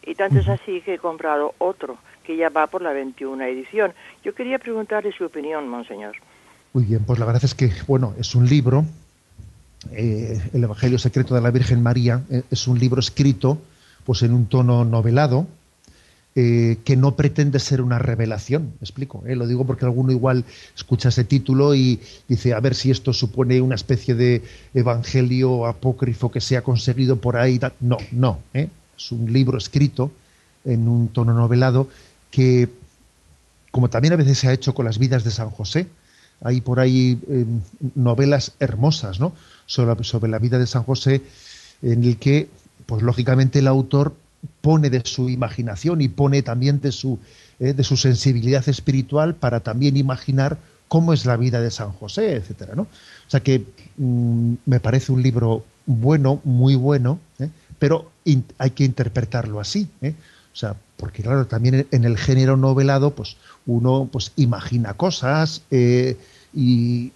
Y 0.04 0.14
tanto 0.14 0.38
es 0.40 0.48
así 0.48 0.80
que 0.80 0.94
he 0.94 0.98
comprado 0.98 1.54
otro, 1.58 1.98
que 2.24 2.36
ya 2.36 2.48
va 2.48 2.66
por 2.66 2.82
la 2.82 2.92
21 2.92 3.44
edición. 3.44 3.92
Yo 4.24 4.34
quería 4.34 4.58
preguntarle 4.58 5.12
su 5.12 5.24
opinión, 5.24 5.68
monseñor. 5.68 6.16
Muy 6.72 6.84
bien, 6.84 7.04
pues 7.04 7.18
la 7.18 7.26
verdad 7.26 7.44
es 7.44 7.54
que, 7.54 7.70
bueno, 7.86 8.14
es 8.18 8.34
un 8.34 8.48
libro, 8.48 8.84
eh, 9.92 10.40
El 10.54 10.64
Evangelio 10.64 10.98
Secreto 10.98 11.34
de 11.34 11.42
la 11.42 11.50
Virgen 11.50 11.82
María, 11.82 12.22
eh, 12.30 12.42
es 12.50 12.66
un 12.66 12.78
libro 12.78 12.98
escrito 12.98 13.58
pues 14.04 14.22
en 14.22 14.32
un 14.32 14.46
tono 14.46 14.84
novelado, 14.84 15.46
eh, 16.34 16.78
que 16.84 16.96
no 16.96 17.14
pretende 17.14 17.58
ser 17.58 17.82
una 17.82 17.98
revelación, 17.98 18.72
¿me 18.80 18.84
explico? 18.84 19.22
Lo 19.26 19.46
digo 19.46 19.66
porque 19.66 19.84
alguno 19.84 20.12
igual 20.12 20.46
escucha 20.74 21.10
ese 21.10 21.24
título 21.24 21.74
y 21.74 22.00
dice, 22.26 22.54
a 22.54 22.60
ver 22.60 22.74
si 22.74 22.90
esto 22.90 23.12
supone 23.12 23.60
una 23.60 23.74
especie 23.74 24.14
de 24.14 24.42
evangelio 24.72 25.66
apócrifo 25.66 26.30
que 26.30 26.40
se 26.40 26.56
ha 26.56 26.62
conseguido 26.62 27.16
por 27.16 27.36
ahí. 27.36 27.60
No, 27.80 27.98
no, 28.12 28.38
es 28.54 29.12
un 29.12 29.30
libro 29.30 29.58
escrito 29.58 30.10
en 30.64 30.88
un 30.88 31.08
tono 31.08 31.34
novelado 31.34 31.88
que, 32.30 32.70
como 33.70 33.90
también 33.90 34.14
a 34.14 34.16
veces 34.16 34.38
se 34.38 34.48
ha 34.48 34.54
hecho 34.54 34.74
con 34.74 34.86
las 34.86 34.98
vidas 34.98 35.24
de 35.24 35.30
San 35.30 35.50
José, 35.50 35.86
hay 36.42 36.62
por 36.62 36.80
ahí 36.80 37.20
em, 37.28 37.60
novelas 37.94 38.52
hermosas 38.58 39.20
¿no? 39.20 39.34
sobre, 39.66 40.02
sobre, 40.02 40.30
la 40.30 40.38
vida 40.38 40.58
de 40.58 40.66
San 40.66 40.82
José, 40.82 41.20
en 41.82 42.04
el 42.04 42.16
que, 42.16 42.48
pues 42.86 43.02
lógicamente, 43.02 43.58
el 43.58 43.68
autor 43.68 44.14
pone 44.62 44.88
de 44.88 45.02
su 45.04 45.28
imaginación 45.28 46.00
y 46.00 46.08
pone 46.08 46.42
también 46.42 46.80
de 46.80 46.92
su, 46.92 47.18
eh, 47.60 47.74
de 47.74 47.84
su 47.84 47.98
sensibilidad 47.98 48.66
espiritual 48.66 49.34
para 49.34 49.60
también 49.60 49.98
imaginar 49.98 50.56
cómo 50.88 51.12
es 51.12 51.26
la 51.26 51.36
vida 51.36 51.60
de 51.60 51.70
San 51.70 51.92
José, 51.92 52.36
etcétera, 52.36 52.74
¿no? 52.74 52.82
O 52.82 53.28
sea 53.28 53.40
que 53.40 53.64
mm, 53.96 54.54
me 54.64 54.80
parece 54.80 55.12
un 55.12 55.22
libro 55.22 55.64
bueno, 55.86 56.40
muy 56.44 56.74
bueno, 56.74 57.18
¿eh? 57.38 57.48
pero 57.78 58.10
hay 58.58 58.70
que 58.70 58.84
interpretarlo 58.84 59.60
así. 59.60 59.88
¿eh? 60.00 60.14
O 60.52 60.56
sea, 60.56 60.76
porque 60.96 61.22
claro, 61.22 61.46
también 61.46 61.86
en 61.90 62.04
el 62.04 62.16
género 62.16 62.56
novelado, 62.56 63.14
pues 63.14 63.36
uno 63.66 64.08
pues 64.10 64.32
imagina 64.36 64.94
cosas 64.94 65.62
eh, 65.70 66.16
y 66.54 67.12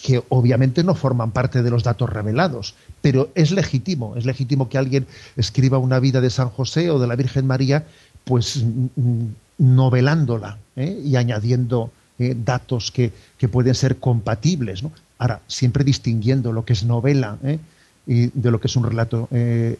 que 0.00 0.22
obviamente 0.30 0.82
no 0.82 0.94
forman 0.94 1.30
parte 1.30 1.62
de 1.62 1.70
los 1.70 1.84
datos 1.84 2.08
revelados, 2.08 2.74
pero 3.00 3.30
es 3.34 3.50
legítimo, 3.50 4.16
es 4.16 4.24
legítimo 4.24 4.68
que 4.68 4.78
alguien 4.78 5.06
escriba 5.36 5.78
una 5.78 6.00
vida 6.00 6.20
de 6.20 6.30
San 6.30 6.48
José 6.48 6.90
o 6.90 6.98
de 6.98 7.06
la 7.06 7.16
Virgen 7.16 7.46
María, 7.46 7.84
pues 8.24 8.64
novelándola 9.58 10.58
¿eh? 10.76 10.98
y 11.04 11.16
añadiendo 11.16 11.90
eh, 12.18 12.34
datos 12.36 12.90
que, 12.90 13.12
que, 13.38 13.48
pueden 13.48 13.74
ser 13.74 13.98
compatibles. 13.98 14.82
¿no? 14.82 14.92
Ahora, 15.18 15.40
siempre 15.46 15.84
distinguiendo 15.84 16.52
lo 16.52 16.64
que 16.64 16.72
es 16.72 16.84
novela 16.84 17.38
y 18.06 18.26
de 18.28 18.50
lo 18.50 18.60
que 18.60 18.66
es 18.66 18.76
un 18.76 18.84
relato 18.84 19.28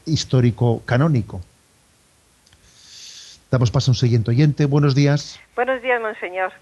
histórico 0.06 0.82
canónico. 0.84 1.40
Damos 3.50 3.70
paso 3.70 3.90
a 3.90 3.92
un 3.92 3.96
siguiente 3.96 4.30
oyente. 4.30 4.64
Buenos 4.66 4.94
días. 4.94 5.38
Buenos 5.56 5.82
días, 5.82 6.00
monseñor. 6.00 6.52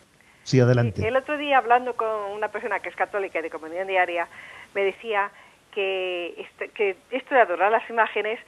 El 1.06 1.16
otro 1.16 1.36
día, 1.36 1.58
hablando 1.58 1.94
con 1.94 2.32
una 2.32 2.48
persona 2.48 2.80
que 2.80 2.88
es 2.88 2.96
católica 2.96 3.38
y 3.38 3.42
de 3.42 3.50
comunión 3.50 3.86
diaria, 3.86 4.28
me 4.74 4.84
decía 4.84 5.30
que, 5.72 6.34
este, 6.38 6.68
que 6.70 6.96
esto 7.10 7.34
de 7.34 7.40
adorar 7.40 7.70
las 7.70 7.88
imágenes, 7.88 8.40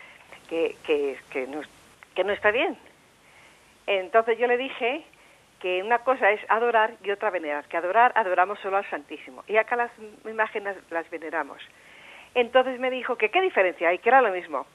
que, 0.48 0.76
que, 0.84 1.16
que, 1.30 1.46
no, 1.46 1.62
que 2.14 2.24
no 2.24 2.32
está 2.32 2.50
bien. 2.50 2.76
Entonces 3.86 4.38
yo 4.38 4.46
le 4.46 4.56
dije 4.56 5.04
que 5.60 5.82
una 5.82 6.00
cosa 6.00 6.30
es 6.32 6.40
adorar 6.48 6.94
y 7.04 7.10
otra 7.10 7.30
venerar, 7.30 7.64
que 7.66 7.76
adorar, 7.76 8.12
adoramos 8.16 8.58
solo 8.60 8.78
al 8.78 8.90
Santísimo, 8.90 9.44
y 9.46 9.56
acá 9.56 9.76
las 9.76 9.90
imágenes 10.24 10.76
las 10.90 11.08
veneramos. 11.10 11.62
Entonces 12.34 12.80
me 12.80 12.90
dijo 12.90 13.16
que 13.16 13.30
qué 13.30 13.40
diferencia 13.40 13.88
hay, 13.88 13.98
que 13.98 14.08
era 14.08 14.22
lo 14.22 14.32
mismo 14.32 14.66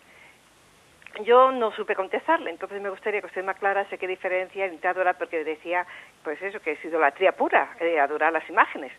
yo 1.26 1.51
no 1.51 1.72
supe 1.72 1.95
contestarle, 1.95 2.49
entonces 2.49 2.82
me 2.82 2.89
gustaría 2.89 3.22
que 3.22 3.28
usted 3.28 3.43
me 3.43 3.51
aclarase 3.51 3.97
qué 3.97 4.07
diferencia 4.07 4.65
entre 4.65 4.89
adorar, 4.89 5.18
porque 5.18 5.43
decía, 5.43 5.86
pues 6.24 6.41
eso, 6.41 6.59
que 6.59 6.74
es 6.74 6.86
idolatría 6.86 7.32
pura, 7.32 7.76
eh, 7.80 7.99
adorar 7.99 8.34
las 8.34 8.47
imágenes. 8.49 8.91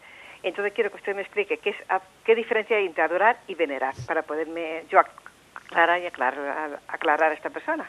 Entonces 0.42 0.72
quiero 0.72 0.90
que 0.90 0.96
usted 0.96 1.14
me 1.14 1.22
explique 1.22 1.58
qué, 1.58 1.70
es, 1.70 1.76
qué 2.24 2.34
diferencia 2.34 2.76
hay 2.76 2.86
entre 2.86 3.02
adorar 3.02 3.38
y 3.46 3.54
venerar, 3.54 3.94
para 4.06 4.22
poderme 4.22 4.84
yo 4.90 5.00
aclarar 5.00 6.00
y 6.00 6.06
aclarar, 6.06 6.80
aclarar 6.88 7.32
a 7.32 7.34
esta 7.34 7.50
persona. 7.50 7.86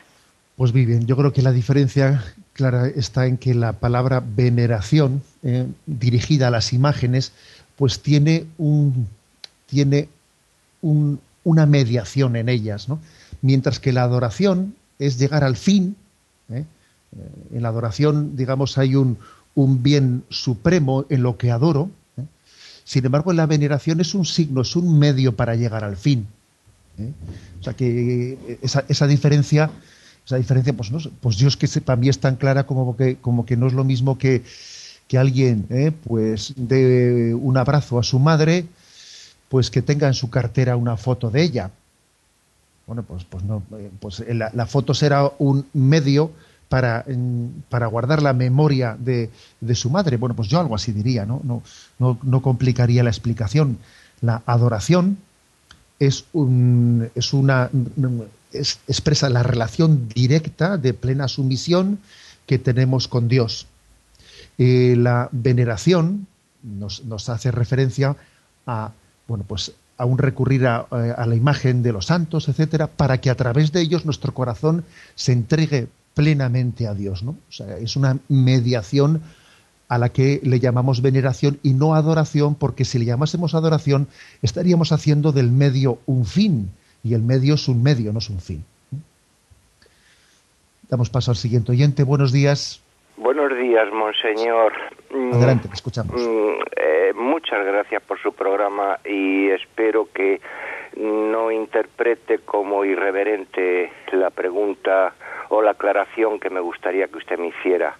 Pues 0.58 0.74
bien, 0.74 1.06
yo 1.06 1.16
creo 1.16 1.32
que 1.32 1.42
la 1.42 1.52
diferencia 1.52 2.22
clara 2.54 2.88
está 2.88 3.28
en 3.28 3.38
que 3.38 3.54
la 3.54 3.74
palabra 3.74 4.22
veneración, 4.22 5.22
eh, 5.44 5.68
dirigida 5.86 6.50
a 6.50 6.52
las 6.52 6.74
imágenes, 6.74 7.34
pues 7.78 8.02
tiene 8.02 8.46
un 8.58 9.08
tiene 9.68 10.10
un, 10.82 11.22
una 11.44 11.66
mediación 11.66 12.36
en 12.36 12.50
ellas, 12.50 12.90
¿no? 12.90 13.00
Mientras 13.42 13.80
que 13.80 13.94
la 13.94 14.04
adoración 14.04 14.76
es 14.98 15.18
llegar 15.18 15.44
al 15.44 15.56
fin. 15.56 15.96
¿eh? 16.50 16.66
Eh, 17.18 17.56
en 17.56 17.64
la 17.64 17.70
adoración, 17.70 18.36
digamos, 18.36 18.78
hay 18.78 18.96
un, 18.96 19.18
un, 19.56 19.82
bien 19.82 20.24
supremo 20.30 21.06
en 21.10 21.24
lo 21.24 21.38
que 21.38 21.52
adoro. 21.52 21.90
¿eh? 22.18 22.24
Sin 22.84 23.06
embargo, 23.06 23.34
la 23.34 23.46
veneración 23.46 24.02
es 24.02 24.14
un 24.14 24.26
signo, 24.26 24.62
es 24.62 24.76
un 24.76 25.00
medio 25.00 25.36
para 25.36 25.56
llegar 25.56 25.84
al 25.84 25.98
fin. 25.98 26.28
O 27.62 27.64
sea 27.64 27.74
que 27.74 28.60
esa, 28.62 28.84
esa 28.90 29.08
diferencia, 29.08 29.72
esa 30.26 30.36
diferencia, 30.36 30.74
pues, 30.74 30.92
no, 30.92 31.00
pues 31.22 31.38
Dios 31.38 31.56
que 31.56 31.66
para 31.80 31.96
mí 31.96 32.10
es 32.10 32.20
tan 32.20 32.36
clara 32.36 32.66
como 32.66 32.98
que, 32.98 33.16
como 33.16 33.46
que 33.46 33.56
no 33.56 33.68
es 33.68 33.74
lo 33.74 33.86
mismo 33.86 34.18
que, 34.18 34.44
que 35.08 35.18
alguien 35.18 35.96
pues 36.04 36.54
dé 36.58 37.34
un 37.34 37.56
abrazo 37.56 38.00
a 38.00 38.04
su 38.04 38.20
madre, 38.20 38.66
pues 39.48 39.72
que 39.72 39.82
tenga 39.82 40.08
en 40.08 40.14
su 40.14 40.30
cartera 40.30 40.76
una 40.76 40.98
foto 40.98 41.32
de 41.32 41.42
ella 41.42 41.72
bueno, 42.90 43.04
pues, 43.04 43.24
pues, 43.24 43.44
no, 43.44 43.62
eh, 43.78 43.92
pues 44.00 44.22
eh, 44.22 44.34
la, 44.34 44.66
foto 44.66 44.96
será 44.96 45.32
un 45.38 45.68
medio 45.74 46.32
para, 46.70 47.06
para 47.70 47.86
guardar 47.86 48.24
la 48.24 48.34
memoria 48.34 48.98
de, 49.00 49.30
de, 49.62 49.76
su 49.76 49.92
madre. 49.92 50.18
Bueno, 50.18 50.36
pues 50.36 50.48
yo 50.48 50.60
algo 50.60 50.74
así 50.74 50.92
diría, 50.92 51.24
¿no? 51.24 51.40
No, 51.44 51.62
no, 52.24 52.42
complicaría 52.42 53.04
la 53.04 53.12
explicación. 53.12 53.78
La 54.22 54.42
adoración 54.48 55.20
es, 56.00 56.26
un, 56.34 57.12
es 57.14 57.32
una 57.32 57.70
expresa 58.88 59.30
la 59.30 59.44
relación 59.44 60.10
directa 60.10 60.78
de 60.80 60.96
plena 60.96 61.28
sumisión 61.28 62.00
que 62.48 62.58
tenemos 62.58 63.08
con 63.08 63.28
Dios. 63.28 63.68
Eh, 64.58 64.96
la 64.98 65.30
veneración 65.32 66.26
nos, 66.64 67.06
nos 67.06 67.30
hace 67.30 67.52
referencia 67.52 68.16
a 68.66 68.94
bueno, 69.28 69.46
pues 69.48 69.74
aún 70.00 70.18
recurrir 70.18 70.66
a, 70.66 70.88
la 70.90 71.36
imagen 71.36 71.84
de 71.84 71.92
los 71.92 72.06
santos, 72.06 72.48
etcétera, 72.48 72.88
para 72.88 73.20
que 73.20 73.30
a 73.30 73.36
través 73.36 73.74
de 73.74 73.82
ellos 73.82 74.06
nuestro 74.06 74.34
corazón 74.34 74.86
se 75.16 75.34
entregue 75.34 75.90
plenamente 76.16 76.88
a 76.88 76.94
Dios. 76.94 77.22
¿no? 77.22 77.32
O 77.32 77.52
sea, 77.52 77.78
es 77.78 77.98
una 77.98 78.18
mediación 78.30 79.22
a 79.90 79.98
la 79.98 80.10
que 80.10 80.40
le 80.42 80.62
llamamos 80.62 81.02
veneración 81.02 81.60
y 81.64 81.74
no 81.74 81.96
adoración, 81.96 82.56
porque 82.56 82.86
si 82.86 82.98
le 82.98 83.06
llamásemos 83.06 83.54
adoración 83.54 84.08
estaríamos 84.42 84.94
haciendo 84.94 85.34
del 85.34 85.52
medio 85.52 86.00
un 86.06 86.26
fin, 86.26 86.72
y 87.04 87.14
el 87.14 87.22
medio 87.22 87.56
es 87.56 87.68
un 87.68 87.84
medio, 87.84 88.14
no 88.14 88.20
es 88.20 88.30
un 88.30 88.40
fin. 88.40 88.64
Damos 90.90 91.10
paso 91.10 91.32
al 91.32 91.38
siguiente 91.38 91.74
oyente. 91.74 92.04
Buenos 92.04 92.32
días. 92.32 92.82
Buenos 93.18 93.50
días, 93.50 93.59
monseñor. 93.92 94.74
Adelante, 95.12 95.68
te 95.68 95.76
escuchamos. 95.76 96.16
Mm, 96.16 96.62
eh, 96.76 97.14
muchas 97.16 97.66
gracias 97.66 98.02
por 98.04 98.20
su 98.20 98.34
programa 98.34 99.00
y 99.06 99.50
espero 99.50 100.08
que 100.14 100.42
no 100.98 101.52
interprete 101.52 102.40
como 102.40 102.84
irreverente 102.86 103.92
la 104.12 104.30
pregunta 104.30 105.14
o 105.50 105.62
la 105.62 105.72
aclaración 105.72 106.40
que 106.40 106.50
me 106.50 106.60
gustaría 106.60 107.08
que 107.08 107.18
usted 107.18 107.38
me 107.38 107.48
hiciera. 107.48 107.96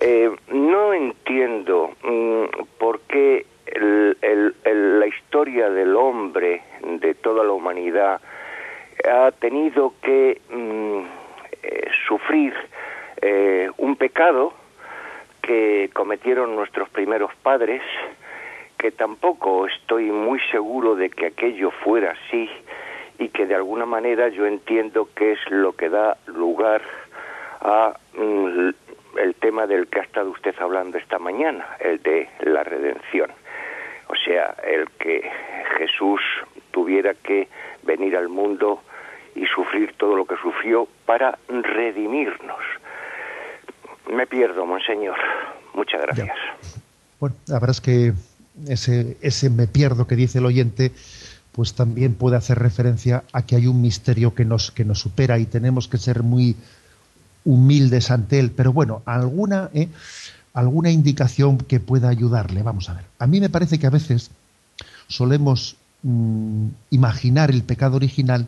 Eh, 0.00 0.30
no 0.48 0.92
entiendo 0.92 1.92
mm, 2.02 2.44
por 2.78 3.00
qué 3.02 3.46
la 3.74 5.06
historia 5.06 5.70
del 5.70 5.96
hombre, 5.96 6.62
de 6.82 7.14
toda 7.14 7.44
la 7.44 7.52
humanidad, 7.52 8.20
ha 9.08 9.30
tenido 9.32 9.94
que 10.02 10.40
mm, 10.50 10.98
eh, 11.62 11.88
sufrir 12.06 12.54
eh, 13.20 13.70
un 13.78 13.96
pecado 13.96 14.52
que 15.46 15.90
cometieron 15.92 16.56
nuestros 16.56 16.88
primeros 16.88 17.30
padres, 17.42 17.82
que 18.78 18.90
tampoco 18.90 19.66
estoy 19.66 20.10
muy 20.10 20.40
seguro 20.50 20.96
de 20.96 21.10
que 21.10 21.26
aquello 21.26 21.70
fuera 21.70 22.12
así 22.12 22.50
y 23.18 23.28
que 23.28 23.46
de 23.46 23.54
alguna 23.54 23.86
manera 23.86 24.28
yo 24.28 24.46
entiendo 24.46 25.08
que 25.14 25.32
es 25.32 25.38
lo 25.50 25.72
que 25.72 25.88
da 25.88 26.16
lugar 26.26 26.82
a 27.60 27.94
mm, 28.14 28.70
el 29.18 29.34
tema 29.36 29.66
del 29.66 29.86
que 29.86 30.00
ha 30.00 30.02
estado 30.02 30.30
usted 30.30 30.54
hablando 30.58 30.98
esta 30.98 31.18
mañana, 31.18 31.76
el 31.78 32.02
de 32.02 32.28
la 32.40 32.64
redención. 32.64 33.30
O 34.08 34.16
sea, 34.16 34.54
el 34.64 34.88
que 34.98 35.30
Jesús 35.78 36.20
tuviera 36.70 37.14
que 37.14 37.48
venir 37.82 38.16
al 38.16 38.28
mundo 38.28 38.82
y 39.34 39.46
sufrir 39.46 39.94
todo 39.96 40.16
lo 40.16 40.24
que 40.24 40.36
sufrió 40.36 40.88
para 41.06 41.38
redimirnos. 41.48 42.64
Me 44.10 44.26
pierdo, 44.26 44.66
monseñor. 44.66 45.16
Muchas 45.74 46.00
gracias. 46.02 46.36
Bueno, 47.20 47.36
la 47.46 47.54
verdad 47.54 47.70
es 47.70 47.80
que 47.80 48.12
ese, 48.68 49.16
ese 49.20 49.50
me 49.50 49.66
pierdo 49.66 50.06
que 50.06 50.16
dice 50.16 50.38
el 50.38 50.46
oyente, 50.46 50.92
pues 51.52 51.74
también 51.74 52.14
puede 52.14 52.36
hacer 52.36 52.58
referencia 52.58 53.24
a 53.32 53.42
que 53.46 53.56
hay 53.56 53.66
un 53.66 53.80
misterio 53.80 54.34
que 54.34 54.44
nos, 54.44 54.70
que 54.70 54.84
nos 54.84 55.00
supera 55.00 55.38
y 55.38 55.46
tenemos 55.46 55.88
que 55.88 55.98
ser 55.98 56.22
muy 56.22 56.56
humildes 57.44 58.10
ante 58.10 58.38
él. 58.38 58.50
Pero 58.50 58.72
bueno, 58.72 59.02
alguna, 59.06 59.70
¿eh? 59.72 59.88
alguna 60.52 60.90
indicación 60.90 61.58
que 61.58 61.80
pueda 61.80 62.08
ayudarle. 62.08 62.62
Vamos 62.62 62.88
a 62.90 62.94
ver. 62.94 63.04
A 63.18 63.26
mí 63.26 63.40
me 63.40 63.50
parece 63.50 63.78
que 63.78 63.86
a 63.86 63.90
veces 63.90 64.30
solemos 65.08 65.76
mm, 66.02 66.68
imaginar 66.90 67.50
el 67.50 67.62
pecado 67.62 67.96
original 67.96 68.46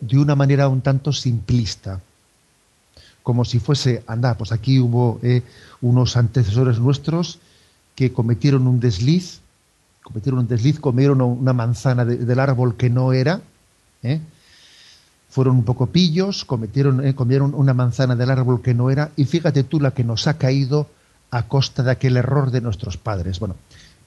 de 0.00 0.18
una 0.18 0.34
manera 0.34 0.68
un 0.68 0.80
tanto 0.80 1.12
simplista 1.12 2.00
como 3.22 3.44
si 3.44 3.58
fuese, 3.58 4.02
anda, 4.06 4.36
pues 4.36 4.52
aquí 4.52 4.78
hubo 4.78 5.20
eh, 5.22 5.42
unos 5.80 6.16
antecesores 6.16 6.78
nuestros 6.78 7.38
que 7.94 8.12
cometieron 8.12 8.66
un 8.66 8.80
desliz, 8.80 9.40
cometieron 10.02 10.40
un 10.40 10.48
desliz, 10.48 10.80
comieron 10.80 11.20
una 11.20 11.52
manzana 11.52 12.04
del 12.04 12.40
árbol 12.40 12.76
que 12.76 12.88
no 12.88 13.12
era, 13.12 13.40
¿eh? 14.02 14.20
fueron 15.28 15.56
un 15.56 15.64
poco 15.64 15.86
pillos, 15.86 16.44
cometieron, 16.44 17.06
eh, 17.06 17.14
comieron 17.14 17.54
una 17.54 17.74
manzana 17.74 18.16
del 18.16 18.30
árbol 18.30 18.62
que 18.62 18.74
no 18.74 18.90
era, 18.90 19.10
y 19.16 19.26
fíjate 19.26 19.64
tú 19.64 19.80
la 19.80 19.92
que 19.92 20.04
nos 20.04 20.26
ha 20.26 20.38
caído 20.38 20.88
a 21.30 21.46
costa 21.46 21.82
de 21.82 21.92
aquel 21.92 22.16
error 22.16 22.50
de 22.50 22.60
nuestros 22.60 22.96
padres. 22.96 23.38
Bueno, 23.38 23.54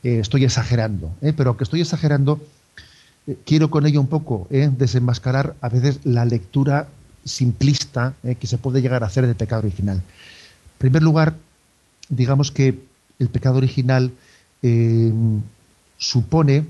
estoy 0.01 0.43
exagerando, 0.43 1.11
pero 1.37 1.51
aunque 1.51 1.63
estoy 1.63 1.79
exagerando, 1.79 2.41
quiero 3.45 3.69
con 3.69 3.85
ello 3.85 4.01
un 4.01 4.07
poco 4.07 4.47
desenmascarar 4.49 5.55
a 5.61 5.69
veces 5.69 6.01
la 6.03 6.25
lectura 6.25 6.89
simplista 7.25 8.13
eh, 8.23 8.35
que 8.35 8.47
se 8.47 8.57
puede 8.57 8.81
llegar 8.81 9.03
a 9.03 9.07
hacer 9.07 9.25
del 9.25 9.35
pecado 9.35 9.61
original. 9.61 9.97
En 9.97 10.77
primer 10.77 11.03
lugar, 11.03 11.35
digamos 12.09 12.51
que 12.51 12.79
el 13.19 13.29
pecado 13.29 13.57
original 13.57 14.11
eh, 14.61 15.11
supone 15.97 16.65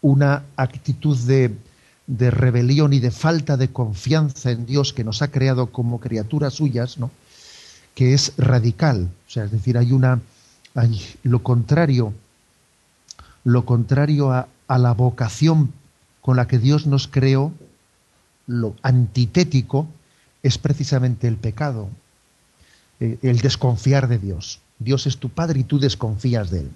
una 0.00 0.44
actitud 0.56 1.16
de, 1.18 1.54
de, 2.06 2.30
rebelión 2.30 2.92
y 2.92 3.00
de 3.00 3.10
falta 3.10 3.56
de 3.56 3.68
confianza 3.68 4.50
en 4.50 4.66
Dios 4.66 4.92
que 4.92 5.04
nos 5.04 5.22
ha 5.22 5.28
creado 5.28 5.70
como 5.70 6.00
criaturas 6.00 6.54
suyas, 6.54 6.98
¿no? 6.98 7.10
que 7.98 8.14
es 8.14 8.32
radical. 8.38 9.08
O 9.26 9.30
sea, 9.30 9.44
es 9.44 9.50
decir, 9.50 9.76
hay 9.76 9.90
una. 9.90 10.20
Hay 10.76 11.04
lo 11.24 11.42
contrario, 11.42 12.12
lo 13.42 13.64
contrario 13.64 14.30
a, 14.30 14.46
a 14.68 14.78
la 14.78 14.92
vocación 14.92 15.72
con 16.20 16.36
la 16.36 16.46
que 16.46 16.60
Dios 16.60 16.86
nos 16.86 17.08
creó, 17.08 17.52
lo 18.48 18.74
antitético 18.82 19.86
es 20.42 20.58
precisamente 20.58 21.28
el 21.28 21.36
pecado, 21.36 21.88
eh, 22.98 23.18
el 23.22 23.38
desconfiar 23.38 24.08
de 24.08 24.18
Dios. 24.18 24.60
Dios 24.78 25.06
es 25.06 25.18
tu 25.18 25.28
Padre 25.28 25.60
y 25.60 25.64
tú 25.64 25.78
desconfías 25.78 26.50
de 26.50 26.60
Él. 26.60 26.70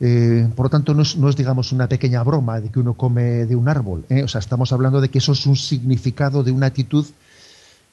Eh, 0.00 0.48
por 0.54 0.66
lo 0.66 0.70
tanto, 0.70 0.94
no 0.94 1.02
es, 1.02 1.36
digamos, 1.36 1.72
una 1.72 1.88
pequeña 1.88 2.22
broma 2.22 2.60
de 2.60 2.68
que 2.70 2.80
uno 2.80 2.94
come 2.94 3.46
de 3.46 3.56
un 3.56 3.68
árbol. 3.68 4.04
¿eh? 4.08 4.22
O 4.22 4.28
sea, 4.28 4.40
estamos 4.40 4.72
hablando 4.72 5.00
de 5.00 5.08
que 5.08 5.18
eso 5.18 5.32
es 5.32 5.46
un 5.46 5.56
significado 5.56 6.42
de 6.42 6.52
una 6.52 6.66
actitud 6.66 7.06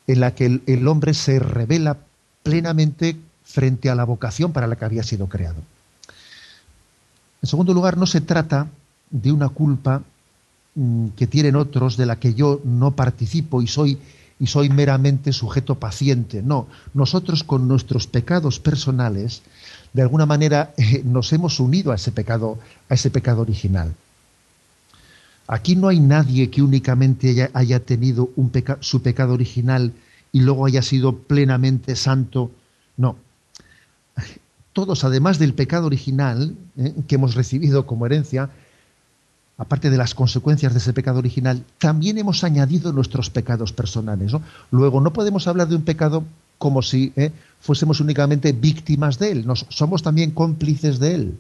en 0.07 0.19
la 0.19 0.33
que 0.33 0.61
el 0.65 0.87
hombre 0.87 1.13
se 1.13 1.39
revela 1.39 1.97
plenamente 2.41 3.15
frente 3.43 3.89
a 3.89 3.95
la 3.95 4.03
vocación 4.03 4.51
para 4.51 4.67
la 4.67 4.75
que 4.75 4.85
había 4.85 5.03
sido 5.03 5.27
creado. 5.27 5.61
En 7.41 7.47
segundo 7.47 7.73
lugar, 7.73 7.97
no 7.97 8.07
se 8.07 8.21
trata 8.21 8.67
de 9.11 9.31
una 9.31 9.49
culpa 9.49 10.03
que 11.15 11.27
tienen 11.27 11.55
otros 11.55 11.97
de 11.97 12.05
la 12.05 12.19
que 12.19 12.33
yo 12.33 12.61
no 12.63 12.91
participo 12.91 13.61
y 13.61 13.67
soy 13.67 13.99
y 14.39 14.47
soy 14.47 14.69
meramente 14.69 15.33
sujeto 15.33 15.75
paciente. 15.75 16.41
No, 16.41 16.67
nosotros 16.93 17.43
con 17.43 17.67
nuestros 17.67 18.07
pecados 18.07 18.59
personales, 18.59 19.41
de 19.93 20.01
alguna 20.01 20.25
manera 20.25 20.73
nos 21.03 21.31
hemos 21.33 21.59
unido 21.59 21.91
a 21.91 21.95
ese 21.95 22.11
pecado, 22.11 22.57
a 22.87 22.93
ese 22.93 23.11
pecado 23.11 23.41
original. 23.41 23.93
Aquí 25.47 25.75
no 25.75 25.87
hay 25.87 25.99
nadie 25.99 26.49
que 26.49 26.61
únicamente 26.61 27.49
haya, 27.53 27.79
tenido 27.79 28.29
un 28.35 28.51
su 28.81 29.01
pecado 29.01 29.33
original 29.33 29.93
y 30.31 30.41
luego 30.41 30.67
haya 30.67 30.83
sido 30.83 31.17
plenamente 31.17 31.95
santo. 31.95 32.51
No. 32.97 33.15
Todos, 34.73 35.03
además 35.03 35.39
del 35.39 35.55
pecado 35.55 35.87
original 35.87 36.55
eh, 36.77 36.93
que 37.07 37.15
hemos 37.15 37.33
recibido 37.33 37.87
como 37.87 38.05
herencia, 38.05 38.51
aparte 39.59 39.89
de 39.89 39.97
las 39.97 40.15
consecuencias 40.15 40.73
de 40.73 40.79
ese 40.79 40.93
pecado 40.93 41.19
original, 41.19 41.63
también 41.77 42.17
hemos 42.17 42.45
añadido 42.45 42.93
nuestros 42.93 43.29
pecados 43.29 43.73
personales. 43.73 44.31
Luego, 44.71 45.01
no 45.01 45.11
podemos 45.11 45.47
hablar 45.47 45.67
de 45.67 45.75
un 45.75 45.83
pecado 45.83 46.23
como 46.57 46.81
si 46.81 47.11
¿eh? 47.17 47.31
fuésemos 47.59 47.99
únicamente 47.99 48.53
víctimas 48.53 49.19
de 49.19 49.31
él, 49.31 49.45
Nos, 49.45 49.65
somos 49.69 50.01
también 50.01 50.31
cómplices 50.31 50.97
de 50.99 51.13
él. 51.13 51.39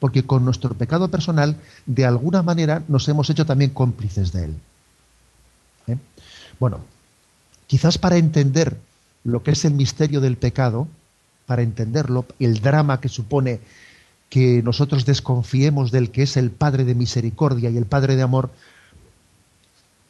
Porque 0.00 0.24
con 0.24 0.46
nuestro 0.46 0.74
pecado 0.74 1.08
personal, 1.08 1.56
de 1.84 2.06
alguna 2.06 2.42
manera, 2.42 2.82
nos 2.88 3.06
hemos 3.08 3.28
hecho 3.28 3.44
también 3.44 3.70
cómplices 3.70 4.32
de 4.32 4.44
él. 4.46 4.54
¿eh? 5.88 5.98
Bueno, 6.58 6.80
quizás 7.66 7.98
para 7.98 8.16
entender 8.16 8.78
lo 9.24 9.42
que 9.42 9.50
es 9.50 9.64
el 9.66 9.74
misterio 9.74 10.22
del 10.22 10.38
pecado, 10.38 10.88
para 11.44 11.60
entenderlo, 11.60 12.24
el 12.38 12.60
drama 12.60 12.98
que 13.00 13.10
supone 13.10 13.60
que 14.28 14.62
nosotros 14.62 15.06
desconfiemos 15.06 15.90
del 15.90 16.10
que 16.10 16.22
es 16.22 16.36
el 16.36 16.50
Padre 16.50 16.84
de 16.84 16.94
misericordia 16.94 17.70
y 17.70 17.76
el 17.76 17.86
Padre 17.86 18.16
de 18.16 18.22
amor, 18.22 18.50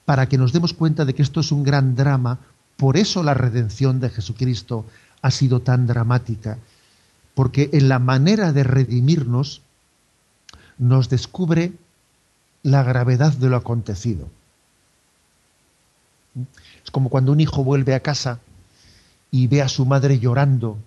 para 0.05 0.29
que 0.29 0.39
nos 0.39 0.53
demos 0.53 0.73
cuenta 0.73 1.05
de 1.05 1.15
que 1.15 1.23
esto 1.23 1.41
es 1.41 1.53
un 1.53 1.63
gran 1.63 1.95
drama, 1.95 2.39
por 2.77 2.97
eso 2.97 3.23
la 3.23 3.35
redención 3.35 4.01
de 4.01 4.11
Jesucristo 4.11 4.85
ha 5.23 5.31
sido 5.31 5.61
tan 5.61 5.87
dramática, 5.87 6.59
porque 7.35 7.71
en 7.73 7.89
la 7.89 7.99
manera 7.99 8.53
de 8.53 8.65
redimirnos 8.65 9.63
nos 10.79 11.09
descubre 11.09 11.73
la 12.63 12.83
gravedad 12.83 13.33
de 13.33 13.49
lo 13.49 13.57
acontecido. 13.57 14.29
Es 16.85 16.91
como 16.91 17.09
cuando 17.09 17.33
un 17.33 17.41
hijo 17.41 17.65
vuelve 17.65 17.95
a 17.95 18.01
casa 18.01 18.41
y 19.31 19.47
ve 19.47 19.63
a 19.63 19.69
su 19.69 19.85
madre 19.87 20.19
llorando 20.19 20.79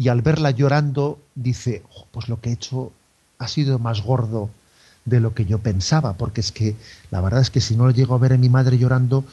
y 0.00 0.08
al 0.08 0.22
verla 0.22 0.50
llorando 0.50 1.18
dice, 1.34 1.82
pues 2.10 2.30
lo 2.30 2.40
que 2.40 2.48
he 2.48 2.52
hecho 2.54 2.90
ha 3.38 3.46
sido 3.46 3.78
más 3.78 4.02
gordo 4.02 4.48
de 5.04 5.20
lo 5.20 5.34
que 5.34 5.44
yo 5.44 5.58
pensaba, 5.58 6.14
porque 6.14 6.40
es 6.40 6.52
que 6.52 6.74
la 7.10 7.20
verdad 7.20 7.42
es 7.42 7.50
que 7.50 7.60
si 7.60 7.76
no 7.76 7.90
llego 7.90 8.14
a 8.14 8.18
ver 8.18 8.32
a 8.32 8.38
mi 8.38 8.48
madre 8.48 8.78
llorando, 8.78 9.26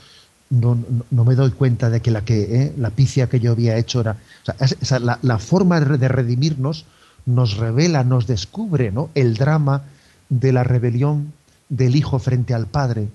no, 0.50 0.78
no, 1.10 1.24
me 1.24 1.36
doy 1.36 1.52
cuenta 1.52 1.90
de 1.90 2.02
que 2.02 2.12
la 2.12 2.26
que 2.26 2.64
eh, 2.64 2.74
la 2.78 2.90
picia 2.90 3.30
que 3.30 3.40
yo 3.40 3.54
había 3.54 3.78
hecho 3.78 4.02
era 4.02 4.18
la, 5.22 5.40
forma 5.40 5.80
de 5.80 6.08
redimirnos 6.10 6.84
nos 7.26 7.56
revela, 7.56 8.04
nos 8.04 8.28
descubre 8.28 8.92
¿no? 8.92 9.10
el 9.16 9.36
drama 9.36 9.84
de 10.28 10.52
la 10.52 10.66
rebelión 10.66 11.32
del 11.70 11.96
hijo 11.96 12.20
frente 12.20 12.54
al 12.54 12.66
padre. 12.66 13.08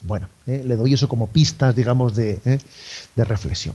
Bueno, 0.00 0.30
eh, 0.46 0.64
le 0.66 0.76
doy 0.76 0.94
eso 0.94 1.06
como 1.06 1.26
pistas, 1.26 1.76
digamos, 1.76 2.16
de, 2.16 2.40
eh, 2.46 2.60
de 3.14 3.24
reflexión. 3.24 3.74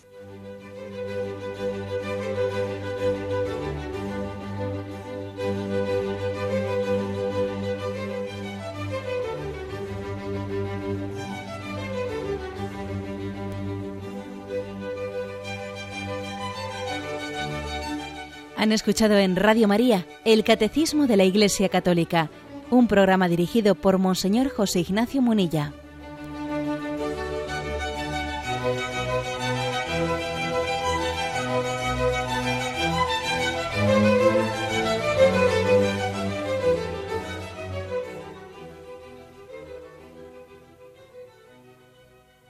Han 18.61 18.71
escuchado 18.71 19.17
en 19.17 19.37
Radio 19.37 19.67
María 19.67 20.05
el 20.23 20.43
Catecismo 20.43 21.07
de 21.07 21.17
la 21.17 21.23
Iglesia 21.23 21.67
Católica, 21.67 22.29
un 22.69 22.87
programa 22.87 23.27
dirigido 23.27 23.73
por 23.73 23.97
Monseñor 23.97 24.51
José 24.51 24.81
Ignacio 24.81 25.19
Munilla. 25.19 25.73